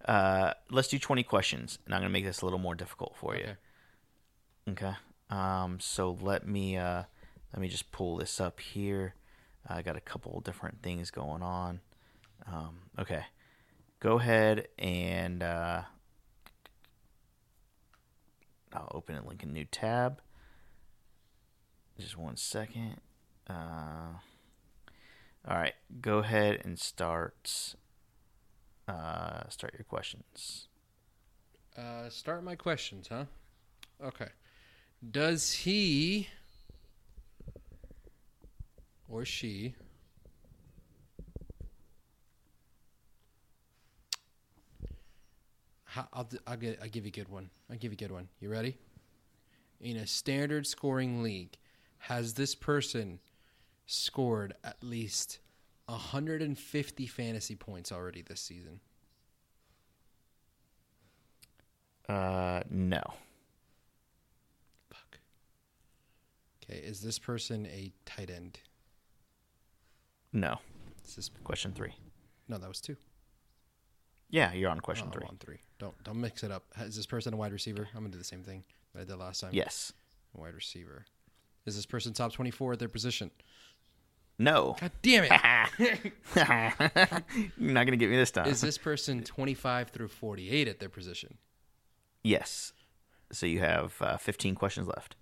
Uh, 0.05 0.53
let's 0.69 0.87
do 0.87 0.97
20 0.97 1.23
questions, 1.23 1.79
and 1.85 1.93
I'm 1.93 1.99
gonna 1.99 2.09
make 2.11 2.23
this 2.23 2.41
a 2.41 2.45
little 2.45 2.59
more 2.59 2.75
difficult 2.75 3.17
for 3.17 3.33
Okay. 3.35 3.55
you. 4.67 4.71
Okay. 4.71 4.93
Um, 5.29 5.79
so 5.81 6.17
let 6.21 6.47
me 6.47 6.77
uh, 6.77 7.03
let 7.51 7.61
me 7.61 7.67
just 7.67 7.91
pull 7.91 8.15
this 8.15 8.39
up 8.39 8.61
here. 8.61 9.15
I 9.67 9.81
got 9.81 9.97
a 9.97 9.99
couple 9.99 10.39
different 10.39 10.81
things 10.81 11.11
going 11.11 11.41
on. 11.41 11.81
Um, 12.45 12.77
okay, 12.97 13.25
go 13.99 14.17
ahead 14.19 14.69
and 14.79 15.43
uh, 15.43 15.81
I'll 18.71 18.91
open 18.93 19.15
and 19.15 19.25
link 19.27 19.43
a 19.43 19.47
new 19.47 19.65
tab. 19.65 20.21
Just 21.99 22.17
one 22.17 22.37
second. 22.37 23.01
Uh, 23.49 24.19
all 25.49 25.57
right, 25.57 25.75
go 26.01 26.19
ahead 26.19 26.61
and 26.63 26.79
start. 26.79 27.75
Uh, 28.87 29.47
start 29.49 29.73
your 29.73 29.83
questions. 29.83 30.67
Uh, 31.77 32.09
start 32.09 32.43
my 32.43 32.55
questions, 32.55 33.07
huh? 33.09 33.25
Okay. 34.03 34.29
Does 35.11 35.51
he 35.53 36.27
or 39.07 39.25
she 39.25 39.75
I'll, 46.13 46.29
I'll, 46.45 46.57
get, 46.57 46.79
I'll 46.81 46.89
give 46.89 47.05
you 47.05 47.09
a 47.09 47.11
good 47.11 47.29
one. 47.29 47.49
I'll 47.69 47.77
give 47.77 47.91
you 47.91 47.95
a 47.95 47.97
good 47.97 48.11
one. 48.11 48.27
You 48.39 48.49
ready? 48.49 48.77
In 49.81 49.97
a 49.97 50.07
standard 50.07 50.67
scoring 50.67 51.23
league, 51.23 51.57
has 51.99 52.33
this 52.33 52.53
person 52.53 53.19
scored 53.87 54.53
at 54.63 54.83
least 54.83 55.39
150 55.87 57.07
fantasy 57.07 57.55
points 57.55 57.91
already 57.91 58.21
this 58.21 58.39
season? 58.41 58.79
Uh, 62.07 62.61
no. 62.69 63.01
Fuck. 64.89 65.19
Okay, 66.63 66.79
is 66.79 67.01
this 67.01 67.19
person 67.19 67.65
a 67.67 67.91
tight 68.05 68.29
end? 68.29 68.59
No. 70.31 70.59
Is 71.05 71.15
this 71.15 71.29
Question 71.43 71.73
three. 71.73 71.93
no? 72.47 72.57
That 72.57 72.67
was 72.67 72.81
two. 72.81 72.95
Yeah, 74.29 74.51
you're 74.53 74.69
on 74.69 74.79
question 74.81 75.07
Oh, 75.09 75.13
three. 75.13 75.23
I'm 75.23 75.29
on 75.31 75.37
three. 75.37 75.59
Don't 75.79 76.03
don't 76.03 76.19
mix 76.19 76.43
it 76.43 76.51
up. 76.51 76.65
Is 76.81 76.95
this 76.97 77.05
person 77.05 77.33
a 77.33 77.37
wide 77.37 77.53
receiver? 77.53 77.87
I'm 77.93 78.01
gonna 78.01 78.11
do 78.11 78.17
the 78.17 78.23
same 78.25 78.43
thing 78.43 78.63
that 78.93 79.01
I 79.01 79.03
did 79.05 79.15
last 79.15 79.39
time. 79.41 79.51
Yes. 79.53 79.93
wide 80.33 80.53
receiver. 80.53 81.05
Is 81.65 81.75
this 81.75 81.85
person 81.85 82.13
top 82.13 82.31
24 82.33 82.73
at 82.73 82.79
their 82.79 82.87
position? 82.89 83.31
No. 84.39 84.75
God 84.79 84.91
damn 85.01 85.23
it! 85.29 86.13
You're 87.57 87.71
not 87.73 87.85
gonna 87.85 87.97
get 87.97 88.09
me 88.09 88.15
this 88.17 88.31
time. 88.31 88.47
Is 88.47 88.61
this 88.61 88.77
person 88.77 89.23
25 89.23 89.89
through 89.89 90.09
48 90.09 90.67
at 90.67 90.79
their 90.79 90.89
position? 90.89 91.37
yes. 92.23 92.73
So 93.29 93.45
you 93.45 93.59
have 93.59 93.93
uh, 94.01 94.15
15 94.15 94.55
questions 94.55 94.87
left. 94.87 95.17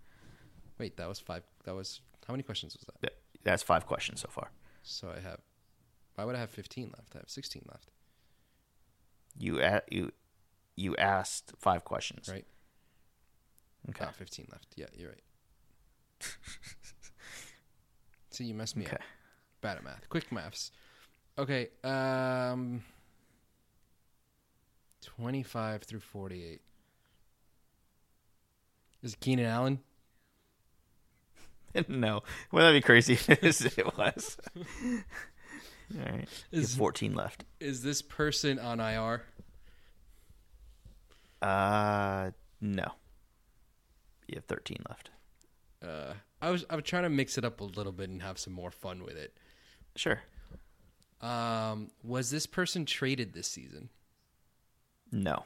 Wait, 0.78 0.96
that 0.98 1.08
was 1.08 1.20
five. 1.20 1.42
That 1.64 1.74
was 1.74 2.02
how 2.28 2.34
many 2.34 2.44
questions 2.44 2.76
was 2.76 2.86
that? 3.02 3.14
That's 3.44 3.64
five 3.64 3.88
questions 3.88 4.22
so 4.22 4.28
far. 4.30 4.52
So 4.84 5.10
I 5.16 5.20
have. 5.22 5.40
Why 6.14 6.24
would 6.26 6.36
I 6.36 6.40
have 6.40 6.52
15 6.52 6.92
left? 6.96 7.16
I 7.16 7.20
have 7.20 7.30
16 7.30 7.64
left. 7.68 7.90
You 9.40 9.60
a- 9.60 9.82
you 9.90 10.12
you 10.76 10.96
asked 10.98 11.54
five 11.58 11.84
questions. 11.84 12.30
Right. 12.30 12.46
Okay. 13.90 14.06
Ah, 14.08 14.12
15 14.12 14.48
left. 14.52 14.68
Yeah, 14.76 14.86
you're 14.96 15.10
right. 15.10 15.24
See, 18.36 18.44
you 18.46 18.54
messed 18.54 18.76
me 18.76 18.86
Okay. 18.86 18.96
up. 18.98 19.02
Bad 19.62 19.78
at 19.78 19.84
math. 19.84 20.10
Quick 20.10 20.30
maths. 20.32 20.72
Okay. 21.38 21.70
Um. 21.84 22.84
25 25.04 25.84
through 25.84 26.00
48. 26.02 26.62
Is 29.04 29.14
it 29.14 29.20
Keenan 29.20 29.46
Allen? 29.46 29.80
no. 31.88 32.24
Well, 32.52 32.66
that'd 32.66 32.82
be 32.82 32.86
crazy 32.86 33.14
if 33.14 33.78
it 33.78 33.98
was. 33.98 34.38
All 34.56 36.02
right. 36.04 36.28
You 36.52 36.60
have 36.60 36.64
Is- 36.64 36.76
14 36.76 37.14
left. 37.14 37.46
Is 37.60 37.84
this 37.84 38.02
person 38.02 38.58
on 38.60 38.80
IR? 38.80 39.22
Uh, 41.42 42.32
no. 42.60 42.92
You 44.28 44.36
have 44.38 44.46
13 44.46 44.78
left. 44.90 45.10
Uh, 45.86 46.14
I 46.46 46.52
was 46.52 46.64
I 46.70 46.76
was 46.76 46.86
trying 46.86 47.04
to 47.04 47.10
mix 47.10 47.40
it 47.40 47.44
up 47.44 47.60
a 47.60 47.64
little 47.64 47.92
bit 47.92 48.10
and 48.10 48.22
have 48.22 48.38
some 48.38 48.54
more 48.54 48.70
fun 48.70 49.04
with 49.04 49.18
it. 49.18 49.36
Sure. 49.96 50.22
Um, 51.20 51.90
was 52.04 52.30
this 52.30 52.46
person 52.46 52.86
traded 52.86 53.34
this 53.34 53.48
season? 53.48 53.90
No. 55.12 55.46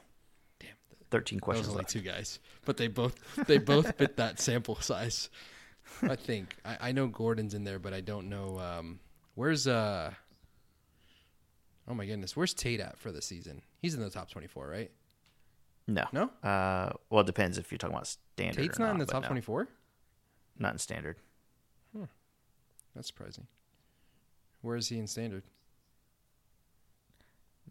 Damn, 0.58 0.68
13 1.10 1.38
that 1.38 1.40
was 1.40 1.44
questions 1.44 1.68
only 1.68 1.78
left. 1.78 1.90
two 1.90 2.00
guys, 2.00 2.38
but 2.66 2.76
they 2.76 2.86
both 2.86 3.16
they 3.46 3.56
both 3.56 3.96
fit 3.96 4.18
that 4.18 4.38
sample 4.40 4.76
size. 4.76 5.30
I 6.02 6.16
think 6.16 6.56
I, 6.66 6.88
I 6.88 6.92
know 6.92 7.06
Gordon's 7.06 7.54
in 7.54 7.64
there, 7.64 7.78
but 7.78 7.94
I 7.94 8.02
don't 8.02 8.28
know 8.28 8.58
um, 8.58 9.00
where's 9.34 9.66
uh. 9.66 10.12
Oh 11.88 11.94
my 11.94 12.04
goodness, 12.04 12.36
where's 12.36 12.52
Tate 12.52 12.80
at 12.80 12.98
for 12.98 13.10
the 13.10 13.22
season? 13.22 13.62
He's 13.80 13.94
in 13.94 14.00
the 14.00 14.10
top 14.10 14.30
twenty-four, 14.30 14.68
right? 14.68 14.90
No. 15.88 16.04
No? 16.12 16.30
Uh, 16.48 16.92
well, 17.08 17.22
it 17.22 17.26
depends 17.26 17.58
if 17.58 17.72
you're 17.72 17.78
talking 17.78 17.96
about 17.96 18.06
standard. 18.06 18.60
Tate's 18.60 18.78
or 18.78 18.84
not 18.84 18.92
in 18.92 18.98
the 18.98 19.06
top 19.06 19.22
no. 19.22 19.28
Not 20.60 20.72
in 20.72 20.78
standard. 20.78 21.16
Hmm. 21.96 22.04
That's 22.94 23.08
surprising. 23.08 23.46
Where 24.60 24.76
is 24.76 24.88
he 24.90 24.98
in 24.98 25.06
standard? 25.06 25.42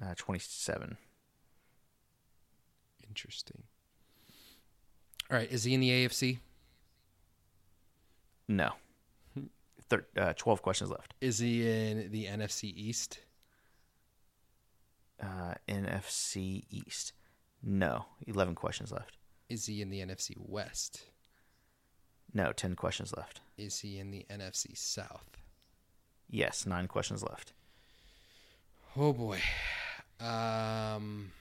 Uh, 0.03 0.13
27. 0.17 0.97
Interesting. 3.07 3.63
All 5.31 5.37
right, 5.37 5.51
is 5.51 5.63
he 5.63 5.73
in 5.75 5.79
the 5.81 5.89
AFC? 5.89 6.39
No. 8.47 8.71
Thir- 9.89 10.07
uh, 10.17 10.33
12 10.35 10.61
questions 10.63 10.89
left. 10.89 11.13
Is 11.21 11.37
he 11.37 11.69
in 11.69 12.11
the 12.11 12.25
NFC 12.25 12.73
East? 12.75 13.19
Uh, 15.21 15.53
NFC 15.67 16.63
East. 16.71 17.13
No. 17.61 18.05
11 18.25 18.55
questions 18.55 18.91
left. 18.91 19.17
Is 19.49 19.65
he 19.67 19.81
in 19.81 19.89
the 19.89 19.99
NFC 19.99 20.33
West? 20.37 21.03
No. 22.33 22.51
10 22.51 22.75
questions 22.75 23.13
left. 23.15 23.41
Is 23.57 23.79
he 23.79 23.97
in 23.99 24.11
the 24.11 24.25
NFC 24.29 24.77
South? 24.77 25.37
Yes. 26.29 26.65
Nine 26.65 26.87
questions 26.87 27.23
left. 27.23 27.53
Oh 28.97 29.13
boy. 29.13 29.39
Um 30.19 31.31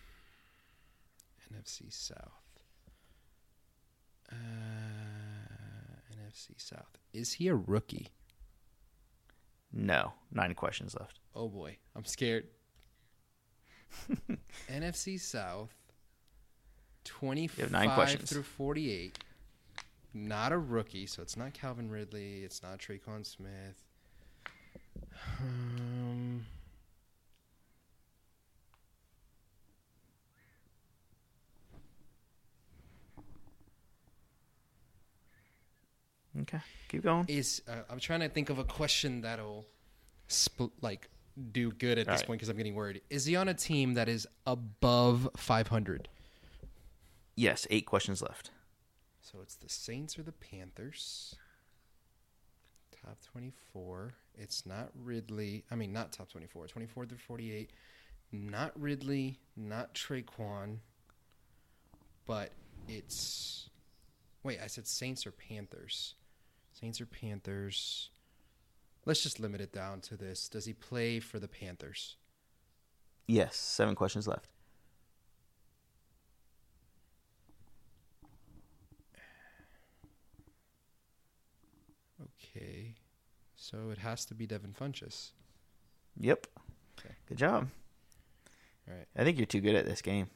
NFC 1.53 1.93
South. 1.93 2.63
Uh 4.31 4.35
NFC 6.27 6.53
South. 6.57 6.99
Is 7.13 7.35
he 7.35 7.49
a 7.49 7.55
rookie? 7.55 8.09
No. 9.73 10.13
Nine 10.33 10.55
questions 10.55 10.95
left. 10.99 11.21
Oh 11.35 11.49
boy. 11.49 11.77
I'm 11.97 12.05
scared. 12.05 12.47
NFC 14.71 15.19
South. 15.21 15.75
25 17.05 17.71
nine 17.73 17.91
questions. 17.91 18.29
through 18.31 18.43
48. 18.43 19.19
Not 20.15 20.53
a 20.53 20.59
rookie, 20.59 21.07
so 21.07 21.23
it's 21.23 21.37
not 21.37 21.53
Calvin 21.55 21.91
Ridley, 21.91 22.43
it's 22.45 22.63
not 22.63 22.79
Tre'Quan 22.79 23.25
Smith. 23.27 23.85
Um, 25.41 26.45
Okay. 36.43 36.59
Keep 36.89 37.03
going. 37.03 37.25
is 37.29 37.63
uh, 37.69 37.83
I'm 37.91 37.99
trying 37.99 38.21
to 38.21 38.29
think 38.29 38.51
of 38.51 38.59
a 38.59 38.65
question 38.65 39.23
that'll 39.23 39.67
spl- 40.29 40.71
like 40.81 41.09
do 41.53 41.71
good 41.73 41.99
at 41.99 42.07
this 42.07 42.13
Alright. 42.13 42.27
point 42.27 42.39
because 42.39 42.49
I'm 42.49 42.57
getting 42.57 42.75
worried. 42.75 43.01
Is 43.11 43.25
he 43.25 43.35
on 43.37 43.49
a 43.49 43.55
team 43.55 43.95
that 43.95 44.09
is 44.09 44.27
above 44.47 45.29
500? 45.37 46.09
Yes. 47.35 47.67
Eight 47.71 47.87
questions 47.87 48.23
left. 48.23 48.51
So 49.31 49.41
it's 49.43 49.57
the 49.57 49.69
Saints 49.69 50.19
or 50.19 50.23
the 50.23 50.33
Panthers. 50.33 51.37
Top 53.05 53.19
24. 53.31 54.15
It's 54.35 54.65
not 54.65 54.91
Ridley. 54.95 55.65
I 55.71 55.75
mean, 55.75 55.93
not 55.93 56.13
top 56.13 56.31
24. 56.31 56.69
24 56.69 57.07
through 57.07 57.19
48. 57.19 57.71
Not 58.33 58.73
Ridley. 58.81 59.39
Not 59.55 59.95
Tre'Quan. 59.95 60.79
But 62.27 62.53
it's. 62.89 63.69
Wait, 64.43 64.61
I 64.63 64.67
said 64.67 64.87
Saints 64.87 65.27
or 65.27 65.33
Panthers. 65.33 66.15
Saints 66.73 66.99
or 66.99 67.07
Panthers. 67.07 68.09
Let's 69.05 69.23
just 69.23 69.41
limit 69.41 69.61
it 69.61 69.73
down 69.73 70.01
to 70.03 70.17
this. 70.17 70.49
Does 70.49 70.65
he 70.65 70.73
play 70.73 71.21
for 71.21 71.39
the 71.39 71.49
Panthers? 71.49 72.17
Yes. 73.27 73.57
Seven 73.57 73.95
questions 73.95 74.27
left. 74.27 74.49
Okay. 82.59 82.95
So 83.57 83.91
it 83.91 83.99
has 83.99 84.25
to 84.27 84.35
be 84.35 84.47
Devin 84.47 84.75
Funchess. 84.79 85.33
Yep. 86.21 86.47
Okay. 86.99 87.15
Good 87.29 87.39
job. 87.39 87.69
All 88.89 88.95
right. 88.95 89.07
I 89.17 89.25
think 89.25 89.37
you're 89.39 89.47
too 89.47 89.61
good 89.61 89.75
at 89.75 89.85
this 89.85 90.03
game. 90.03 90.29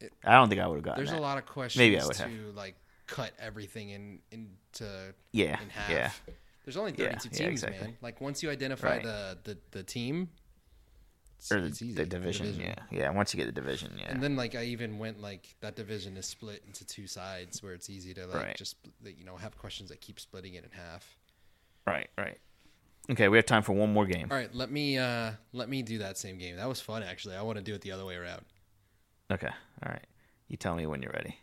It- 0.00 0.12
I 0.24 0.32
don't 0.32 0.48
think 0.48 0.60
I 0.60 0.66
would 0.66 0.76
have 0.76 0.84
gotten 0.84 0.98
There's 0.98 1.10
that. 1.10 1.18
a 1.18 1.22
lot 1.22 1.38
of 1.38 1.46
questions 1.46 1.78
Maybe 1.78 1.98
I 1.98 2.04
would 2.04 2.14
to 2.16 2.22
have. 2.24 2.54
like 2.54 2.76
cut 3.06 3.32
everything 3.38 3.90
in 3.90 4.20
into 4.30 5.14
Yeah, 5.32 5.60
in 5.60 5.68
half. 5.70 5.90
yeah. 5.90 6.10
There's 6.64 6.76
only 6.76 6.92
Yeah, 6.96 7.10
32 7.18 7.28
yeah, 7.30 7.38
teams, 7.48 7.62
exactly. 7.62 7.86
man. 7.88 7.96
Like 8.00 8.20
once 8.20 8.42
you 8.42 8.50
identify 8.50 8.96
Right. 8.96 9.02
the, 9.02 9.38
the 9.44 9.58
the 9.72 9.82
team, 9.82 10.30
or 11.50 11.60
the, 11.60 11.92
the 11.92 12.06
division, 12.06 12.54
Yeah, 12.58 12.74
yeah. 12.90 13.10
Once 13.10 13.34
you 13.34 13.38
get 13.38 13.46
the 13.46 13.52
division, 13.52 13.92
yeah. 13.98 14.10
And 14.10 14.22
then 14.22 14.36
like 14.36 14.54
I 14.54 14.64
even 14.64 14.98
went 14.98 15.20
like 15.20 15.54
that 15.60 15.76
division 15.76 16.16
is 16.16 16.26
split 16.26 16.62
into 16.66 16.86
two 16.86 17.06
sides 17.06 17.62
where 17.62 17.72
it's 17.74 17.90
easy 17.90 18.14
to 18.14 18.26
like 18.26 18.42
Right. 18.42 18.56
just 18.56 18.76
you 19.04 19.24
know 19.24 19.36
have 19.36 19.56
questions 19.58 19.90
that 19.90 20.00
keep 20.00 20.18
splitting 20.20 20.54
it 20.54 20.64
in 20.64 20.70
half. 20.70 21.16
right, 21.86 22.08
right. 22.16 22.38
Okay, 23.10 23.28
we 23.28 23.36
have 23.36 23.44
time 23.44 23.62
for 23.62 23.74
one 23.74 23.92
more 23.92 24.06
game. 24.06 24.28
All 24.30 24.36
right, 24.36 24.54
let 24.54 24.70
me 24.70 24.96
uh 24.96 25.32
let 25.52 25.68
me 25.68 25.82
do 25.82 25.98
that 25.98 26.16
same 26.16 26.38
game. 26.38 26.56
That 26.56 26.68
was 26.68 26.80
fun 26.80 27.02
actually. 27.02 27.36
I 27.36 27.42
want 27.42 27.58
to 27.58 27.64
do 27.64 27.74
it 27.74 27.82
the 27.82 27.92
other 27.92 28.04
way 28.06 28.16
around. 28.16 28.42
Okay, 29.30 29.50
all 29.84 29.92
right. 29.92 30.06
You 30.48 30.56
tell 30.56 30.74
me 30.74 30.86
when 30.86 31.02
you're 31.02 31.12
ready. 31.12 31.38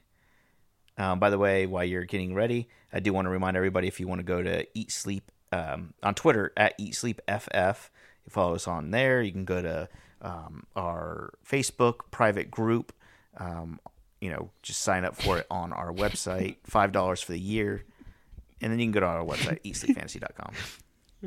Um, 0.97 1.19
by 1.19 1.29
the 1.29 1.37
way, 1.37 1.65
while 1.65 1.83
you're 1.83 2.05
getting 2.05 2.33
ready, 2.33 2.67
I 2.93 2.99
do 2.99 3.13
want 3.13 3.25
to 3.25 3.29
remind 3.29 3.57
everybody 3.57 3.87
if 3.87 3.99
you 3.99 4.07
want 4.07 4.19
to 4.19 4.23
go 4.23 4.41
to 4.43 4.65
Eat 4.77 4.91
Sleep 4.91 5.31
um, 5.51 5.93
on 6.03 6.13
Twitter 6.15 6.51
at 6.57 6.73
Eat 6.77 6.95
Sleep 6.95 7.21
FF, 7.27 7.89
you 8.26 8.30
follow 8.30 8.55
us 8.55 8.67
on 8.67 8.91
there. 8.91 9.22
You 9.22 9.32
can 9.32 9.45
go 9.45 9.61
to 9.61 9.89
um, 10.22 10.65
our 10.76 11.34
Facebook 11.47 12.11
private 12.11 12.51
group. 12.51 12.93
Um, 13.38 13.80
you 14.19 14.30
know, 14.30 14.51
just 14.61 14.82
sign 14.82 15.03
up 15.05 15.15
for 15.15 15.39
it 15.39 15.47
on 15.49 15.74
our 15.74 15.91
website. 15.91 16.57
Five 16.63 16.91
dollars 16.91 17.22
for 17.22 17.32
the 17.32 17.39
year, 17.39 17.84
and 18.61 18.72
then 18.72 18.80
you 18.80 18.86
can 18.86 18.91
go 18.91 18.99
to 18.99 19.05
our 19.05 19.24
website 19.26 19.61
eatsleepfantasy.com. 19.63 20.53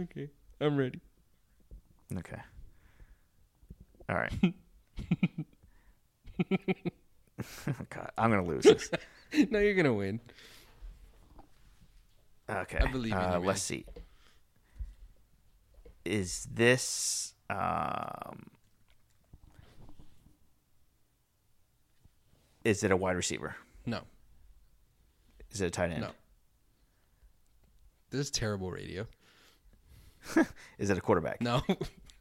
Okay, 0.02 0.30
I'm 0.60 0.76
ready. 0.76 1.00
Okay. 2.16 2.40
All 4.08 4.16
right. 4.16 4.32
God, 7.90 8.10
I'm 8.18 8.30
gonna 8.30 8.44
lose 8.44 8.64
this. 8.64 8.90
no, 9.50 9.58
you're 9.58 9.74
gonna 9.74 9.94
win. 9.94 10.20
Okay. 12.48 12.78
I 12.78 12.90
believe 12.90 13.12
in 13.12 13.18
you, 13.18 13.24
uh. 13.24 13.40
Let's 13.40 13.62
see. 13.62 13.84
Is 16.04 16.46
this 16.52 17.34
um 17.50 18.50
is 22.64 22.82
it 22.82 22.90
a 22.90 22.96
wide 22.96 23.16
receiver? 23.16 23.56
No, 23.86 24.00
Is 25.50 25.60
it 25.60 25.66
a 25.66 25.70
tight 25.70 25.90
end? 25.92 26.00
no. 26.02 26.10
This 28.10 28.20
is 28.22 28.30
terrible 28.30 28.70
radio. 28.70 29.06
Is 30.78 30.88
it 30.88 30.96
a 30.96 31.00
quarterback? 31.00 31.40
No. 31.42 31.62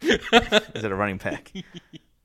Is 0.02 0.20
it 0.84 0.92
a 0.92 0.96
running 0.96 1.18
back? 1.18 1.52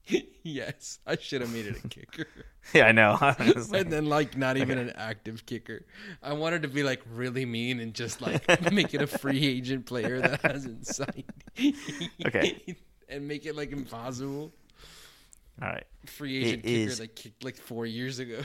yes, 0.43 0.99
I 1.07 1.17
should 1.17 1.41
have 1.41 1.53
made 1.53 1.67
it 1.67 1.83
a 1.85 1.89
kicker. 1.89 2.27
yeah, 2.75 2.87
I 2.87 2.93
know. 2.93 3.17
And 3.75 3.93
then 3.93 4.07
like 4.07 4.37
not 4.37 4.57
even 4.57 4.79
an 4.79 4.91
active 4.97 5.45
kicker. 5.47 5.85
I 6.23 6.33
wanted 6.33 6.63
to 6.63 6.69
be 6.69 6.83
like 6.83 7.03
really 7.13 7.45
mean 7.47 7.81
and 7.81 7.95
just 7.95 8.21
like 8.21 8.73
make 8.73 8.95
it 8.95 9.03
a 9.03 9.07
free 9.07 9.45
agent 9.47 9.87
player 9.87 10.21
that 10.21 10.41
hasn't 10.43 10.87
signed. 10.87 11.25
Okay. 12.27 12.77
and 13.09 13.27
make 13.29 13.47
it 13.47 13.57
like 13.57 13.73
impossible. 13.73 14.53
All 15.61 15.69
right. 15.69 15.85
Free 16.07 16.39
agent 16.45 16.65
It 16.65 16.69
kicker 16.69 16.91
is- 16.91 16.99
that 16.99 17.17
kicked 17.17 17.45
like 17.45 17.57
four 17.57 17.85
years 17.87 18.19
ago. 18.19 18.41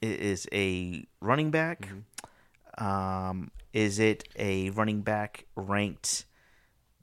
It 0.00 0.20
is 0.20 0.48
a 0.52 1.04
running 1.20 1.50
back. 1.52 1.82
Mm-hmm. 1.88 2.84
Um, 2.84 3.50
is 3.72 3.98
it 3.98 4.24
a 4.36 4.70
running 4.70 5.02
back 5.02 5.46
ranked 5.54 6.24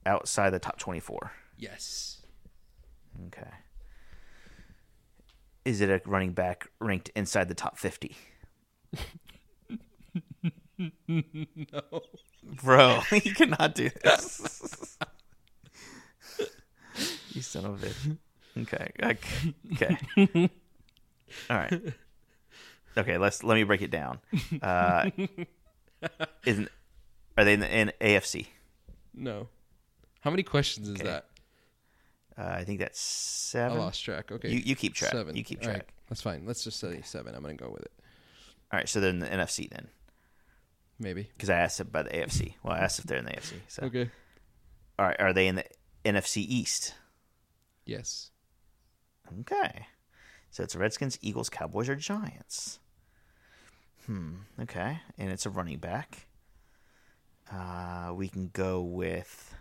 outside 0.06 0.50
the 0.50 0.58
top 0.58 0.78
24? 0.78 1.32
yes. 1.56 2.19
Okay. 3.26 3.50
Is 5.64 5.80
it 5.80 5.90
a 5.90 6.00
running 6.06 6.32
back 6.32 6.68
ranked 6.80 7.10
inside 7.14 7.48
the 7.48 7.54
top 7.54 7.78
50? 7.78 8.16
No. 11.08 12.00
Bro, 12.42 13.02
you 13.12 13.34
cannot 13.34 13.74
do 13.74 13.90
this. 14.02 14.96
you 17.32 17.42
son 17.42 17.66
of 17.66 17.82
a 17.82 17.86
bitch. 17.86 18.16
Okay. 18.62 18.90
Okay. 19.02 19.54
okay. 20.16 20.50
All 21.50 21.56
right. 21.56 21.94
Okay, 22.96 23.18
let's 23.18 23.44
let 23.44 23.56
me 23.56 23.64
break 23.64 23.82
it 23.82 23.90
down. 23.90 24.20
Uh 24.62 25.10
isn't 26.46 26.70
are 27.36 27.44
they 27.44 27.52
in 27.52 27.60
the 27.60 27.78
in 27.78 27.92
AFC? 28.00 28.46
No. 29.14 29.48
How 30.20 30.30
many 30.30 30.42
questions 30.42 30.88
is 30.88 30.96
that? 31.00 31.26
Uh, 32.40 32.54
I 32.56 32.64
think 32.64 32.78
that's 32.78 32.98
seven. 32.98 33.76
I 33.76 33.80
lost 33.80 34.02
track. 34.02 34.32
Okay. 34.32 34.48
You- 34.50 34.62
you 34.64 34.76
keep 34.76 34.94
track. 34.94 35.10
Seven. 35.12 35.36
You 35.36 35.44
keep 35.44 35.60
All 35.62 35.68
right. 35.68 35.74
track. 35.78 35.92
That's 36.08 36.22
fine. 36.22 36.46
Let's 36.46 36.64
just 36.64 36.80
say 36.80 37.02
seven. 37.02 37.34
I'm 37.34 37.42
gonna 37.42 37.54
go 37.54 37.68
with 37.70 37.82
it. 37.82 37.92
All 38.72 38.78
right, 38.78 38.88
so 38.88 39.00
they're 39.00 39.10
in 39.10 39.18
the 39.18 39.26
NFC 39.28 39.68
then, 39.68 39.88
Maybe. 40.98 41.24
because 41.24 41.50
I 41.50 41.56
asked 41.58 41.80
about 41.80 42.04
the 42.06 42.12
AFC. 42.16 42.54
Well, 42.62 42.72
I 42.74 42.78
asked 42.78 42.98
if 43.00 43.04
they're 43.06 43.18
in 43.18 43.24
the 43.24 43.32
AFC. 43.32 43.54
So, 43.68 43.82
Okay. 43.84 44.08
all 44.98 45.06
right, 45.06 45.20
are 45.20 45.32
they 45.32 45.48
in 45.48 45.56
the 45.56 45.64
NFC 46.04 46.40
East? 46.42 46.94
Yes. 47.84 48.30
Okay, 49.40 49.86
so 50.50 50.62
it's 50.62 50.74
Redskins, 50.76 51.18
Eagles, 51.20 51.48
Cowboys, 51.50 51.88
or 51.88 51.96
Giants. 51.96 52.78
Hmm. 54.06 54.36
Okay, 54.60 55.00
and 55.18 55.30
it's 55.30 55.46
a 55.46 55.50
running 55.50 55.78
back. 55.78 56.26
Uh, 57.52 58.12
we 58.14 58.28
can 58.28 58.48
go 58.52 58.80
with. 58.82 59.54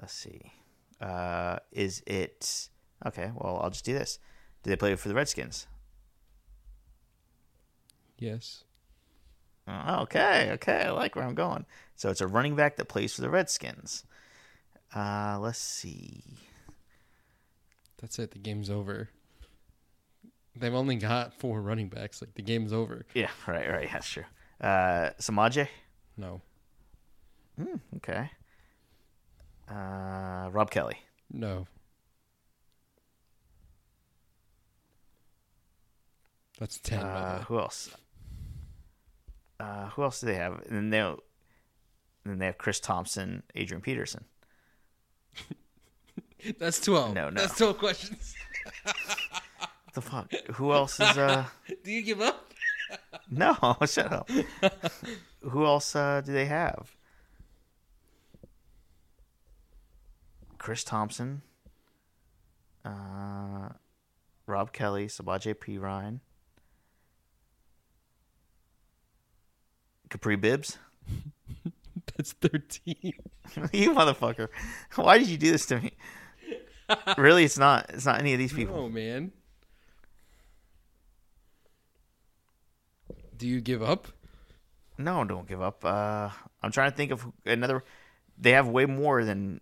Let's 0.00 0.12
see. 0.12 0.52
Uh, 1.00 1.58
is 1.72 2.02
it 2.06 2.68
okay? 3.06 3.30
Well, 3.34 3.60
I'll 3.62 3.70
just 3.70 3.84
do 3.84 3.92
this. 3.92 4.18
Do 4.62 4.70
they 4.70 4.76
play 4.76 4.94
for 4.96 5.08
the 5.08 5.14
Redskins? 5.14 5.66
Yes. 8.18 8.64
Oh, 9.66 10.02
Okay, 10.02 10.50
okay, 10.52 10.82
I 10.84 10.90
like 10.90 11.16
where 11.16 11.24
I'm 11.24 11.34
going. 11.34 11.64
So 11.96 12.10
it's 12.10 12.20
a 12.20 12.26
running 12.26 12.54
back 12.54 12.76
that 12.76 12.86
plays 12.88 13.14
for 13.14 13.22
the 13.22 13.30
Redskins. 13.30 14.04
Uh, 14.94 15.38
let's 15.40 15.58
see. 15.58 16.22
That's 18.00 18.18
it. 18.18 18.32
The 18.32 18.38
game's 18.38 18.68
over. 18.70 19.08
They've 20.56 20.74
only 20.74 20.96
got 20.96 21.34
four 21.34 21.60
running 21.60 21.88
backs. 21.88 22.20
Like 22.20 22.34
the 22.34 22.42
game's 22.42 22.72
over. 22.72 23.06
Yeah, 23.14 23.30
right, 23.46 23.68
right, 23.68 23.88
that's 23.90 24.08
true. 24.08 24.24
Uh, 24.60 25.10
Samaje. 25.18 25.68
No. 26.16 26.42
Okay. 27.96 28.30
Uh, 29.68 30.48
Rob 30.50 30.70
Kelley. 30.70 30.98
No. 31.32 31.66
That's 36.58 36.78
ten. 36.78 37.00
Uh, 37.00 37.42
who 37.44 37.58
else? 37.58 37.90
Uh, 39.58 39.88
who 39.90 40.02
else 40.02 40.20
do 40.20 40.26
they 40.26 40.34
have? 40.36 40.62
And 40.68 40.76
then 40.76 40.90
they, 40.90 41.00
and 41.00 41.18
then 42.24 42.38
they 42.38 42.46
have 42.46 42.58
Chris 42.58 42.80
Thompson, 42.80 43.42
Adrian 43.54 43.80
Peterson. 43.80 44.24
That's 46.58 46.80
twelve. 46.80 47.14
no, 47.14 47.30
no. 47.30 47.40
That's 47.40 47.58
twelve 47.58 47.78
questions. 47.78 48.34
The 49.94 50.00
fuck? 50.02 50.32
Who 50.54 50.72
else 50.72 50.94
is 50.98 51.16
uh? 51.16 51.44
Do 51.84 51.90
you 51.92 52.02
give 52.02 52.20
up? 52.20 52.52
No, 53.30 53.54
shut 53.86 54.12
up. 54.12 54.28
Who 55.40 55.64
else 55.64 55.94
uh, 55.94 56.20
do 56.24 56.32
they 56.32 56.46
have? 56.46 56.93
Chris 60.64 60.82
Thompson, 60.82 61.42
uh, 62.86 63.68
Rob 64.46 64.72
Kelley, 64.72 65.08
Sabaj 65.08 65.60
P. 65.60 65.76
Ryan, 65.76 66.22
Kapri 70.08 70.40
Bibbs. 70.40 70.78
That's 72.16 72.32
thirteen. 72.32 72.96
you 73.74 73.90
motherfucker! 73.92 74.48
Why 74.94 75.18
did 75.18 75.28
you 75.28 75.36
do 75.36 75.52
this 75.52 75.66
to 75.66 75.80
me? 75.82 75.92
really, 77.18 77.44
it's 77.44 77.58
not. 77.58 77.90
It's 77.90 78.06
not 78.06 78.18
any 78.18 78.32
of 78.32 78.38
these 78.38 78.54
people. 78.54 78.74
Oh 78.74 78.88
man. 78.88 79.32
Do 83.36 83.46
you 83.46 83.60
give 83.60 83.82
up? 83.82 84.08
No, 84.96 85.24
don't 85.24 85.46
give 85.46 85.60
up. 85.60 85.84
Uh, 85.84 86.30
I'm 86.62 86.72
trying 86.72 86.90
to 86.90 86.96
think 86.96 87.10
of 87.10 87.26
another. 87.44 87.84
They 88.38 88.52
have 88.52 88.66
way 88.66 88.86
more 88.86 89.26
than. 89.26 89.60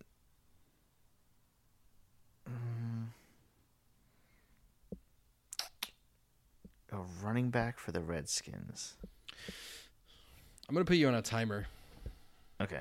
A 6.93 7.24
running 7.24 7.51
back 7.51 7.78
for 7.78 7.93
the 7.93 8.01
Redskins. 8.01 8.95
I'm 10.68 10.74
gonna 10.74 10.84
put 10.84 10.97
you 10.97 11.09
on 11.09 11.14
a 11.14 11.22
timer. 11.22 11.66
Okay. 12.61 12.80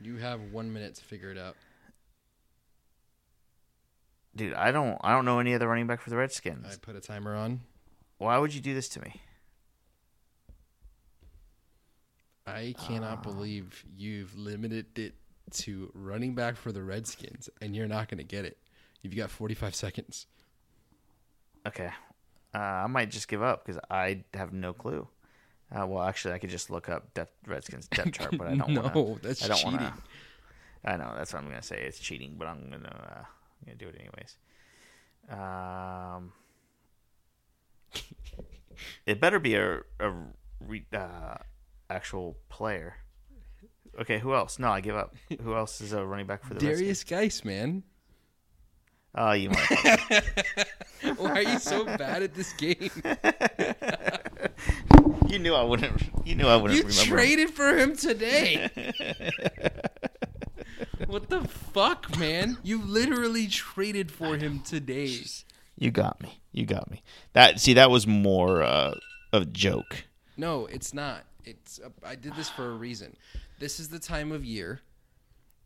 You 0.00 0.16
have 0.16 0.40
one 0.52 0.72
minute 0.72 0.94
to 0.96 1.04
figure 1.04 1.30
it 1.30 1.38
out. 1.38 1.56
Dude, 4.34 4.54
I 4.54 4.70
don't 4.70 4.98
I 5.02 5.12
don't 5.12 5.24
know 5.24 5.38
any 5.38 5.54
other 5.54 5.68
running 5.68 5.86
back 5.86 6.00
for 6.00 6.10
the 6.10 6.16
Redskins. 6.16 6.66
I 6.70 6.76
put 6.80 6.96
a 6.96 7.00
timer 7.00 7.34
on. 7.34 7.60
Why 8.18 8.38
would 8.38 8.54
you 8.54 8.60
do 8.60 8.74
this 8.74 8.88
to 8.90 9.00
me? 9.00 9.20
I 12.46 12.74
cannot 12.78 13.18
ah. 13.18 13.22
believe 13.22 13.84
you've 13.96 14.36
limited 14.36 14.98
it 14.98 15.14
to 15.52 15.90
running 15.94 16.34
back 16.34 16.56
for 16.56 16.72
the 16.72 16.82
Redskins, 16.82 17.48
and 17.60 17.74
you're 17.74 17.88
not 17.88 18.08
gonna 18.08 18.22
get 18.22 18.44
it. 18.44 18.58
You've 19.02 19.16
got 19.16 19.30
45 19.30 19.74
seconds. 19.74 20.26
Okay. 21.66 21.90
Uh, 22.54 22.58
I 22.58 22.86
might 22.88 23.10
just 23.10 23.28
give 23.28 23.42
up 23.42 23.64
because 23.64 23.80
I 23.90 24.24
have 24.34 24.52
no 24.52 24.72
clue. 24.72 25.06
Uh, 25.72 25.86
well, 25.86 26.02
actually, 26.02 26.34
I 26.34 26.38
could 26.38 26.50
just 26.50 26.68
look 26.68 26.88
up 26.88 27.14
depth, 27.14 27.32
Redskins 27.46 27.86
depth 27.88 28.12
chart, 28.18 28.36
but 28.36 28.48
I 28.48 28.56
don't. 28.56 28.70
No, 28.70 28.82
wanna, 28.82 29.18
that's 29.22 29.44
I 29.44 29.48
don't 29.48 29.56
cheating. 29.56 29.72
Wanna, 29.74 29.94
I 30.84 30.96
know 30.96 31.12
that's 31.16 31.32
what 31.32 31.42
I'm 31.42 31.48
gonna 31.48 31.62
say. 31.62 31.80
It's 31.80 31.98
cheating, 31.98 32.34
but 32.36 32.48
I'm 32.48 32.70
gonna 32.70 32.88
uh, 32.88 33.18
I'm 33.20 33.66
gonna 33.66 33.76
do 33.76 33.88
it 33.88 33.96
anyways. 34.00 34.36
Um, 35.30 36.32
it 39.06 39.20
better 39.20 39.38
be 39.38 39.54
a 39.54 39.82
a 40.00 40.12
re, 40.60 40.84
uh, 40.92 41.36
actual 41.88 42.36
player. 42.48 42.96
Okay, 44.00 44.18
who 44.18 44.34
else? 44.34 44.58
No, 44.58 44.70
I 44.70 44.80
give 44.80 44.96
up. 44.96 45.14
Who 45.42 45.54
else 45.54 45.80
is 45.80 45.92
a 45.92 46.04
running 46.04 46.26
back 46.26 46.44
for 46.44 46.54
the 46.54 46.66
Redskins? 46.66 47.04
Derrius 47.04 47.08
Guice, 47.08 47.44
man. 47.44 47.84
Oh, 49.14 49.32
you 49.32 49.50
want 49.50 49.68
Why 51.18 51.30
are 51.30 51.42
you 51.42 51.58
so 51.58 51.84
bad 51.84 52.22
at 52.22 52.34
this 52.34 52.52
game? 52.52 52.90
you 55.28 55.38
knew 55.38 55.54
I 55.54 55.62
wouldn't. 55.62 56.02
You 56.24 56.36
knew 56.36 56.46
I 56.46 56.56
wouldn't 56.56 56.78
remember. 56.78 56.92
You 56.92 57.00
remember. 57.00 57.16
traded 57.16 57.50
for 57.50 57.76
him 57.76 57.96
today. 57.96 58.70
what 61.06 61.28
the 61.28 61.42
fuck, 61.42 62.16
man? 62.18 62.58
You 62.62 62.80
literally 62.82 63.48
traded 63.48 64.12
for 64.12 64.36
him 64.36 64.60
today. 64.60 65.18
You 65.76 65.90
got 65.90 66.22
me. 66.22 66.40
You 66.52 66.66
got 66.66 66.88
me. 66.90 67.02
That 67.32 67.58
see, 67.58 67.74
that 67.74 67.90
was 67.90 68.06
more 68.06 68.62
uh, 68.62 68.94
of 69.32 69.42
a 69.42 69.46
joke. 69.46 70.04
No, 70.36 70.66
it's 70.66 70.94
not. 70.94 71.24
It's 71.44 71.80
uh, 71.84 71.88
I 72.04 72.14
did 72.14 72.36
this 72.36 72.48
for 72.48 72.70
a 72.70 72.74
reason. 72.74 73.16
This 73.58 73.80
is 73.80 73.88
the 73.88 73.98
time 73.98 74.30
of 74.30 74.44
year 74.44 74.82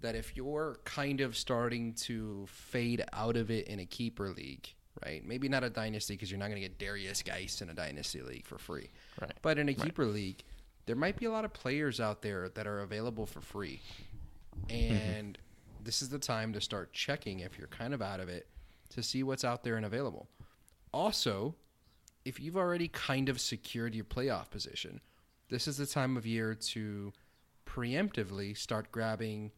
that 0.05 0.15
if 0.15 0.37
you're 0.37 0.79
kind 0.85 1.23
of 1.23 1.35
starting 1.35 1.95
to 1.95 2.45
fade 2.47 3.03
out 3.15 3.37
of 3.37 3.51
it 3.51 3.69
in 3.69 3.81
a 3.81 3.87
keeper 3.87 4.29
league, 4.29 4.69
right? 5.05 5.27
Maybe 5.27 5.49
not 5.49 5.65
a 5.65 5.71
dynasty 5.71 6.13
because 6.13 6.31
you're 6.31 6.39
not 6.39 6.51
going 6.51 6.61
to 6.61 6.69
get 6.69 6.79
Derrius 6.79 7.25
Guice 7.25 7.63
in 7.63 7.71
a 7.71 7.75
dynasty 7.75 8.21
league 8.21 8.47
for 8.47 8.59
free. 8.59 8.91
Right. 9.21 9.33
But 9.41 9.59
in 9.59 9.71
a 9.71 9.75
keeper 9.75 10.05
league, 10.05 10.43
there 10.85 10.95
might 10.95 11.17
be 11.17 11.25
a 11.25 11.31
lot 11.31 11.47
of 11.47 11.55
players 11.55 12.01
out 12.01 12.21
there 12.21 12.51
that 12.51 12.67
are 12.67 12.81
available 12.81 13.25
for 13.25 13.41
free. 13.41 13.81
And 14.69 15.39
mm-hmm. 15.39 15.85
this 15.85 16.03
is 16.03 16.11
the 16.11 16.19
time 16.19 16.53
to 16.53 16.61
start 16.61 16.93
checking 16.93 17.41
if 17.41 17.59
you're 17.59 17.69
kind 17.69 17.95
of 17.95 18.03
out 18.03 18.21
of 18.21 18.29
it 18.29 18.47
to 18.91 19.03
see 19.03 19.23
what's 19.23 19.43
out 19.43 19.65
there 19.65 19.77
and 19.77 19.87
available. 19.87 20.29
Also, 20.93 21.55
if 22.27 22.39
you've 22.39 22.59
already 22.59 22.89
kind 22.89 23.31
of 23.31 23.41
secured 23.41 23.95
your 23.95 24.05
playoff 24.05 24.51
position, 24.51 25.01
this 25.49 25.67
is 25.67 25.79
the 25.79 25.87
time 25.87 26.19
of 26.19 26.27
year 26.27 26.55
to 26.55 27.11
preemptively 27.67 28.55
start 28.55 28.93
grabbing 28.93 29.51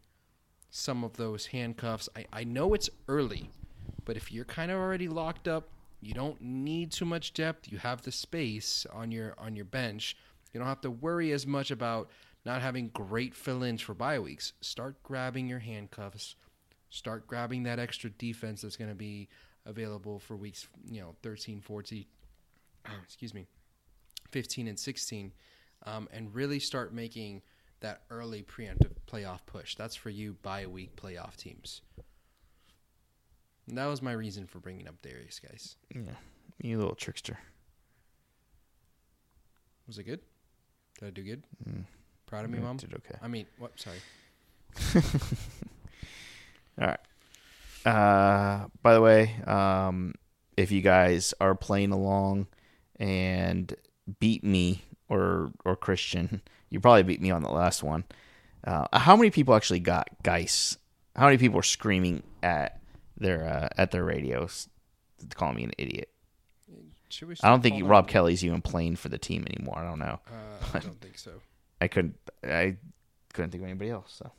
some 0.70 1.04
of 1.04 1.16
those 1.16 1.46
handcuffs. 1.46 2.08
I, 2.16 2.26
I 2.32 2.44
know 2.44 2.74
it's 2.74 2.90
early, 3.08 3.50
but 4.04 4.16
if 4.16 4.32
you're 4.32 4.44
kind 4.44 4.70
of 4.70 4.78
already 4.78 5.08
locked 5.08 5.48
up, 5.48 5.68
you 6.00 6.14
don't 6.14 6.40
need 6.40 6.92
too 6.92 7.04
much 7.04 7.32
depth. 7.32 7.70
You 7.70 7.78
have 7.78 8.02
the 8.02 8.12
space 8.12 8.86
on 8.92 9.10
your 9.10 9.34
on 9.38 9.56
your 9.56 9.64
bench. 9.64 10.16
You 10.52 10.60
don't 10.60 10.68
have 10.68 10.80
to 10.82 10.90
worry 10.90 11.32
as 11.32 11.46
much 11.46 11.70
about 11.70 12.10
not 12.44 12.62
having 12.62 12.88
great 12.88 13.34
fill-ins 13.34 13.82
for 13.82 13.92
bye 13.92 14.18
weeks. 14.18 14.52
Start 14.60 15.02
grabbing 15.02 15.48
your 15.48 15.58
handcuffs. 15.58 16.36
Start 16.90 17.26
grabbing 17.26 17.64
that 17.64 17.78
extra 17.78 18.08
defense 18.10 18.62
that's 18.62 18.76
going 18.76 18.90
to 18.90 18.94
be 18.94 19.28
available 19.66 20.20
for 20.20 20.36
weeks, 20.36 20.68
you 20.88 21.00
know, 21.00 21.16
13, 21.22 21.60
14, 21.60 22.04
excuse 23.02 23.34
me, 23.34 23.46
15 24.30 24.68
and 24.68 24.78
16, 24.78 25.32
um, 25.84 26.08
and 26.12 26.32
really 26.34 26.60
start 26.60 26.94
making 26.94 27.42
that 27.86 28.02
early 28.10 28.42
preemptive 28.42 28.90
playoff 29.10 29.38
push. 29.46 29.76
That's 29.76 29.94
for 29.94 30.10
you 30.10 30.36
bye 30.42 30.66
week 30.66 30.96
playoff 30.96 31.36
teams. 31.36 31.82
And 33.68 33.78
that 33.78 33.86
was 33.86 34.02
my 34.02 34.10
reason 34.12 34.46
for 34.48 34.58
bringing 34.58 34.88
up 34.88 35.00
Derrius 35.02 35.40
Guice. 35.40 35.76
Yeah, 35.94 36.16
you 36.60 36.78
little 36.78 36.96
trickster. 36.96 37.38
Was 39.86 39.98
it 39.98 40.04
good? 40.04 40.20
Did 40.98 41.06
I 41.06 41.10
do 41.10 41.22
good? 41.22 41.44
Proud 42.26 42.44
of 42.44 42.50
me, 42.50 42.58
Yeah, 42.58 42.64
mom. 42.64 42.76
did 42.78 42.92
okay. 42.94 43.14
I 43.22 43.28
mean, 43.28 43.46
what? 43.58 43.72
Sorry. 43.78 43.98
All 46.80 46.88
right. 46.88 46.98
Uh, 47.84 48.66
by 48.82 48.94
the 48.94 49.00
way, 49.00 49.36
um, 49.46 50.14
if 50.56 50.72
you 50.72 50.80
guys 50.80 51.32
are 51.40 51.54
playing 51.54 51.92
along 51.92 52.48
and 52.98 53.76
beat 54.18 54.42
me 54.42 54.82
or 55.08 55.52
or 55.64 55.76
Christian, 55.76 56.42
you 56.70 56.80
probably 56.80 57.02
beat 57.02 57.20
me 57.20 57.30
on 57.30 57.42
the 57.42 57.50
last 57.52 57.82
one. 57.82 58.04
Uh, 58.64 58.86
how 58.92 59.16
many 59.16 59.30
people 59.30 59.54
actually 59.54 59.80
got 59.80 60.08
Guice? 60.22 60.76
How 61.14 61.26
many 61.26 61.38
people 61.38 61.58
are 61.58 61.64
screaming 61.64 62.22
at 62.42 62.80
their 63.16 63.46
uh, 63.46 63.68
at 63.76 63.90
their 63.90 64.04
radios, 64.04 64.68
calling 65.34 65.56
me 65.56 65.64
an 65.64 65.72
idiot? 65.78 66.10
I 67.42 67.48
don't 67.48 67.62
think 67.62 67.88
Rob 67.88 68.08
Kelley's 68.08 68.44
even 68.44 68.60
playing 68.60 68.96
for 68.96 69.08
the 69.08 69.18
team 69.18 69.46
anymore. 69.48 69.78
I 69.78 69.84
don't 69.88 69.98
know. 69.98 70.20
Uh, 70.28 70.66
I 70.74 70.78
don't 70.80 71.00
think 71.00 71.18
so. 71.18 71.30
I 71.80 71.88
couldn't 71.88 72.16
I 72.44 72.76
couldn't 73.32 73.50
think 73.50 73.62
of 73.62 73.68
anybody 73.68 73.90
else. 73.90 74.12
So, 74.18 74.32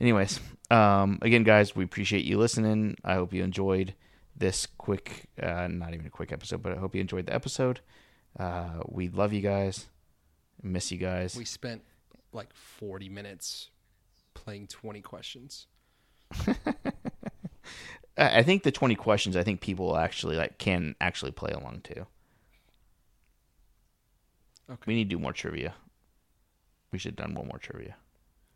anyways, 0.00 0.38
um, 0.70 1.18
again, 1.22 1.42
guys, 1.42 1.74
we 1.74 1.84
appreciate 1.84 2.24
you 2.24 2.38
listening. 2.38 2.96
I 3.04 3.14
hope 3.14 3.32
you 3.32 3.42
enjoyed 3.42 3.94
this 4.36 4.66
quick, 4.78 5.28
uh, 5.42 5.68
not 5.68 5.92
even 5.92 6.06
a 6.06 6.10
quick 6.10 6.32
episode, 6.32 6.62
but 6.62 6.72
I 6.72 6.76
hope 6.76 6.94
you 6.94 7.00
enjoyed 7.00 7.26
the 7.26 7.34
episode. 7.34 7.80
Uh, 8.38 8.82
we 8.86 9.08
love 9.08 9.32
you 9.32 9.40
guys, 9.40 9.88
miss 10.62 10.90
you 10.92 10.98
guys. 10.98 11.36
We 11.36 11.44
spent 11.44 11.82
like 12.32 12.52
40 12.54 13.08
minutes 13.08 13.70
playing 14.34 14.68
20 14.68 15.00
questions. 15.00 15.66
I 18.16 18.42
think 18.42 18.64
the 18.64 18.70
twenty 18.70 18.94
questions. 18.96 19.36
I 19.36 19.42
think 19.42 19.60
people 19.60 19.96
actually 19.96 20.36
like 20.36 20.58
can 20.58 20.94
actually 21.00 21.32
play 21.32 21.52
along 21.52 21.80
too. 21.84 22.06
Okay. 24.70 24.82
We 24.86 24.94
need 24.94 25.04
to 25.10 25.16
do 25.16 25.18
more 25.18 25.32
trivia. 25.32 25.74
We 26.92 26.98
should 26.98 27.18
have 27.18 27.26
done 27.26 27.34
one 27.34 27.46
more 27.48 27.58
trivia. 27.58 27.96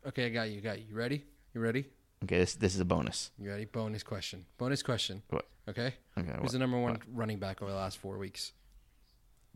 Okay, 0.07 0.27
I 0.27 0.29
got 0.29 0.49
you. 0.49 0.61
Got 0.61 0.79
you. 0.79 0.85
You 0.89 0.95
ready? 0.95 1.25
You 1.53 1.61
ready? 1.61 1.85
Okay, 2.23 2.37
this 2.37 2.55
this 2.55 2.75
is 2.75 2.79
a 2.79 2.85
bonus. 2.85 3.31
You 3.39 3.49
ready? 3.49 3.65
Bonus 3.65 4.03
question. 4.03 4.45
Bonus 4.57 4.83
question. 4.83 5.23
What? 5.29 5.47
Okay. 5.67 5.95
Okay, 6.17 6.31
Who's 6.33 6.41
what? 6.41 6.51
the 6.51 6.59
number 6.59 6.79
one 6.79 6.99
running 7.11 7.39
back 7.39 7.61
over 7.61 7.71
the 7.71 7.77
last 7.77 7.97
four 7.97 8.17
weeks? 8.17 8.51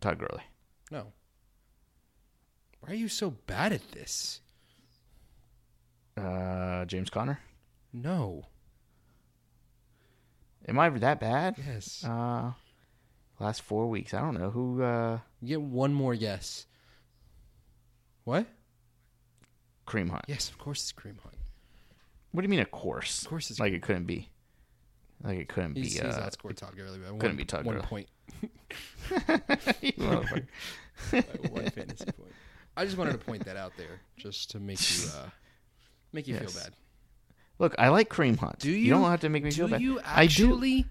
Todd 0.02 0.18
Gurley. 0.18 0.44
No. 0.92 1.08
Why 2.82 2.92
are 2.92 2.96
you 2.96 3.08
so 3.08 3.32
bad 3.32 3.74
at 3.74 3.92
this? 3.92 4.42
Uh, 6.18 6.86
James 6.86 7.10
Conner. 7.10 7.40
No. 7.94 8.46
Am 10.68 10.78
I 10.80 10.90
that 10.90 11.20
bad? 11.20 11.56
Yes. 11.66 12.04
Uh, 12.04 12.52
last 13.40 13.62
four 13.62 13.88
weeks. 13.90 14.14
I 14.14 14.22
don't 14.22 14.36
know 14.40 14.50
who. 14.50 14.84
Uh, 14.84 15.20
You 15.42 15.48
get 15.48 15.62
one 15.62 15.94
more 15.94 16.14
yes. 16.14 16.66
What? 18.24 18.46
Kareem 19.88 20.10
Hunt. 20.12 20.26
Yes, 20.28 20.50
of 20.50 20.58
course 20.58 20.82
it's 20.82 20.94
Kareem 20.94 21.20
Hunt. 21.22 21.36
What 22.32 22.42
do 22.42 22.46
you 22.46 22.50
mean? 22.50 22.60
Of 22.60 22.70
course. 22.72 23.24
Of 23.24 23.30
course 23.30 23.50
it's 23.50 23.60
like 23.60 23.74
it 23.74 23.82
couldn't 23.82 24.06
be. 24.06 24.30
Like 25.24 25.40
it 25.40 25.50
couldn't 25.50 25.76
He's, 25.76 26.00
be. 26.00 26.06
he's 26.06 26.16
Uh, 26.16 26.30
outscored 26.30 26.56
Todd 26.58 26.76
Gurley 26.78 27.00
by 27.00 27.10
one, 27.10 27.20
couldn't 27.20 27.38
be 27.38 27.46
Todd 27.46 27.66
one 27.66 27.76
Gurley. 27.76 27.88
point. 27.88 28.08
you 29.82 29.94
motherfucker. 29.94 30.48
by 31.12 31.50
one 31.50 31.70
fantasy 31.72 32.06
point. 32.06 32.32
I 32.80 32.86
just 32.86 32.98
wanted 32.98 33.12
to 33.12 33.18
point 33.18 33.44
that 33.46 33.58
out 33.58 33.74
there, 33.78 34.00
just 34.18 34.52
to 34.52 34.60
make 34.60 34.80
you 34.80 35.10
uh, 35.10 35.30
make 36.14 36.28
you 36.28 36.36
Yes. 36.36 36.54
feel 36.54 36.64
bad. 36.64 36.74
Look, 37.60 37.76
I 37.78 37.90
like 37.90 38.10
Kareem 38.10 38.38
Hunt. 38.38 38.60
Do 38.60 38.70
you? 38.72 38.78
You 38.78 38.90
don't 38.92 39.10
have 39.10 39.20
to 39.22 39.30
make 39.30 39.44
me 39.44 39.52
feel 39.52 39.68
bad. 39.68 39.82
you 39.82 40.00
I 40.00 40.28
do. 40.28 40.46
actually? 40.54 40.86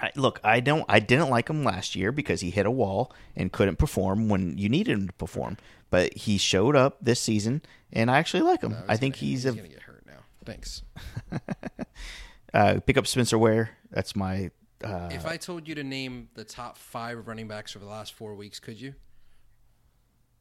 I, 0.00 0.10
look, 0.16 0.40
I 0.42 0.58
don't. 0.60 0.84
I 0.88 0.98
didn't 0.98 1.30
like 1.30 1.48
him 1.48 1.62
last 1.62 1.94
year 1.94 2.10
because 2.10 2.40
he 2.40 2.50
hit 2.50 2.66
a 2.66 2.70
wall 2.70 3.12
and 3.36 3.52
couldn't 3.52 3.76
perform 3.76 4.28
when 4.28 4.58
you 4.58 4.68
needed 4.68 4.92
him 4.98 5.06
to 5.06 5.12
perform. 5.12 5.56
But 5.90 6.12
he 6.14 6.38
showed 6.38 6.74
up 6.76 6.98
this 7.00 7.20
season, 7.20 7.62
and 7.92 8.10
I 8.10 8.18
actually 8.18 8.42
like 8.42 8.62
him. 8.62 8.72
No, 8.72 8.82
I 8.88 8.96
think 8.96 9.14
gonna, 9.14 9.20
he's, 9.26 9.42
he's 9.44 9.52
a 9.52 9.56
gonna 9.56 9.68
get 9.68 9.82
hurt 9.82 10.02
now. 10.06 10.20
Thanks. 10.44 10.82
uh, 12.54 12.80
pick 12.84 12.96
up 12.96 13.06
Spencer 13.06 13.38
Ware. 13.38 13.70
That's 13.90 14.16
my. 14.16 14.50
Uh, 14.82 15.08
if 15.12 15.24
I 15.26 15.36
told 15.36 15.66
you 15.66 15.74
to 15.76 15.84
name 15.84 16.28
the 16.34 16.44
top 16.44 16.78
five 16.78 17.26
running 17.26 17.48
backs 17.48 17.74
over 17.74 17.84
the 17.84 17.90
last 17.90 18.12
four 18.12 18.34
weeks, 18.34 18.60
could 18.60 18.80
you? 18.80 18.94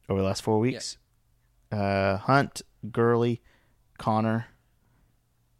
Over 0.09 0.21
the 0.21 0.27
last 0.27 0.41
four 0.43 0.59
weeks. 0.59 0.97
Uh, 1.71 2.17
Hunt, 2.17 2.61
Gurley, 2.91 3.41
Conner, 3.97 4.47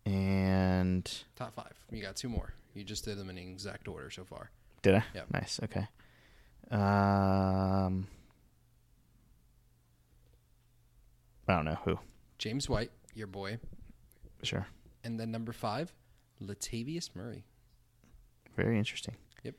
and 0.06 1.10
Top 1.36 1.54
five. 1.54 1.74
You 1.92 2.02
got 2.02 2.16
two 2.16 2.30
more. 2.30 2.54
You 2.74 2.84
just 2.84 3.04
did 3.06 3.18
them 3.18 3.30
in 3.30 3.38
exact 3.38 3.88
order 3.88 4.10
so 4.10 4.24
far. 4.24 4.52
did 4.84 4.96
I? 4.96 5.04
Yep. 5.16 5.28
Nice. 5.34 5.60
Okay. 5.64 5.88
Um, 6.72 8.08
I 11.48 11.56
don't 11.56 11.66
know 11.66 11.78
who. 11.86 12.00
James 12.38 12.70
White, 12.70 12.92
your 13.16 13.28
boy, 13.28 13.58
Sure. 14.44 14.68
and 15.04 15.20
then 15.20 15.32
number 15.32 15.52
five, 15.52 15.92
Latavius 16.42 17.10
Murray. 17.16 17.46
Very 18.56 18.78
interesting. 18.78 19.16
Yep. 19.44 19.56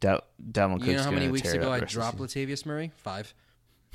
Dal- 0.00 0.24
Dalvin 0.50 0.74
Cook's 0.78 0.86
You 0.88 0.94
know 0.96 1.02
how 1.04 1.10
many 1.10 1.28
weeks 1.28 1.52
ago 1.52 1.70
I 1.72 1.76
the 1.76 1.82
rest 1.82 1.96
of 1.96 2.02
the 2.12 2.16
dropped. 2.16 2.34
Latavius 2.34 2.66
Murray? 2.66 2.90
Five. 2.96 3.32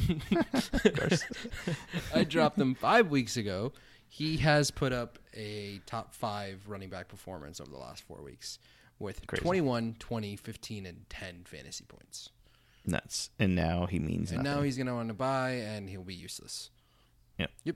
I 2.13 2.23
dropped 2.23 2.57
him 2.59 2.75
five 2.75 3.09
weeks 3.09 3.37
ago. 3.37 3.73
He 4.09 4.37
has 4.37 4.71
put 4.71 4.91
up 4.91 5.19
a 5.33 5.79
top 5.85 6.13
five 6.13 6.67
running 6.67 6.89
back 6.89 7.07
performance 7.07 7.61
over 7.61 7.71
the 7.71 7.77
last 7.77 8.03
four 8.03 8.21
weeks, 8.21 8.59
with 8.99 9.25
Crazy. 9.27 9.43
21, 9.43 9.95
20, 9.99 10.35
15, 10.35 10.85
and 10.85 11.05
10 11.09 11.43
fantasy 11.45 11.85
points. 11.87 12.29
Nuts. 12.85 13.29
And 13.39 13.55
now 13.55 13.85
he 13.85 13.99
means 13.99 14.31
And 14.31 14.43
nothing. 14.43 14.57
now 14.59 14.63
he's 14.63 14.75
going 14.75 14.87
to 14.87 14.95
want 14.95 15.07
to 15.09 15.13
buy, 15.13 15.51
and 15.51 15.89
he'll 15.89 16.03
be 16.03 16.15
useless. 16.15 16.71
Yep. 17.37 17.51
Yep. 17.63 17.75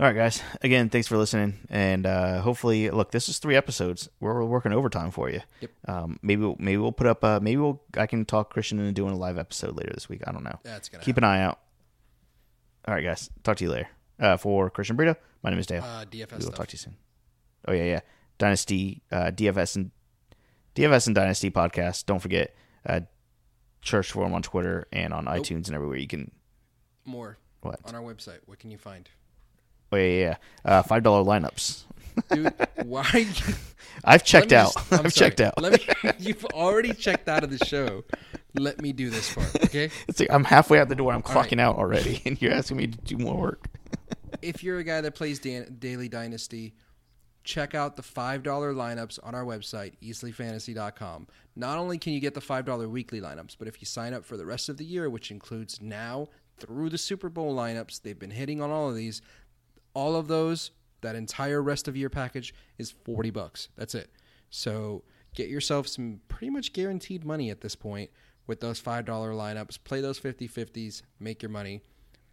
All 0.00 0.06
right, 0.06 0.14
guys. 0.14 0.40
Again, 0.62 0.90
thanks 0.90 1.08
for 1.08 1.16
listening, 1.18 1.58
and 1.70 2.06
uh, 2.06 2.40
hopefully, 2.40 2.88
look, 2.90 3.10
this 3.10 3.28
is 3.28 3.40
three 3.40 3.56
episodes. 3.56 4.08
We're, 4.20 4.32
we're 4.34 4.44
working 4.44 4.72
overtime 4.72 5.10
for 5.10 5.28
you. 5.28 5.40
Yep. 5.60 5.70
Um, 5.88 6.18
maybe 6.22 6.42
we'll, 6.42 6.54
maybe 6.60 6.76
we'll 6.76 6.92
put 6.92 7.08
up. 7.08 7.24
Uh, 7.24 7.40
maybe 7.42 7.56
we'll. 7.56 7.82
I 7.96 8.06
can 8.06 8.24
talk 8.24 8.50
Christian 8.52 8.78
into 8.78 8.92
doing 8.92 9.12
a 9.12 9.16
live 9.16 9.38
episode 9.38 9.76
later 9.76 9.90
this 9.92 10.08
week. 10.08 10.22
I 10.24 10.30
don't 10.30 10.44
know. 10.44 10.56
That's 10.62 10.88
gonna 10.88 11.02
keep 11.02 11.16
an 11.16 11.24
eye 11.24 11.42
out. 11.42 11.58
All 12.86 12.94
right, 12.94 13.02
guys. 13.02 13.28
Talk 13.42 13.56
to 13.56 13.64
you 13.64 13.70
later. 13.70 13.88
Uh, 14.20 14.36
for 14.36 14.70
Christian 14.70 14.94
Brito, 14.94 15.16
my 15.42 15.50
name 15.50 15.58
is 15.58 15.66
Dale. 15.66 15.82
Uh, 15.82 16.04
DFS 16.04 16.38
we 16.38 16.44
will 16.44 16.52
talk 16.52 16.68
to 16.68 16.74
you 16.74 16.78
soon. 16.78 16.96
Oh 17.66 17.72
yeah, 17.72 17.84
yeah. 17.84 18.00
Dynasty, 18.38 19.02
uh, 19.10 19.32
DFS 19.32 19.74
and 19.74 19.90
DFS 20.76 21.06
and 21.08 21.16
Dynasty 21.16 21.50
podcast. 21.50 22.06
Don't 22.06 22.20
forget, 22.20 22.54
uh, 22.86 23.00
search 23.84 24.12
for 24.12 24.22
them 24.22 24.32
on 24.32 24.42
Twitter 24.42 24.86
and 24.92 25.12
on 25.12 25.24
iTunes 25.24 25.66
and 25.66 25.74
everywhere. 25.74 25.96
You 25.98 26.06
can. 26.06 26.30
More 27.04 27.36
What? 27.62 27.80
on 27.84 27.96
our 27.96 28.02
website. 28.02 28.38
What 28.46 28.60
can 28.60 28.70
you 28.70 28.78
find? 28.78 29.08
Oh 29.92 29.96
yeah, 29.96 30.18
yeah. 30.20 30.36
Uh, 30.64 30.82
Five 30.82 31.02
dollar 31.02 31.24
lineups. 31.24 31.84
Dude, 32.30 32.52
why? 32.84 33.26
I've 34.04 34.24
checked 34.24 34.52
out. 34.52 34.74
just- 34.74 34.92
I've 34.92 34.98
sorry. 34.98 35.10
checked 35.10 35.40
out. 35.40 35.60
Let 35.60 35.72
me. 35.72 36.10
You've 36.18 36.44
already 36.46 36.92
checked 36.94 37.28
out 37.28 37.42
of 37.44 37.50
the 37.56 37.64
show. 37.64 38.04
Let 38.54 38.80
me 38.80 38.92
do 38.92 39.10
this 39.10 39.32
part, 39.34 39.54
okay? 39.64 39.90
It's 40.08 40.20
like 40.20 40.30
I'm 40.32 40.44
halfway 40.44 40.78
out 40.80 40.88
the 40.88 40.94
door. 40.94 41.12
I'm 41.12 41.22
All 41.26 41.34
right. 41.34 41.48
clocking 41.50 41.60
out 41.60 41.76
already, 41.76 42.22
and 42.26 42.40
you're 42.40 42.52
asking 42.52 42.76
me 42.76 42.86
to 42.88 42.98
do 42.98 43.18
more 43.18 43.36
work. 43.36 43.66
if 44.42 44.62
you're 44.62 44.78
a 44.78 44.84
guy 44.84 45.00
that 45.00 45.14
plays 45.14 45.38
Dan- 45.38 45.76
Daily 45.78 46.08
Dynasty, 46.08 46.74
check 47.44 47.74
out 47.74 47.96
the 47.96 48.02
$5 48.02 48.42
lineups 48.42 49.18
on 49.22 49.34
our 49.34 49.44
website, 49.44 49.92
eatsleepfantasy.com. 50.02 51.26
Not 51.56 51.78
only 51.78 51.98
can 51.98 52.12
you 52.12 52.20
get 52.20 52.34
the 52.34 52.40
$5 52.40 52.88
weekly 52.90 53.20
lineups, 53.20 53.56
but 53.58 53.68
if 53.68 53.80
you 53.80 53.86
sign 53.86 54.14
up 54.14 54.24
for 54.24 54.36
the 54.36 54.46
rest 54.46 54.68
of 54.68 54.76
the 54.76 54.84
year, 54.84 55.08
which 55.10 55.30
includes 55.30 55.80
now 55.80 56.28
through 56.58 56.90
the 56.90 56.98
Super 56.98 57.28
Bowl 57.28 57.54
lineups, 57.54 58.02
they've 58.02 58.18
been 58.18 58.30
hitting 58.30 58.60
on 58.60 58.70
all 58.70 58.88
of 58.88 58.96
these. 58.96 59.22
All 59.94 60.16
of 60.16 60.28
those, 60.28 60.70
that 61.00 61.16
entire 61.16 61.62
rest 61.62 61.88
of 61.88 61.96
year 61.96 62.10
package 62.10 62.54
is 62.76 62.90
40 62.90 63.30
bucks. 63.30 63.68
That's 63.76 63.94
it. 63.94 64.10
So 64.50 65.04
get 65.34 65.48
yourself 65.48 65.86
some 65.88 66.20
pretty 66.28 66.50
much 66.50 66.72
guaranteed 66.72 67.24
money 67.24 67.50
at 67.50 67.60
this 67.60 67.74
point 67.74 68.10
with 68.46 68.60
those 68.60 68.80
$5 68.80 69.04
lineups. 69.04 69.78
Play 69.84 70.00
those 70.00 70.18
50 70.18 70.48
50s, 70.48 71.02
make 71.20 71.42
your 71.42 71.50
money. 71.50 71.82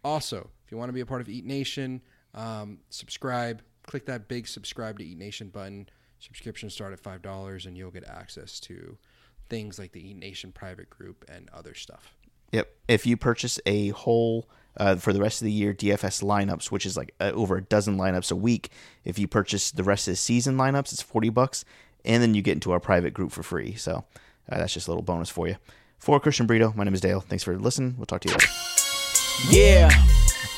Also, 0.02 0.50
if 0.64 0.72
you 0.72 0.78
want 0.78 0.88
to 0.88 0.92
be 0.92 1.00
a 1.00 1.06
part 1.06 1.20
of 1.20 1.28
Eat 1.28 1.44
Nation, 1.44 2.00
um, 2.34 2.78
subscribe. 2.90 3.62
Click 3.86 4.06
that 4.06 4.28
big 4.28 4.46
subscribe 4.46 4.98
to 4.98 5.04
Eat 5.04 5.18
Nation 5.18 5.48
button. 5.48 5.88
Subscriptions 6.18 6.74
start 6.74 6.92
at 6.92 7.00
five 7.00 7.22
dollars, 7.22 7.66
and 7.66 7.76
you'll 7.76 7.90
get 7.90 8.04
access 8.04 8.58
to 8.60 8.96
things 9.48 9.78
like 9.78 9.92
the 9.92 10.10
Eat 10.10 10.16
Nation 10.16 10.52
private 10.52 10.90
group 10.90 11.24
and 11.28 11.48
other 11.52 11.74
stuff. 11.74 12.16
Yep. 12.52 12.68
If 12.88 13.06
you 13.06 13.16
purchase 13.16 13.60
a 13.66 13.88
whole 13.90 14.48
uh, 14.76 14.96
for 14.96 15.12
the 15.12 15.20
rest 15.20 15.40
of 15.40 15.46
the 15.46 15.52
year 15.52 15.72
DFS 15.72 16.22
lineups, 16.22 16.70
which 16.70 16.86
is 16.86 16.96
like 16.96 17.14
uh, 17.20 17.32
over 17.34 17.56
a 17.56 17.62
dozen 17.62 17.96
lineups 17.96 18.30
a 18.32 18.36
week, 18.36 18.70
if 19.04 19.18
you 19.18 19.26
purchase 19.28 19.70
the 19.70 19.84
rest 19.84 20.08
of 20.08 20.12
the 20.12 20.16
season 20.16 20.56
lineups, 20.56 20.92
it's 20.92 21.02
forty 21.02 21.30
bucks, 21.30 21.64
and 22.04 22.22
then 22.22 22.34
you 22.34 22.42
get 22.42 22.52
into 22.52 22.72
our 22.72 22.80
private 22.80 23.14
group 23.14 23.32
for 23.32 23.42
free. 23.42 23.74
So 23.74 24.04
uh, 24.50 24.58
that's 24.58 24.74
just 24.74 24.88
a 24.88 24.90
little 24.90 25.02
bonus 25.02 25.30
for 25.30 25.48
you. 25.48 25.56
For 25.98 26.20
Christian 26.20 26.46
Brito, 26.46 26.72
my 26.76 26.84
name 26.84 26.94
is 26.94 27.00
Dale. 27.00 27.20
Thanks 27.20 27.42
for 27.42 27.58
listening. 27.58 27.94
We'll 27.96 28.06
talk 28.06 28.20
to 28.22 28.28
you 28.28 28.34
later. 28.34 28.46
Yeah. 29.50 29.90